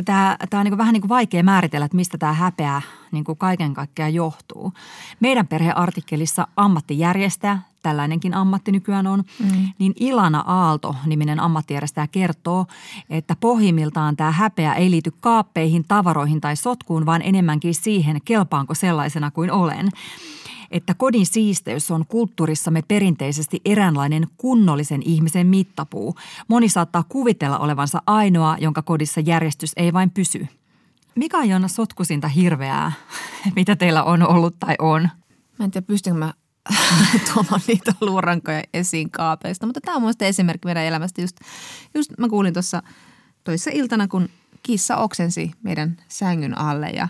Tämä, 0.04 0.36
tämä 0.50 0.60
on 0.60 0.64
niin 0.64 0.78
vähän 0.78 0.92
niin 0.92 1.00
kuin 1.00 1.08
vaikea 1.08 1.42
määritellä, 1.42 1.86
että 1.86 1.96
mistä 1.96 2.18
tämä 2.18 2.32
häpeä 2.32 2.82
niin 3.12 3.24
kuin 3.24 3.38
kaiken 3.38 3.74
kaikkiaan 3.74 4.14
johtuu. 4.14 4.72
Meidän 5.20 5.46
perheartikkelissa 5.46 6.48
ammattijärjestäjä 6.56 7.58
tällainenkin 7.82 8.34
ammatti 8.34 8.72
nykyään 8.72 9.06
on, 9.06 9.24
mm. 9.38 9.68
niin 9.78 9.92
Ilana 10.00 10.44
Aalto-niminen 10.46 11.40
ammattijärjestäjä 11.40 12.06
kertoo, 12.06 12.66
että 13.10 13.36
pohjimmiltaan 13.40 14.16
tämä 14.16 14.30
häpeä 14.30 14.74
ei 14.74 14.90
liity 14.90 15.12
kaappeihin, 15.20 15.84
tavaroihin 15.88 16.40
tai 16.40 16.56
sotkuun, 16.56 17.06
vaan 17.06 17.22
enemmänkin 17.22 17.74
siihen, 17.74 18.20
kelpaanko 18.24 18.74
sellaisena 18.74 19.30
kuin 19.30 19.50
olen 19.50 19.90
että 20.70 20.94
kodin 20.94 21.26
siisteys 21.26 21.90
on 21.90 22.06
kulttuurissamme 22.06 22.82
perinteisesti 22.88 23.60
eräänlainen 23.64 24.26
kunnollisen 24.36 25.02
ihmisen 25.02 25.46
mittapuu. 25.46 26.14
Moni 26.48 26.68
saattaa 26.68 27.04
kuvitella 27.08 27.58
olevansa 27.58 28.02
ainoa, 28.06 28.56
jonka 28.60 28.82
kodissa 28.82 29.20
järjestys 29.20 29.72
ei 29.76 29.92
vain 29.92 30.10
pysy. 30.10 30.46
Mikä 31.14 31.38
on 31.38 31.68
sotkusinta 31.68 32.28
hirveää, 32.28 32.92
mitä 33.56 33.76
teillä 33.76 34.04
on 34.04 34.28
ollut 34.28 34.56
tai 34.60 34.74
on? 34.78 35.08
Mä 35.58 35.64
en 35.64 35.70
tiedä, 35.70 35.86
pystynkö 35.86 36.18
mä 36.18 36.34
tuomaan 37.34 37.60
niitä 37.66 37.92
luurankoja 38.00 38.62
esiin 38.74 39.10
kaapeista, 39.10 39.66
mutta 39.66 39.80
tämä 39.80 39.96
on 39.96 40.02
mielestäni 40.02 40.28
esimerkki 40.28 40.66
meidän 40.66 40.84
elämästä. 40.84 41.20
Just, 41.20 41.36
just 41.94 42.10
mä 42.18 42.28
kuulin 42.28 42.52
tuossa 42.52 42.82
toissa 43.44 43.70
iltana, 43.74 44.08
kun 44.08 44.28
kissa 44.62 44.96
oksensi 44.96 45.50
meidän 45.62 45.96
sängyn 46.08 46.58
alle 46.58 46.90
ja 46.90 47.08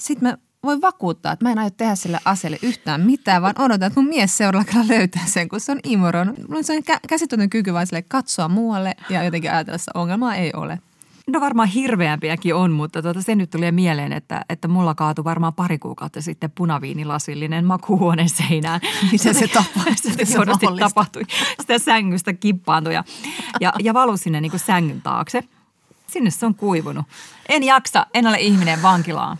sitten 0.00 0.28
mä 0.28 0.38
voin 0.64 0.80
vakuuttaa, 0.80 1.32
että 1.32 1.44
mä 1.44 1.52
en 1.52 1.58
aio 1.58 1.70
tehdä 1.70 1.94
sille 1.94 2.18
asialle 2.24 2.58
yhtään 2.62 3.00
mitään, 3.00 3.42
vaan 3.42 3.54
odotan, 3.58 3.86
että 3.86 4.00
mun 4.00 4.08
mies 4.08 4.36
seuraavalla 4.36 4.88
löytää 4.88 5.26
sen, 5.26 5.48
kun 5.48 5.60
se 5.60 5.72
on 5.72 5.80
imuron. 5.84 6.34
Se 6.62 6.76
on 6.76 6.98
käsittämätön 7.08 7.50
kyky 7.50 7.72
vain 7.72 7.86
sille 7.86 8.02
katsoa 8.02 8.48
muualle 8.48 8.94
ja 9.10 9.22
jotenkin 9.22 9.52
ajatella, 9.52 9.76
että 9.76 9.90
ongelmaa 9.94 10.34
ei 10.34 10.52
ole. 10.54 10.78
No 11.26 11.40
varmaan 11.40 11.68
hirveämpiäkin 11.68 12.54
on, 12.54 12.72
mutta 12.72 13.02
tuota, 13.02 13.22
se 13.22 13.34
nyt 13.34 13.50
tuli 13.50 13.72
mieleen, 13.72 14.12
että, 14.12 14.44
että 14.48 14.68
mulla 14.68 14.94
kaatui 14.94 15.24
varmaan 15.24 15.54
pari 15.54 15.78
kuukautta 15.78 16.22
sitten 16.22 16.50
punaviinilasillinen 16.50 17.64
makuuhuoneen 17.64 18.28
seinään. 18.28 18.80
Miten 19.12 19.34
se 19.34 19.48
tapahtui? 19.48 20.26
se 20.26 20.36
tapahtui. 20.80 21.22
Sitä 21.60 21.78
sängystä 21.78 22.32
kippaantui 22.32 22.94
ja, 22.94 23.04
ja, 23.60 23.72
ja 23.82 23.94
valui 23.94 24.18
sinne 24.18 24.40
niin 24.40 24.50
kuin 24.50 24.60
sängyn 24.60 25.02
taakse. 25.02 25.44
Sinne 26.06 26.30
se 26.30 26.46
on 26.46 26.54
kuivunut. 26.54 27.06
En 27.48 27.62
jaksa, 27.62 28.06
en 28.14 28.26
ole 28.26 28.40
ihminen 28.40 28.82
vankilaan. 28.82 29.38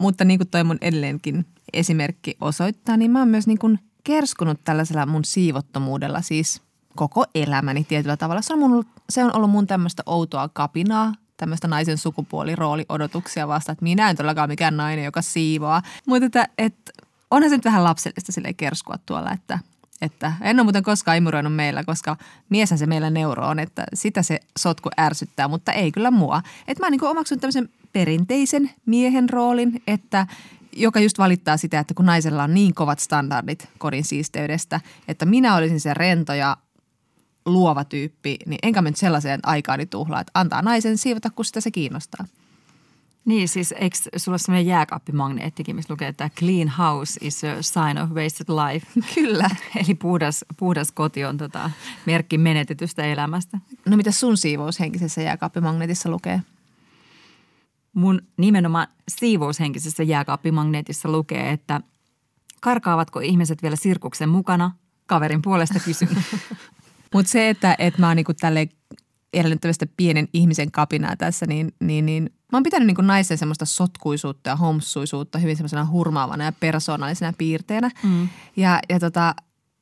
Mutta 0.00 0.24
niin 0.24 0.38
kuin 0.38 0.48
toi 0.48 0.64
mun 0.64 0.78
edelleenkin 0.80 1.46
esimerkki 1.72 2.36
osoittaa, 2.40 2.96
niin 2.96 3.10
mä 3.10 3.18
oon 3.18 3.28
myös 3.28 3.46
niin 3.46 3.58
kuin 3.58 3.78
kerskunut 4.04 4.60
tällaisella 4.64 5.06
mun 5.06 5.24
siivottomuudella 5.24 6.22
siis 6.22 6.62
koko 6.96 7.24
elämäni 7.34 7.84
tietyllä 7.84 8.16
tavalla. 8.16 8.42
Se 8.42 8.52
on, 8.52 8.58
mun, 8.58 8.86
se 9.10 9.24
on 9.24 9.36
ollut 9.36 9.50
mun 9.50 9.66
tämmöistä 9.66 10.02
outoa 10.06 10.48
kapinaa, 10.48 11.12
tämmöistä 11.36 11.68
naisen 11.68 11.98
sukupuolirooliodotuksia 11.98 13.48
vasta, 13.48 13.72
että 13.72 13.82
minä 13.82 14.10
en 14.10 14.16
todellakaan 14.16 14.48
mikään 14.48 14.76
nainen, 14.76 15.04
joka 15.04 15.22
siivoaa. 15.22 15.82
Mutta 16.06 16.26
että, 16.26 16.48
että 16.58 16.92
onhan 17.30 17.50
se 17.50 17.56
nyt 17.56 17.64
vähän 17.64 17.84
lapsellista 17.84 18.32
sille 18.32 18.52
kerskua 18.52 18.96
tuolla, 19.06 19.32
että, 19.32 19.58
että 20.02 20.32
en 20.40 20.56
ole 20.56 20.64
muuten 20.64 20.82
koskaan 20.82 21.16
imuroinut 21.16 21.54
meillä, 21.54 21.84
koska 21.84 22.16
mieshän 22.48 22.78
se 22.78 22.86
meillä 22.86 23.10
neuro 23.10 23.46
on, 23.48 23.58
että 23.58 23.84
sitä 23.94 24.22
se 24.22 24.40
sotku 24.58 24.90
ärsyttää, 25.00 25.48
mutta 25.48 25.72
ei 25.72 25.92
kyllä 25.92 26.10
mua. 26.10 26.42
Että 26.68 26.82
mä 26.84 26.90
niin 26.90 27.04
omaksun 27.04 27.40
tämmöisen 27.40 27.68
perinteisen 27.96 28.70
miehen 28.86 29.28
roolin, 29.28 29.82
että 29.86 30.26
joka 30.72 31.00
just 31.00 31.18
valittaa 31.18 31.56
sitä, 31.56 31.78
että 31.78 31.94
kun 31.94 32.06
naisella 32.06 32.42
on 32.42 32.54
niin 32.54 32.74
kovat 32.74 32.98
standardit 32.98 33.68
kodin 33.78 34.04
siisteydestä, 34.04 34.80
että 35.08 35.26
minä 35.26 35.56
olisin 35.56 35.80
se 35.80 35.94
rento 35.94 36.34
ja 36.34 36.56
luova 37.46 37.84
tyyppi, 37.84 38.36
niin 38.46 38.58
enkä 38.62 38.82
mä 38.82 38.88
nyt 38.88 38.96
sellaiseen 38.96 39.40
aikaani 39.42 39.86
tuhlaa, 39.86 40.20
että 40.20 40.30
antaa 40.34 40.62
naisen 40.62 40.98
siivota, 40.98 41.30
kun 41.30 41.44
sitä 41.44 41.60
se 41.60 41.70
kiinnostaa. 41.70 42.26
Niin, 43.24 43.48
siis 43.48 43.72
eikö 43.72 43.96
sulla 44.16 44.34
ole 44.34 44.38
sellainen 44.38 44.66
jääkaappimagneettikin, 44.66 45.76
missä 45.76 45.92
lukee, 45.92 46.08
että 46.08 46.30
clean 46.38 46.68
house 46.68 47.20
is 47.20 47.44
a 47.44 47.62
sign 47.62 47.98
of 48.02 48.10
wasted 48.10 48.46
life? 48.48 48.86
Kyllä. 49.14 49.50
Eli 49.76 49.94
puhdas, 49.94 50.44
puhdas 50.56 50.92
koti 50.92 51.24
on 51.24 51.36
tota, 51.36 51.70
merkki 52.06 52.38
menetetystä 52.38 53.04
elämästä. 53.04 53.58
No 53.86 53.96
mitä 53.96 54.10
sun 54.10 54.36
siivous 54.36 54.80
henkisessä 54.80 55.22
jääkaappimagneetissa 55.22 56.10
lukee? 56.10 56.40
Mun 57.96 58.22
nimenomaan 58.36 58.86
siivoushenkisessä 59.08 60.02
jääkaappimagneetissa 60.02 61.10
lukee, 61.10 61.50
että 61.50 61.80
karkaavatko 62.60 63.20
ihmiset 63.20 63.62
vielä 63.62 63.76
sirkuksen 63.76 64.28
mukana? 64.28 64.70
Kaverin 65.06 65.42
puolesta 65.42 65.80
kysyn. 65.80 66.08
Mutta 67.14 67.32
se, 67.32 67.48
että, 67.48 67.76
että 67.78 68.00
mä 68.00 68.06
oon 68.06 68.16
niinku 68.16 68.34
tälle 68.34 68.68
elänyt 69.32 69.60
tämmöistä 69.60 69.86
pienen 69.96 70.28
ihmisen 70.32 70.70
kapinaa 70.70 71.16
tässä, 71.16 71.46
niin, 71.46 71.72
niin, 71.80 72.06
niin 72.06 72.22
mä 72.22 72.56
oon 72.56 72.62
pitänyt 72.62 72.86
niinku 72.86 73.02
naisen 73.02 73.38
semmoista 73.38 73.64
sotkuisuutta 73.64 74.50
ja 74.50 74.56
homsuisuutta 74.56 75.38
hyvin 75.38 75.56
semmoisena 75.56 75.86
hurmaavana 75.90 76.44
ja 76.44 76.52
persoonallisena 76.52 77.32
piirteenä. 77.38 77.90
Mm. 78.02 78.28
Ja, 78.56 78.80
ja 78.88 79.00
tota, 79.00 79.34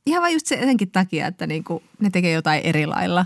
ihan 0.05 0.21
vain 0.21 0.33
just 0.33 0.45
sen 0.45 0.77
takia, 0.91 1.27
että 1.27 1.47
niinku 1.47 1.83
ne 1.99 2.09
tekee 2.09 2.31
jotain 2.31 2.61
eri 2.63 2.85
lailla. 2.85 3.25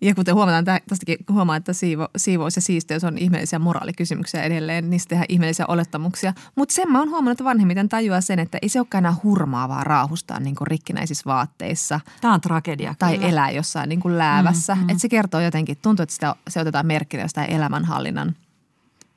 Ja 0.00 0.14
kuten 0.14 0.34
huomataan, 0.34 0.64
tästäkin 0.88 1.16
huomaa, 1.32 1.56
että 1.56 1.72
siivo, 1.72 2.08
siivous 2.16 2.56
ja 2.56 2.62
siisteys 2.62 3.04
on 3.04 3.18
ihmeellisiä 3.18 3.58
moraalikysymyksiä 3.58 4.42
edelleen, 4.42 4.90
niistä 4.90 5.08
tehdään 5.08 5.26
ihmeellisiä 5.28 5.64
olettamuksia. 5.68 6.32
Mutta 6.56 6.74
sen 6.74 6.92
mä 6.92 6.98
oon 6.98 7.10
huomannut, 7.10 7.32
että 7.32 7.44
vanhemmiten 7.44 7.88
tajuaa 7.88 8.20
sen, 8.20 8.38
että 8.38 8.58
ei 8.62 8.68
se 8.68 8.80
olekaan 8.80 9.04
enää 9.04 9.14
hurmaavaa 9.24 9.84
raahustaa 9.84 10.40
niin 10.40 10.54
rikkinäisissä 10.62 11.22
vaatteissa. 11.26 12.00
Tämä 12.20 12.34
on 12.34 12.40
tragedia. 12.40 12.94
Tai 12.98 13.14
kyllä. 13.14 13.28
elää 13.28 13.50
jossain 13.50 13.88
niin 13.88 14.00
kuin 14.00 14.18
läävässä. 14.18 14.74
Mm, 14.74 14.80
mm. 14.80 14.88
Että 14.88 15.00
se 15.00 15.08
kertoo 15.08 15.40
jotenkin, 15.40 15.76
tuntuu, 15.82 16.02
että 16.02 16.14
sitä, 16.14 16.34
se 16.48 16.60
otetaan 16.60 16.86
merkkinä 16.86 17.22
jostain 17.22 17.50
elämänhallinnan 17.50 18.36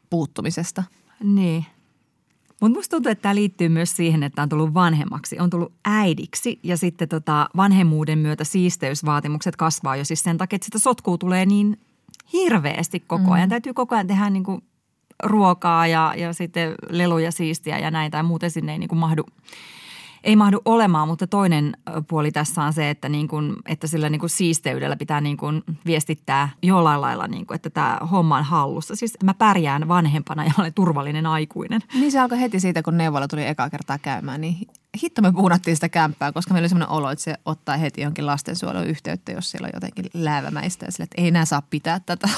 puuttumisesta. 0.09 0.83
Niin. 1.23 1.65
Mutta 2.63 2.77
musta 2.77 2.95
tuntuu, 2.95 3.11
että 3.11 3.21
tämä 3.21 3.35
liittyy 3.35 3.69
myös 3.69 3.95
siihen, 3.95 4.23
että 4.23 4.41
on 4.41 4.49
tullut 4.49 4.73
vanhemmaksi, 4.73 5.39
on 5.39 5.49
tullut 5.49 5.73
äidiksi 5.85 6.59
ja 6.63 6.77
sitten 6.77 7.09
tota 7.09 7.49
vanhemmuuden 7.55 8.19
myötä 8.19 8.43
siisteysvaatimukset 8.43 9.55
kasvaa 9.55 9.95
jo 9.95 10.05
siis 10.05 10.23
sen 10.23 10.37
takia, 10.37 10.55
että 10.55 10.65
sitä 10.65 10.79
sotkuu 10.79 11.17
tulee 11.17 11.45
niin 11.45 11.79
hirveästi 12.33 12.99
koko 12.99 13.31
ajan. 13.31 13.47
Mm. 13.47 13.49
Täytyy 13.49 13.73
koko 13.73 13.95
ajan 13.95 14.07
tehdä 14.07 14.29
niin 14.29 14.43
kuin 14.43 14.61
ruokaa 15.23 15.87
ja, 15.87 16.13
ja 16.17 16.33
sitten 16.33 16.75
leluja 16.89 17.31
siistiä 17.31 17.79
ja 17.79 17.91
näin 17.91 18.11
tai 18.11 18.23
muuten 18.23 18.51
sinne 18.51 18.71
ei 18.71 18.79
niin 18.79 18.89
kuin 18.89 18.99
mahdu– 18.99 19.23
ei 20.23 20.35
mahdu 20.35 20.61
olemaan, 20.65 21.07
mutta 21.07 21.27
toinen 21.27 21.77
puoli 22.07 22.31
tässä 22.31 22.63
on 22.63 22.73
se, 22.73 22.89
että, 22.89 23.09
niin 23.09 23.27
kuin, 23.27 23.55
että 23.65 23.87
sillä 23.87 24.09
niin 24.09 24.19
kuin 24.19 24.29
siisteydellä 24.29 24.95
pitää 24.95 25.21
niin 25.21 25.37
kuin 25.37 25.63
viestittää 25.85 26.49
jollain 26.61 27.01
lailla, 27.01 27.27
niin 27.27 27.45
kuin, 27.45 27.55
että 27.55 27.69
tämä 27.69 27.97
homma 28.11 28.37
on 28.37 28.43
hallussa. 28.43 28.95
Siis 28.95 29.17
mä 29.23 29.33
pärjään 29.33 29.87
vanhempana 29.87 30.45
ja 30.45 30.51
olen 30.59 30.73
turvallinen 30.73 31.25
aikuinen. 31.25 31.81
Niin 31.93 32.11
se 32.11 32.19
alkoi 32.19 32.39
heti 32.39 32.59
siitä, 32.59 32.83
kun 32.83 32.97
neuvola 32.97 33.27
tuli 33.27 33.45
eka 33.45 33.69
kertaa 33.69 33.97
käymään, 33.97 34.41
niin 34.41 34.55
hitto 35.03 35.21
me 35.21 35.31
puhdattiin 35.31 35.77
sitä 35.77 35.89
kämppää, 35.89 36.31
koska 36.31 36.53
meillä 36.53 36.63
oli 36.63 36.69
sellainen 36.69 36.95
olo, 36.95 37.09
että 37.09 37.23
se 37.23 37.35
ottaa 37.45 37.77
heti 37.77 38.01
jonkin 38.01 38.25
lastensuojelun 38.25 38.87
yhteyttä, 38.87 39.31
jos 39.31 39.51
siellä 39.51 39.65
on 39.65 39.71
jotenkin 39.73 40.05
läävämäistä 40.13 40.85
ja 40.85 40.91
sille, 40.91 41.03
että 41.03 41.21
ei 41.21 41.27
enää 41.27 41.45
saa 41.45 41.61
pitää 41.61 41.99
tätä. 41.99 42.29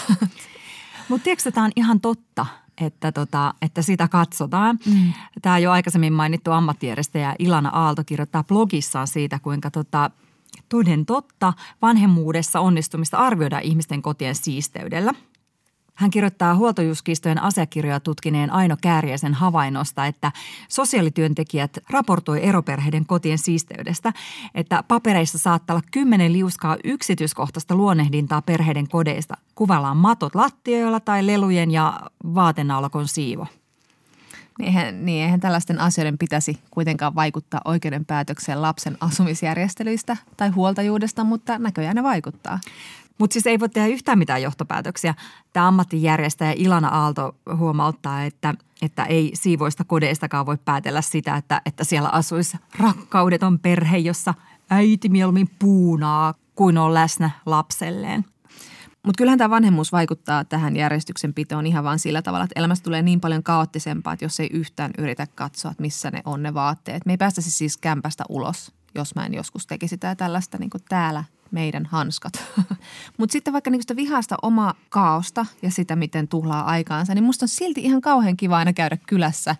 Mutta 1.09 1.23
tiedätkö, 1.23 1.51
tämä 1.51 1.65
on 1.65 1.71
ihan 1.75 2.01
totta– 2.01 2.45
että, 2.81 3.11
tota, 3.11 3.53
että 3.61 3.81
sitä 3.81 4.07
katsotaan. 4.07 4.79
Mm. 4.85 5.13
Tämä 5.41 5.59
jo 5.59 5.71
aikaisemmin 5.71 6.13
mainittu 6.13 6.51
ammattijärjestäjä 6.51 7.35
Ilana 7.39 7.69
Aalto 7.69 8.03
kirjoittaa 8.05 8.43
blogissaan 8.43 9.07
siitä, 9.07 9.39
kuinka 9.39 9.71
tota, 9.71 10.11
toden 10.69 11.05
totta 11.05 11.53
vanhemmuudessa 11.81 12.59
onnistumista 12.59 13.17
arvioidaan 13.17 13.63
ihmisten 13.63 14.01
kotien 14.01 14.35
siisteydellä– 14.35 15.13
hän 15.95 16.11
kirjoittaa 16.11 16.55
huoltojuuskistojen 16.55 17.41
asiakirjoja 17.41 17.99
tutkineen 17.99 18.51
Aino 18.53 18.77
Kääriäisen 18.81 19.33
havainnosta, 19.33 20.05
että 20.05 20.31
sosiaalityöntekijät 20.69 21.77
raportoi 21.89 22.43
eroperheiden 22.43 23.05
kotien 23.05 23.37
siisteydestä, 23.37 24.13
että 24.55 24.83
papereissa 24.87 25.37
saattaa 25.37 25.75
olla 25.75 25.87
kymmenen 25.91 26.33
liuskaa 26.33 26.77
yksityiskohtaista 26.83 27.75
luonnehdintaa 27.75 28.41
perheiden 28.41 28.87
kodeista. 28.87 29.37
Kuvallaan 29.55 29.97
matot 29.97 30.35
lattioilla 30.35 30.99
tai 30.99 31.27
lelujen 31.27 31.71
ja 31.71 31.99
vaatenaulakon 32.35 33.07
siivo. 33.07 33.47
Niin 34.59 34.67
eihän, 34.67 35.05
niin 35.05 35.23
eihän 35.23 35.39
tällaisten 35.39 35.79
asioiden 35.79 36.17
pitäisi 36.17 36.59
kuitenkaan 36.71 37.15
vaikuttaa 37.15 37.61
oikeudenpäätökseen 37.65 38.61
lapsen 38.61 38.97
asumisjärjestelyistä 38.99 40.17
tai 40.37 40.49
huoltajuudesta, 40.49 41.23
mutta 41.23 41.59
näköjään 41.59 41.95
ne 41.95 42.03
vaikuttaa. 42.03 42.59
Mutta 43.17 43.33
siis 43.33 43.47
ei 43.47 43.59
voi 43.59 43.69
tehdä 43.69 43.87
yhtään 43.87 44.17
mitään 44.17 44.41
johtopäätöksiä. 44.41 45.15
Tämä 45.53 45.67
ammattijärjestäjä 45.67 46.53
Ilana 46.57 46.87
Aalto 46.87 47.35
huomauttaa, 47.57 48.23
että, 48.23 48.53
että 48.81 49.05
ei 49.05 49.31
siivoista 49.33 49.83
kodeistakaan 49.83 50.45
voi 50.45 50.57
päätellä 50.65 51.01
sitä, 51.01 51.35
että, 51.35 51.61
että 51.65 51.83
siellä 51.83 52.09
asuisi 52.09 52.57
rakkaudeton 52.79 53.59
perhe, 53.59 53.97
jossa 53.97 54.33
äiti 54.69 55.09
mieluummin 55.09 55.49
puunaa 55.59 56.33
kuin 56.55 56.77
on 56.77 56.93
läsnä 56.93 57.29
lapselleen. 57.45 58.25
Mutta 59.05 59.17
kyllähän 59.17 59.37
tämä 59.37 59.49
vanhemmuus 59.49 59.91
vaikuttaa 59.91 60.45
tähän 60.45 60.75
järjestyksen 60.75 61.33
pitoon 61.33 61.65
ihan 61.65 61.83
vaan 61.83 61.99
sillä 61.99 62.21
tavalla, 62.21 62.43
että 62.43 62.59
elämästä 62.59 62.83
tulee 62.83 63.01
niin 63.01 63.21
paljon 63.21 63.43
kaoottisempaa, 63.43 64.13
että 64.13 64.25
jos 64.25 64.39
ei 64.39 64.49
yhtään 64.53 64.91
yritä 64.97 65.27
katsoa, 65.35 65.71
että 65.71 65.81
missä 65.81 66.11
ne 66.11 66.21
on 66.25 66.43
ne 66.43 66.53
vaatteet. 66.53 67.05
Me 67.05 67.13
ei 67.13 67.17
päästä 67.17 67.41
siis 67.41 67.77
kämpästä 67.77 68.23
ulos, 68.29 68.71
jos 68.95 69.15
mä 69.15 69.25
en 69.25 69.33
joskus 69.33 69.67
tekisi 69.67 69.89
sitä 69.89 70.15
tällaista 70.15 70.57
niin 70.57 70.69
kuin 70.69 70.83
täällä 70.89 71.23
meidän 71.55 71.85
hanskat. 71.85 72.33
Mutta 73.17 73.33
sitten 73.33 73.53
vaikka 73.53 73.71
niinku 73.71 73.83
sitä 73.83 73.95
vihasta 73.95 74.35
omaa 74.41 74.73
kaaosta 74.89 75.45
ja 75.61 75.71
sitä, 75.71 75.95
miten 75.95 76.27
tuhlaa 76.27 76.65
aikaansa, 76.65 77.15
niin 77.15 77.23
musta 77.23 77.45
on 77.45 77.49
silti 77.49 77.81
ihan 77.81 78.01
kauhean 78.01 78.37
kiva 78.37 78.57
aina 78.57 78.73
käydä 78.73 78.97
kylässä 79.07 79.55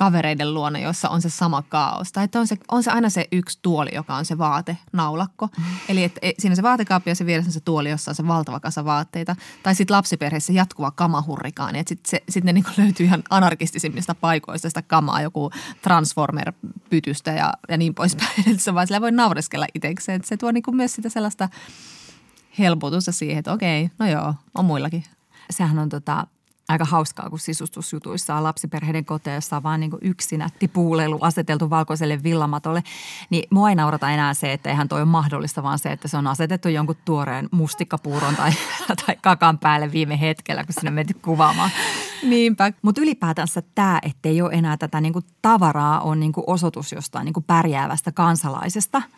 kavereiden 0.00 0.54
luona, 0.54 0.78
jossa 0.78 1.08
on 1.08 1.22
se 1.22 1.28
sama 1.30 1.62
kaos. 1.62 2.12
Tai 2.12 2.24
että 2.24 2.40
on 2.40 2.46
se, 2.46 2.56
on 2.68 2.82
se 2.82 2.90
aina 2.90 3.10
se 3.10 3.28
yksi 3.32 3.58
tuoli, 3.62 3.90
joka 3.94 4.16
on 4.16 4.24
se 4.24 4.38
vaate, 4.38 4.76
naulakko. 4.92 5.46
Mm. 5.46 5.64
Eli 5.88 6.04
että 6.04 6.18
e, 6.22 6.32
siinä 6.38 6.52
on 6.52 6.56
se 6.56 6.62
vaatekaappi 6.62 7.10
ja 7.10 7.14
se 7.14 7.26
vieressä 7.26 7.48
on 7.48 7.52
se 7.52 7.60
tuoli, 7.60 7.90
jossa 7.90 8.10
on 8.10 8.14
se 8.14 8.26
valtava 8.26 8.60
kasa 8.60 8.84
vaatteita. 8.84 9.36
Tai 9.62 9.74
sitten 9.74 9.96
lapsiperheessä 9.96 10.52
jatkuva 10.52 10.90
kamahurrikaani. 10.90 11.78
Että 11.78 11.94
sitten 11.94 12.20
sit 12.28 12.44
ne 12.44 12.52
niinku 12.52 12.70
löytyy 12.76 13.06
ihan 13.06 13.22
anarkistisimmista 13.30 14.14
paikoista 14.14 14.70
sitä 14.70 14.82
kamaa, 14.82 15.22
joku 15.22 15.50
Transformer-pytystä 15.82 17.30
ja, 17.30 17.52
ja 17.68 17.76
niin 17.76 17.94
poispäin. 17.94 18.30
Että 18.50 18.62
se 18.62 18.74
vaan 18.74 18.86
sillä 18.86 19.00
voi 19.00 19.12
naureskella 19.12 19.66
itsekseen. 19.74 20.16
Että 20.16 20.28
se 20.28 20.36
tuo 20.36 20.52
niinku 20.52 20.72
myös 20.72 20.94
sitä 20.94 21.08
sellaista 21.08 21.48
helpotusta 22.58 23.12
siihen, 23.12 23.38
että 23.38 23.52
okei, 23.52 23.90
no 23.98 24.06
joo, 24.06 24.34
on 24.54 24.64
muillakin. 24.64 25.04
Sehän 25.50 25.78
on 25.78 25.88
tota, 25.88 26.26
aika 26.70 26.84
hauskaa, 26.84 27.30
kun 27.30 27.38
sisustusjutuissa 27.38 28.34
on 28.34 28.44
lapsiperheiden 28.44 29.04
koteissa 29.04 29.56
on 29.56 29.62
vaan 29.62 29.80
niin 29.80 29.90
yksi 30.00 30.36
nätti 30.36 30.68
puuleilu 30.68 31.18
aseteltu 31.20 31.70
valkoiselle 31.70 32.22
villamatolle. 32.22 32.82
Niin 33.30 33.48
mua 33.50 33.68
ei 33.68 33.74
naurata 33.74 34.10
enää 34.10 34.34
se, 34.34 34.52
että 34.52 34.68
eihän 34.68 34.88
toi 34.88 35.00
ole 35.00 35.08
mahdollista, 35.08 35.62
vaan 35.62 35.78
se, 35.78 35.92
että 35.92 36.08
se 36.08 36.16
on 36.16 36.26
asetettu 36.26 36.68
jonkun 36.68 36.96
tuoreen 37.04 37.48
mustikkapuuron 37.50 38.36
tai, 38.36 38.52
tai 39.06 39.16
kakan 39.22 39.58
päälle 39.58 39.92
viime 39.92 40.20
hetkellä, 40.20 40.64
kun 40.64 40.74
sinne 40.74 40.88
on 40.88 40.94
menty 40.94 41.14
kuvaamaan. 41.14 41.70
Niinpä. 42.22 42.72
Mutta 42.82 43.00
ylipäätänsä 43.00 43.62
tämä, 43.74 43.98
ettei 44.02 44.42
ole 44.42 44.52
enää 44.52 44.76
tätä 44.76 45.00
niinku 45.00 45.20
tavaraa, 45.42 46.00
on 46.00 46.20
niinku 46.20 46.44
osoitus 46.46 46.92
jostain 46.92 47.24
niinku 47.24 47.40
pärjäävästä 47.40 48.12
kansalaisesta– 48.12 49.02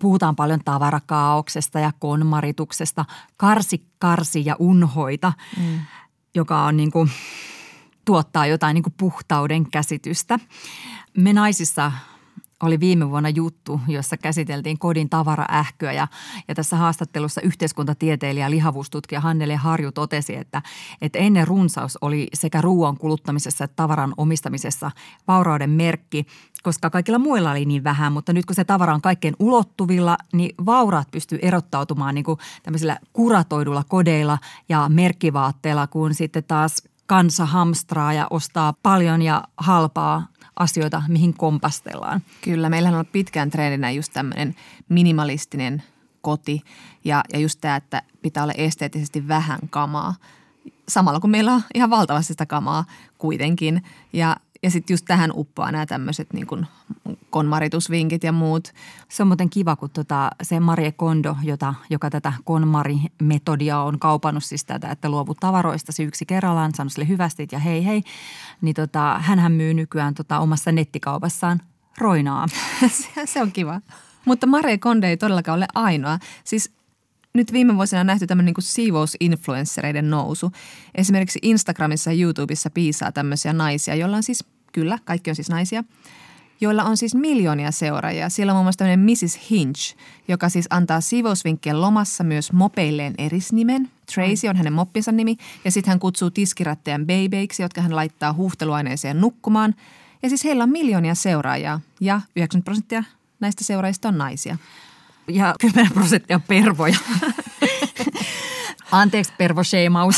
Puhutaan 0.00 0.36
paljon 0.36 0.60
tavarakaauksesta 0.64 1.80
ja 1.80 1.92
konmarituksesta, 1.98 3.04
karsi, 3.36 3.86
karsi 3.98 4.44
ja 4.44 4.56
unhoita, 4.58 5.32
mm. 5.56 5.78
Joka 6.34 6.62
on 6.62 6.76
niin 6.76 6.90
kuin, 6.90 7.10
tuottaa 8.04 8.46
jotain 8.46 8.74
niin 8.74 8.82
kuin 8.82 8.94
puhtauden 8.96 9.70
käsitystä. 9.70 10.38
Me 11.16 11.32
naisissa 11.32 11.92
oli 12.62 12.80
viime 12.80 13.10
vuonna 13.10 13.28
juttu, 13.28 13.80
jossa 13.88 14.16
käsiteltiin 14.16 14.78
kodin 14.78 15.08
tavaraähkyä 15.08 15.92
ja, 15.92 16.08
ja 16.48 16.54
tässä 16.54 16.76
haastattelussa 16.76 17.40
yhteiskuntatieteilijä 17.40 18.50
lihavuustutkija 18.50 19.20
Hannele 19.20 19.56
Harju 19.56 19.92
totesi, 19.92 20.36
että, 20.36 20.62
että 21.02 21.18
ennen 21.18 21.46
runsaus 21.46 21.98
oli 22.00 22.28
sekä 22.34 22.60
ruoan 22.60 22.96
kuluttamisessa 22.96 23.64
että 23.64 23.76
tavaran 23.76 24.14
omistamisessa 24.16 24.90
vaurauden 25.28 25.70
merkki, 25.70 26.26
koska 26.62 26.90
kaikilla 26.90 27.18
muilla 27.18 27.50
oli 27.50 27.64
niin 27.64 27.84
vähän, 27.84 28.12
mutta 28.12 28.32
nyt 28.32 28.46
kun 28.46 28.56
se 28.56 28.64
tavara 28.64 28.94
on 28.94 29.00
kaikkein 29.00 29.36
ulottuvilla, 29.38 30.16
niin 30.32 30.54
vauraat 30.66 31.10
pystyy 31.10 31.38
erottautumaan 31.42 32.14
niin 32.14 32.24
kuin 32.24 32.38
tämmöisillä 32.62 32.98
kuratoidulla 33.12 33.84
kodeilla 33.88 34.38
ja 34.68 34.88
merkkivaatteilla, 34.88 35.86
kun 35.86 36.14
sitten 36.14 36.44
taas 36.44 36.82
kansa 37.10 37.46
hamstraa 37.46 38.12
ja 38.12 38.26
ostaa 38.30 38.74
paljon 38.82 39.22
ja 39.22 39.44
halpaa 39.56 40.26
asioita, 40.56 41.02
mihin 41.08 41.34
kompastellaan. 41.34 42.20
Kyllä, 42.40 42.68
meillä 42.68 42.98
on 42.98 43.06
pitkään 43.06 43.50
trendinä 43.50 43.90
just 43.90 44.12
tämmöinen 44.12 44.54
minimalistinen 44.88 45.82
koti 46.20 46.62
ja, 47.04 47.24
ja 47.32 47.38
just 47.38 47.60
tämä, 47.60 47.76
että 47.76 48.02
pitää 48.22 48.42
olla 48.42 48.52
esteettisesti 48.56 49.28
vähän 49.28 49.58
kamaa. 49.70 50.14
Samalla 50.88 51.20
kun 51.20 51.30
meillä 51.30 51.52
on 51.52 51.62
ihan 51.74 51.90
valtavasti 51.90 52.32
sitä 52.32 52.46
kamaa 52.46 52.84
kuitenkin 53.18 53.82
ja 54.12 54.36
ja 54.62 54.70
sitten 54.70 54.94
just 54.94 55.04
tähän 55.08 55.30
uppoaa 55.34 55.72
nämä 55.72 55.86
tämmöiset 55.86 56.32
niin 56.32 56.46
kuin 56.46 56.66
konmaritusvinkit 57.30 58.24
ja 58.24 58.32
muut. 58.32 58.68
Se 59.08 59.22
on 59.22 59.26
muuten 59.26 59.50
kiva, 59.50 59.76
kun 59.76 59.90
tota, 59.90 60.30
se 60.42 60.60
Marie 60.60 60.92
Kondo, 60.92 61.36
jota, 61.42 61.74
joka 61.90 62.10
tätä 62.10 62.32
konmari-metodia 62.44 63.78
on 63.78 63.98
kaupannut, 63.98 64.44
siis 64.44 64.64
tätä, 64.64 64.90
että 64.90 65.08
luovu 65.08 65.34
tavaroista 65.34 66.02
yksi 66.02 66.26
kerrallaan, 66.26 66.74
saanut 66.74 66.92
sille 66.92 67.08
hyvästit 67.08 67.52
ja 67.52 67.58
hei 67.58 67.84
hei, 67.84 68.02
niin 68.60 68.74
tota, 68.74 69.18
hänhän 69.18 69.52
myy 69.52 69.74
nykyään 69.74 70.14
tota, 70.14 70.38
omassa 70.38 70.72
nettikaupassaan 70.72 71.60
roinaa. 71.98 72.46
se, 72.88 73.26
se 73.26 73.42
on 73.42 73.52
kiva. 73.52 73.80
Mutta 74.24 74.46
Marie 74.46 74.78
Kondo 74.78 75.06
ei 75.06 75.16
todellakaan 75.16 75.56
ole 75.56 75.66
ainoa. 75.74 76.18
Siis 76.44 76.72
nyt 77.34 77.52
viime 77.52 77.76
vuosina 77.76 78.04
nähty 78.04 78.26
tämmöinen 78.26 78.54
niin 78.56 78.64
siivousinfluenssereiden 78.64 80.10
nousu. 80.10 80.52
Esimerkiksi 80.94 81.38
Instagramissa 81.42 82.12
ja 82.12 82.22
YouTubessa 82.22 82.70
piisaa 82.70 83.12
tämmöisiä 83.12 83.52
naisia, 83.52 83.94
joilla 83.94 84.16
on 84.16 84.22
siis, 84.22 84.44
kyllä, 84.72 84.98
kaikki 85.04 85.30
on 85.30 85.36
siis 85.36 85.50
naisia, 85.50 85.84
joilla 86.60 86.84
on 86.84 86.96
siis 86.96 87.14
miljoonia 87.14 87.70
seuraajia. 87.70 88.28
Siellä 88.28 88.52
on 88.52 88.56
muun 88.56 88.64
muassa 88.64 88.78
tämmöinen 88.78 89.00
Mrs. 89.00 89.50
Hinch, 89.50 89.96
joka 90.28 90.48
siis 90.48 90.66
antaa 90.70 91.00
siivousvinkkien 91.00 91.80
lomassa 91.80 92.24
myös 92.24 92.52
mopeilleen 92.52 93.14
erisnimen. 93.18 93.90
Tracy 94.14 94.48
on 94.48 94.56
hänen 94.56 94.72
moppinsa 94.72 95.12
nimi 95.12 95.36
ja 95.64 95.70
sitten 95.70 95.90
hän 95.90 95.98
kutsuu 95.98 96.30
tiskirattejan 96.30 97.06
babyiksi, 97.06 97.62
jotka 97.62 97.80
hän 97.80 97.96
laittaa 97.96 98.32
huuhteluaineeseen 98.32 99.20
nukkumaan. 99.20 99.74
Ja 100.22 100.28
siis 100.28 100.44
heillä 100.44 100.62
on 100.62 100.70
miljoonia 100.70 101.14
seuraajia 101.14 101.80
ja 102.00 102.20
90 102.36 102.64
prosenttia 102.64 103.04
näistä 103.40 103.64
seuraajista 103.64 104.08
on 104.08 104.18
naisia 104.18 104.56
ja 105.30 105.54
10 105.60 105.92
prosenttia 105.92 106.40
pervoja. 106.48 106.96
Anteeksi 108.92 109.32
pervosheimaus. 109.38 110.16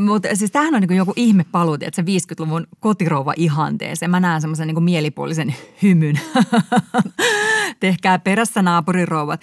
Mutta 0.00 0.28
siis 0.34 0.50
tämähän 0.50 0.74
on 0.74 0.80
niin 0.80 0.96
joku 0.96 1.12
ihme 1.16 1.44
paluuti, 1.52 1.86
että 1.86 1.96
se 1.96 2.02
50-luvun 2.02 2.66
kotirouva 2.80 3.32
ihanteeseen. 3.36 4.10
Mä 4.10 4.20
näen 4.20 4.40
semmoisen 4.40 4.68
niin 4.68 4.82
mielipuolisen 4.82 5.54
hymyn. 5.82 6.20
Tehkää 7.80 8.18
perässä 8.18 8.62
naapurirouvat. 8.62 9.40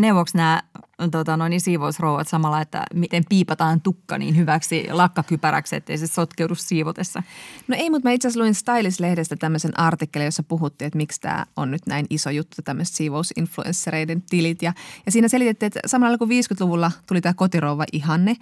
Neuvoksi 0.00 0.36
nämä 0.36 0.62
tota, 1.10 1.36
noin, 1.36 1.60
siivousrouvat 1.60 2.28
samalla, 2.28 2.60
että 2.60 2.84
miten 2.94 3.24
piipataan 3.28 3.80
tukka 3.80 4.18
niin 4.18 4.36
hyväksi 4.36 4.86
lakkakypäräksi, 4.90 5.76
ettei 5.76 5.98
se 5.98 6.06
sotkeudu 6.06 6.54
siivotessa? 6.54 7.22
No 7.68 7.76
ei, 7.78 7.90
mutta 7.90 8.08
mä 8.08 8.12
itse 8.12 8.28
asiassa 8.28 8.40
luin 8.40 8.54
Stylist-lehdestä 8.54 9.36
tämmöisen 9.36 9.78
artikkelin, 9.80 10.24
jossa 10.24 10.42
puhuttiin, 10.42 10.86
että 10.86 10.96
miksi 10.96 11.20
tämä 11.20 11.46
on 11.56 11.70
nyt 11.70 11.86
näin 11.86 12.06
iso 12.10 12.30
juttu, 12.30 12.62
tämmöiset 12.62 12.96
siivousinfluenssereiden 12.96 14.22
tilit. 14.22 14.62
Ja, 14.62 14.72
ja 15.06 15.12
siinä 15.12 15.28
selitettiin, 15.28 15.66
että 15.66 15.80
samalla 15.86 16.18
kun 16.18 16.28
50-luvulla 16.28 16.92
tuli 17.06 17.20
tämä 17.20 17.34
kotirouva 17.34 17.84
ihanne, 17.92 18.36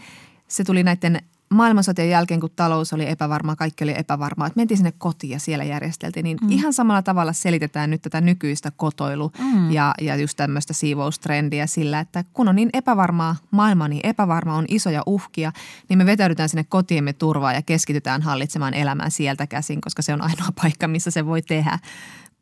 se 0.49 0.65
tuli 0.65 0.83
näiden 0.83 1.23
maailmansotien 1.51 2.11
jälkeen, 2.11 2.41
kun 2.41 2.51
talous 2.57 2.93
oli 2.93 3.09
epävarmaa, 3.09 3.57
kaikki 3.57 3.85
oli 3.85 3.95
epävarmaa, 3.97 4.47
että 4.47 4.61
mentiin 4.61 4.79
sinne 4.79 4.93
kotiin 4.99 5.31
ja 5.31 5.39
siellä 5.39 5.65
järjesteltiin, 5.65 6.25
niin 6.25 6.39
mm. 6.43 6.51
ihan 6.51 6.73
samalla 6.73 7.03
tavalla 7.03 7.33
selitetään 7.33 7.91
nyt 7.91 8.03
tätä 8.03 8.21
nykyistä 8.21 8.73
kotoilu 8.77 9.33
mm. 9.39 9.71
ja, 9.71 9.95
ja 10.01 10.17
just 10.17 10.37
tämmöistä 10.37 10.73
siivoustrendiä 10.73 11.67
sillä, 11.67 12.01
että 12.01 12.25
kun 12.33 12.49
on 12.49 12.57
niin 12.57 12.71
epävarmaa, 12.73 13.37
maailma 13.51 13.89
niin 13.89 14.07
epävarma, 14.07 14.55
on 14.55 14.65
isoja 14.69 15.03
uhkia, 15.07 15.53
niin 15.89 15.99
me 15.99 16.07
vetäydytään 16.07 16.49
sinne 16.49 16.65
kotiimme 16.69 17.13
turvaa 17.13 17.53
ja 17.53 17.63
keskitytään 17.63 18.23
hallitsemaan 18.23 18.75
elämää 18.75 19.11
sieltä 19.11 19.47
käsin, 19.47 19.81
koska 19.81 20.03
se 20.03 20.13
on 20.13 20.23
ainoa 20.23 20.49
paikka, 20.63 20.89
missä 20.89 21.11
se 21.11 21.27
voi 21.27 21.43
tehdä. 21.43 21.79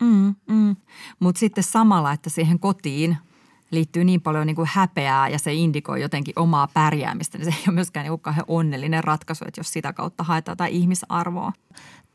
Mm, 0.02 0.34
mm. 0.48 0.76
Mutta 1.20 1.38
sitten 1.38 1.64
samalla, 1.64 2.12
että 2.12 2.30
siihen 2.30 2.58
kotiin– 2.58 3.16
liittyy 3.72 4.04
niin 4.04 4.20
paljon 4.20 4.46
niin 4.46 4.56
kuin 4.56 4.68
häpeää 4.72 5.28
ja 5.28 5.38
se 5.38 5.52
indikoi 5.52 6.02
jotenkin 6.02 6.38
omaa 6.38 6.68
pärjäämistä, 6.74 7.38
niin 7.38 7.52
se 7.52 7.58
ei 7.58 7.64
ole 7.68 7.74
myöskään 7.74 8.06
niin 8.06 8.20
kauhean 8.20 8.44
onnellinen 8.48 9.04
ratkaisu, 9.04 9.44
että 9.48 9.60
jos 9.60 9.72
sitä 9.72 9.92
kautta 9.92 10.24
haetaan 10.24 10.52
jotain 10.52 10.72
ihmisarvoa. 10.72 11.52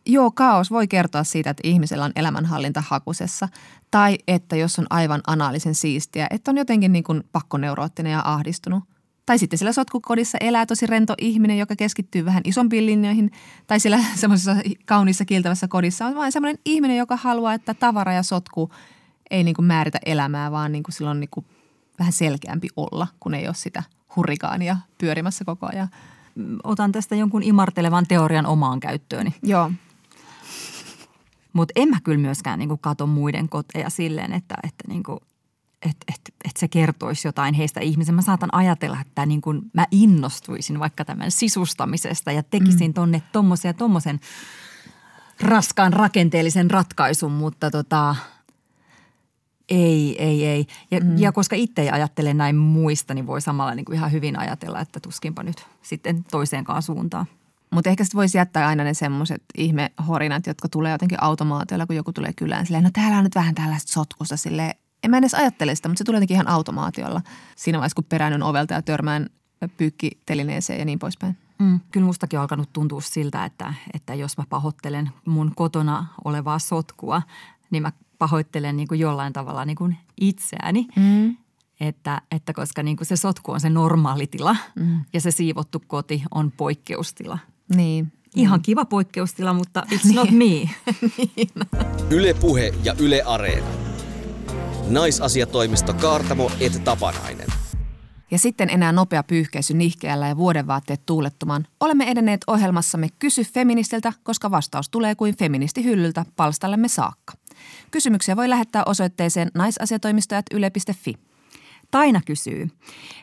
Joo, 0.05 0.32
kaos 0.32 0.72
voi 0.72 0.88
kertoa 0.88 1.24
siitä, 1.24 1.49
että 1.49 1.62
ihmisellä 1.64 2.05
on 2.05 2.12
elämänhallinta 2.16 2.84
hakusessa. 2.88 3.49
Tai 3.91 4.18
että 4.28 4.55
jos 4.55 4.80
on 4.80 4.86
aivan 4.89 5.22
anaalisen 5.28 5.76
siistiä, 5.76 6.28
että 6.30 6.51
on 6.51 6.58
jotenkin 6.58 6.91
niin 6.91 7.03
kuin 7.03 7.24
pakkoneuroottinen 7.32 8.12
ja 8.12 8.22
ahdistunut. 8.26 8.84
Tai 9.26 9.39
sitten 9.39 9.60
sillä 9.60 9.72
sotkukodissa 9.72 10.38
elää 10.41 10.66
tosi 10.66 10.88
rento 10.88 11.14
ihminen, 11.18 11.58
joka 11.58 11.76
keskittyy 11.76 12.26
vähän 12.26 12.41
isompiin 12.45 12.86
linjoihin. 12.86 13.32
Tai 13.68 13.80
sillä 13.80 13.99
semmoisessa 14.16 14.55
kauniissa 14.86 15.26
kiiltävässä 15.26 15.68
kodissa 15.68 16.05
on 16.05 16.16
vain 16.16 16.32
semmoinen 16.32 16.60
ihminen, 16.66 16.97
joka 16.97 17.16
haluaa, 17.16 17.53
että 17.53 17.74
tavara 17.74 18.14
ja 18.14 18.24
sotku– 18.24 18.70
ei 19.32 19.43
niin 19.43 19.55
kuin 19.55 19.65
määritä 19.65 19.99
elämää, 20.05 20.51
vaan 20.51 20.71
niin 20.71 20.84
kuin 20.84 20.93
silloin 20.93 21.15
on 21.15 21.19
niin 21.19 21.30
kuin 21.32 21.45
vähän 21.99 22.13
selkeämpi 22.13 22.67
olla, 22.75 23.07
kun 23.19 23.34
ei 23.34 23.47
ole 23.47 23.55
sitä 23.55 23.84
hurrikaania 24.15 24.78
pyörimässä 24.97 25.45
koko 25.45 25.67
ajan. 25.71 25.88
Otan 26.63 26.91
tästä 26.91 27.15
jonkun 27.15 27.43
imartelevan 27.43 28.05
teorian 28.07 28.45
omaan 28.45 28.80
käyttööni. 28.80 29.36
Joo. 29.43 29.71
Mutta 31.53 31.71
en 31.75 31.89
mä 31.89 31.97
kyllä 32.03 32.19
myöskään 32.19 32.59
niin 32.59 32.80
kato 32.80 33.07
muiden 33.07 33.49
koteja 33.49 33.89
silleen, 33.89 34.34
että, 34.34 34.55
että 34.63 34.84
niin 34.88 35.03
kuin, 35.03 35.19
et, 35.82 35.97
et, 36.07 36.21
et 36.45 36.57
se 36.57 36.67
kertoisi 36.67 37.28
jotain 37.28 37.53
heistä 37.53 37.80
ihmisen. 37.80 38.15
Mä 38.15 38.21
saatan 38.21 38.49
ajatella, 38.51 39.01
että 39.01 39.25
niin 39.25 39.41
kuin 39.41 39.61
mä 39.73 39.86
innostuisin 39.91 40.80
vaikka 40.80 41.05
tämän 41.05 41.32
sisustamisesta 41.32 42.32
ja 42.32 42.43
tekisin 42.43 42.91
mm. 42.91 42.93
tonne 42.93 43.21
tommosen 43.32 43.69
ja 43.69 43.73
tommosen 43.73 44.19
raskaan 45.41 45.93
rakenteellisen 45.93 46.71
ratkaisun, 46.71 47.32
mutta 47.32 47.71
tota– 47.71 48.15
ei, 49.70 50.24
ei, 50.24 50.45
ei. 50.45 50.68
Ja, 50.91 50.99
mm. 50.99 51.18
ja 51.18 51.32
koska 51.32 51.55
itse 51.55 51.82
ei 51.82 51.89
ajattele 51.89 52.34
näin 52.34 52.55
muista, 52.55 53.13
niin 53.13 53.28
voi 53.28 53.41
samalla 53.41 53.76
niin 53.76 53.86
kuin 53.86 53.95
ihan 53.95 54.11
hyvin 54.11 54.39
ajatella, 54.39 54.80
että 54.80 54.99
tuskinpa 54.99 55.43
nyt 55.43 55.65
sitten 55.82 56.24
toiseenkaan 56.32 56.82
suuntaan. 56.82 57.26
Mutta 57.72 57.89
ehkä 57.89 58.03
sitten 58.03 58.18
voisi 58.18 58.38
jättää 58.38 58.68
aina 58.68 58.84
ne 58.84 58.93
semmoiset 58.93 59.43
ihmehorinat, 59.57 60.47
jotka 60.47 60.70
tulee 60.70 60.91
jotenkin 60.91 61.24
automaatiolla, 61.24 61.86
kun 61.86 61.95
joku 61.95 62.13
tulee 62.13 62.34
kylään. 62.34 62.65
Silleen, 62.65 62.84
no 62.84 62.89
täällä 62.93 63.18
on 63.18 63.24
nyt 63.24 63.36
vähän 63.36 63.55
tällaista 63.55 63.91
sotkusta 63.91 64.38
sille. 64.38 64.76
En 65.03 65.11
mä 65.11 65.18
edes 65.18 65.34
ajattele 65.34 65.76
sitä, 65.76 65.89
mutta 65.89 65.97
se 65.97 66.03
tulee 66.03 66.18
jotenkin 66.18 66.36
ihan 66.36 66.47
automaatiolla. 66.47 67.22
Siinä 67.55 67.78
vaiheessa, 67.78 67.95
kun 67.95 68.03
peräännyn 68.03 68.43
ovelta 68.43 68.74
ja 68.74 68.82
törmään 68.82 69.30
pyykkitelineeseen 69.78 70.80
ja 70.80 70.86
niin 70.86 70.99
poispäin. 70.99 71.38
Mm, 71.59 71.80
kyllä 71.91 72.05
mustakin 72.05 72.39
on 72.39 72.41
alkanut 72.41 72.74
tuntua 72.74 73.01
siltä, 73.01 73.45
että, 73.45 73.74
että 73.93 74.13
jos 74.13 74.38
mä 74.38 74.43
pahoittelen 74.49 75.09
mun 75.26 75.51
kotona 75.55 76.05
olevaa 76.26 76.59
sotkua, 76.59 77.22
niin 77.72 77.84
mä 77.84 77.91
pahoittelen 78.18 78.78
niin 78.78 78.88
kuin 78.88 78.99
jollain 78.99 79.34
tavalla 79.34 79.65
niin 79.65 79.76
kuin 79.76 79.97
itseäni. 80.22 80.88
Mm. 80.95 81.38
Että, 81.80 82.22
että 82.32 82.53
koska 82.53 82.84
niin 82.84 82.97
kuin 82.97 83.07
se 83.07 83.15
sotku 83.15 83.51
on 83.51 83.59
se 83.59 83.70
normaalitila 83.70 84.55
mm. 84.76 84.99
ja 85.13 85.22
se 85.22 85.32
siivottu 85.32 85.84
koti 85.88 86.24
on 86.32 86.51
poikkeustila. 86.51 87.39
Niin. 87.76 88.11
Ihan 88.36 88.61
kiva 88.61 88.86
poikkeustila, 88.86 89.53
mutta 89.53 89.86
it's 89.91 90.13
not 90.13 90.32
me. 90.32 90.38
niin. 91.18 91.49
Yle 92.09 92.34
Puhe 92.34 92.74
ja 92.84 92.95
Yle 92.99 93.22
Areena. 93.26 93.68
Naisasiatoimisto 94.89 95.93
Kaartamo 95.93 96.51
et 96.59 96.84
Tapanainen. 96.84 97.47
Ja 98.32 98.39
sitten 98.39 98.70
enää 98.70 98.91
nopea 98.91 99.24
pyyhkeisy 99.24 99.74
nihkeällä 99.74 100.28
ja 100.28 100.38
vuodenvaatteet 100.38 101.05
tuulettumaan. 101.05 101.68
Olemme 101.80 102.11
edenneet 102.11 102.41
ohjelmassamme 102.47 103.07
Kysy 103.20 103.43
feministiltä, 103.43 104.13
koska 104.24 104.51
vastaus 104.51 104.89
tulee 104.89 105.15
kuin 105.15 105.38
feministihyllyltä 105.38 106.26
palstallemme 106.36 106.88
saakka. 106.88 107.34
Kysymyksiä 107.91 108.36
voi 108.36 108.49
lähettää 108.49 108.84
osoitteeseen 108.86 109.51
naisasiatoimistojat 109.53 110.45
yle.fi. 110.51 111.13
Taina 111.91 112.22
kysyy. 112.26 112.68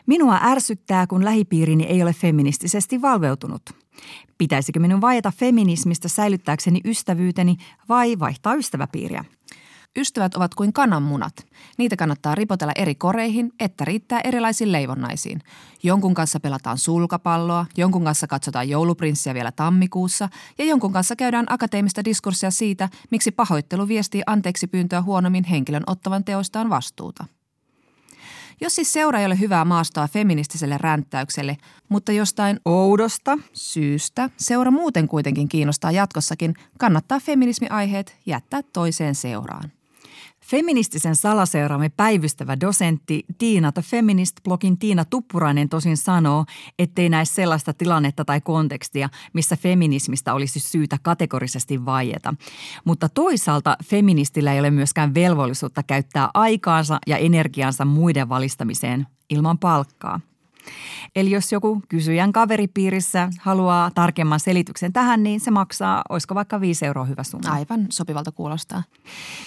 Minua 0.05 0.39
ärsyttää, 0.43 1.07
kun 1.07 1.25
lähipiirini 1.25 1.83
ei 1.83 2.03
ole 2.03 2.13
feministisesti 2.13 3.01
valveutunut. 3.01 3.61
Pitäisikö 4.37 4.79
minun 4.79 5.01
vaieta 5.01 5.31
feminismistä 5.31 6.07
säilyttääkseni 6.07 6.81
ystävyyteni 6.85 7.55
vai 7.89 8.19
vaihtaa 8.19 8.53
ystäväpiiriä? 8.53 9.25
Ystävät 9.97 10.35
ovat 10.35 10.55
kuin 10.55 10.73
kananmunat. 10.73 11.33
Niitä 11.77 11.95
kannattaa 11.95 12.35
ripotella 12.35 12.73
eri 12.75 12.95
koreihin, 12.95 13.51
että 13.59 13.85
riittää 13.85 14.21
erilaisiin 14.23 14.71
leivonnaisiin. 14.71 15.41
Jonkun 15.83 16.13
kanssa 16.13 16.39
pelataan 16.39 16.77
sulkapalloa, 16.77 17.65
jonkun 17.77 18.03
kanssa 18.03 18.27
katsotaan 18.27 18.69
jouluprinssiä 18.69 19.33
vielä 19.33 19.51
tammikuussa 19.51 20.29
ja 20.57 20.65
jonkun 20.65 20.93
kanssa 20.93 21.15
käydään 21.15 21.45
akateemista 21.49 22.05
diskurssia 22.05 22.51
siitä, 22.51 22.89
miksi 23.11 23.31
pahoittelu 23.31 23.87
viestii 23.87 24.21
anteeksi 24.25 24.67
pyyntöä 24.67 25.01
huonommin 25.01 25.43
henkilön 25.43 25.83
ottavan 25.87 26.23
teoistaan 26.23 26.69
vastuuta. 26.69 27.25
Jos 28.61 28.75
siis 28.75 28.93
seura 28.93 29.19
ei 29.19 29.25
ole 29.25 29.39
hyvää 29.39 29.65
maastoa 29.65 30.07
feministiselle 30.07 30.77
ränttäykselle, 30.77 31.57
mutta 31.89 32.11
jostain 32.11 32.59
oudosta 32.65 33.37
syystä 33.53 34.29
seura 34.37 34.71
muuten 34.71 35.07
kuitenkin 35.07 35.49
kiinnostaa 35.49 35.91
jatkossakin, 35.91 36.53
kannattaa 36.77 37.19
feminismiaiheet 37.19 38.17
jättää 38.25 38.61
toiseen 38.73 39.15
seuraan. 39.15 39.71
Feministisen 40.45 41.15
salaseuraamme 41.15 41.89
päivystävä 41.89 42.59
dosentti 42.59 43.25
Tiina 43.37 43.71
The 43.71 43.81
Feminist-blogin 43.81 44.77
Tiina 44.79 45.05
Tuppurainen 45.05 45.69
tosin 45.69 45.97
sanoo, 45.97 46.45
ettei 46.79 47.09
näe 47.09 47.25
sellaista 47.25 47.73
tilannetta 47.73 48.25
tai 48.25 48.41
kontekstia, 48.41 49.09
missä 49.33 49.57
feminismistä 49.57 50.33
olisi 50.33 50.59
syytä 50.59 50.97
kategorisesti 51.01 51.85
vaieta. 51.85 52.33
Mutta 52.85 53.09
toisaalta 53.09 53.77
feministillä 53.83 54.53
ei 54.53 54.59
ole 54.59 54.71
myöskään 54.71 55.13
velvollisuutta 55.13 55.83
käyttää 55.83 56.29
aikaansa 56.33 56.99
ja 57.07 57.17
energiansa 57.17 57.85
muiden 57.85 58.29
valistamiseen 58.29 59.07
ilman 59.29 59.59
palkkaa. 59.59 60.19
Eli 61.15 61.31
jos 61.31 61.51
joku 61.51 61.81
kysyjän 61.89 62.31
kaveripiirissä 62.31 63.29
haluaa 63.39 63.91
tarkemman 63.91 64.39
selityksen 64.39 64.93
tähän, 64.93 65.23
niin 65.23 65.39
se 65.39 65.51
maksaa, 65.51 66.01
olisiko 66.09 66.35
vaikka 66.35 66.61
5 66.61 66.85
euroa 66.85 67.05
hyvä 67.05 67.23
summa. 67.23 67.51
Aivan 67.51 67.85
sopivalta 67.89 68.31
kuulostaa. 68.31 68.83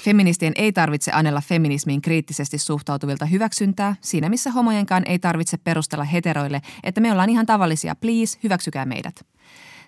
Feministien 0.04 0.52
ei 0.56 0.72
tarvitse 0.72 1.12
anella 1.12 1.40
feminismiin 1.40 2.02
kriittisesti 2.02 2.58
suhtautuvilta 2.58 3.26
hyväksyntää, 3.26 3.96
siinä 4.00 4.28
missä 4.28 4.50
homojenkaan 4.50 5.02
ei 5.06 5.18
tarvitse 5.18 5.56
perustella 5.56 6.04
heteroille, 6.04 6.62
että 6.84 7.00
me 7.00 7.12
ollaan 7.12 7.30
ihan 7.30 7.46
tavallisia, 7.46 7.94
please, 7.94 8.38
hyväksykää 8.42 8.84
meidät. 8.84 9.26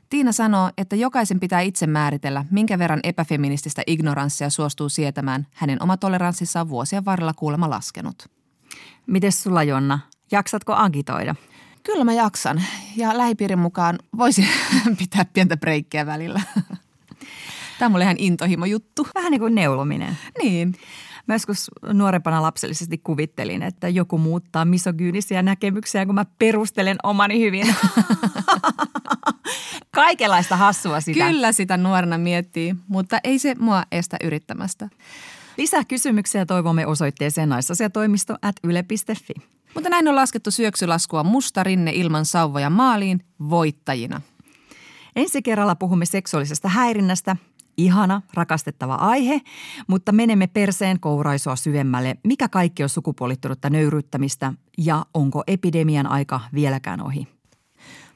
Tiina 0.08 0.32
sanoo, 0.32 0.70
että 0.78 0.96
jokaisen 0.96 1.40
pitää 1.40 1.60
itse 1.60 1.86
määritellä, 1.86 2.44
minkä 2.50 2.78
verran 2.78 3.00
epäfeminististä 3.02 3.82
ignoranssia 3.86 4.50
suostuu 4.50 4.88
sietämään. 4.88 5.46
Hänen 5.54 5.82
oma 5.82 5.96
toleranssissa 5.96 6.60
on 6.60 6.68
vuosien 6.68 7.04
varrella 7.04 7.34
kuulemma 7.34 7.70
laskenut. 7.70 8.28
Mites 9.06 9.42
sulla 9.42 9.62
Jonna? 9.62 9.98
Jaksatko 10.32 10.74
agitoida? 10.74 11.34
Kyllä 11.82 12.04
mä 12.04 12.12
jaksan 12.12 12.62
ja 12.96 13.18
lähipiirin 13.18 13.58
mukaan 13.58 13.98
voisin 14.16 14.48
pitää 14.98 15.24
pientä 15.32 15.56
breikkiä 15.56 16.06
välillä. 16.06 16.40
Tämä 17.78 17.86
on 17.86 17.92
mulle 17.92 18.04
ihan 18.04 18.16
intohimo 18.18 18.64
juttu. 18.64 19.08
Vähän 19.14 19.30
niin 19.30 19.40
kuin 19.40 19.54
neulominen. 19.54 20.18
Niin. 20.42 20.74
Mä 21.26 21.34
joskus 21.34 21.70
nuorempana 21.92 22.42
lapsellisesti 22.42 22.98
kuvittelin, 22.98 23.62
että 23.62 23.88
joku 23.88 24.18
muuttaa 24.18 24.64
misogyynisiä 24.64 25.42
näkemyksiä, 25.42 26.06
kun 26.06 26.14
mä 26.14 26.24
perustelen 26.38 26.96
omani 27.02 27.40
hyvin. 27.40 27.74
Kaikenlaista 29.94 30.56
hassua 30.56 31.00
sitä. 31.00 31.26
Kyllä 31.26 31.52
sitä 31.52 31.76
nuorena 31.76 32.18
miettii, 32.18 32.74
mutta 32.88 33.18
ei 33.24 33.38
se 33.38 33.54
mua 33.58 33.82
estä 33.92 34.16
yrittämästä. 34.24 34.88
Lisää 35.56 35.84
kysymyksiä 35.84 36.46
toivomme 36.46 36.86
osoitteeseen 36.86 37.48
naisasiatoimisto 37.48 38.36
at 38.42 38.56
yle.fi. 38.64 39.34
Mutta 39.74 39.90
näin 39.90 40.08
on 40.08 40.16
laskettu 40.16 40.50
syöksylaskua 40.50 41.24
musta 41.24 41.62
rinne 41.62 41.92
ilman 41.94 42.24
sauvoja 42.24 42.70
maaliin 42.70 43.24
voittajina. 43.50 44.20
Ensi 45.16 45.42
kerralla 45.42 45.74
puhumme 45.74 46.06
seksuaalisesta 46.06 46.68
häirinnästä. 46.68 47.36
Ihana, 47.76 48.22
rakastettava 48.34 48.94
aihe, 48.94 49.40
mutta 49.86 50.12
menemme 50.12 50.46
perseen 50.46 51.00
kouraisua 51.00 51.56
syvemmälle. 51.56 52.16
Mikä 52.24 52.48
kaikki 52.48 52.82
on 52.82 52.88
sukupuolittunutta 52.88 53.70
nöyryyttämistä 53.70 54.52
ja 54.78 55.06
onko 55.14 55.42
epidemian 55.46 56.06
aika 56.06 56.40
vieläkään 56.54 57.02
ohi? 57.02 57.28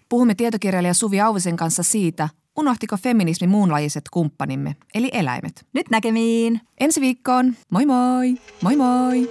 Puhumme 0.09 0.34
tietokirjailija 0.34 0.94
Suvi 0.94 1.20
Auvisen 1.20 1.57
kanssa 1.57 1.82
siitä, 1.82 2.28
unohtiko 2.59 2.96
feminismi 2.96 3.46
muunlajiset 3.46 4.05
kumppanimme, 4.11 4.76
eli 4.94 5.11
eläimet. 5.12 5.66
Nyt 5.72 5.90
näkemiin! 5.90 6.61
Ensi 6.80 7.00
viikkoon! 7.00 7.55
Moi 7.70 7.86
moi! 7.86 8.34
Moi 8.62 8.76
moi! 8.76 9.30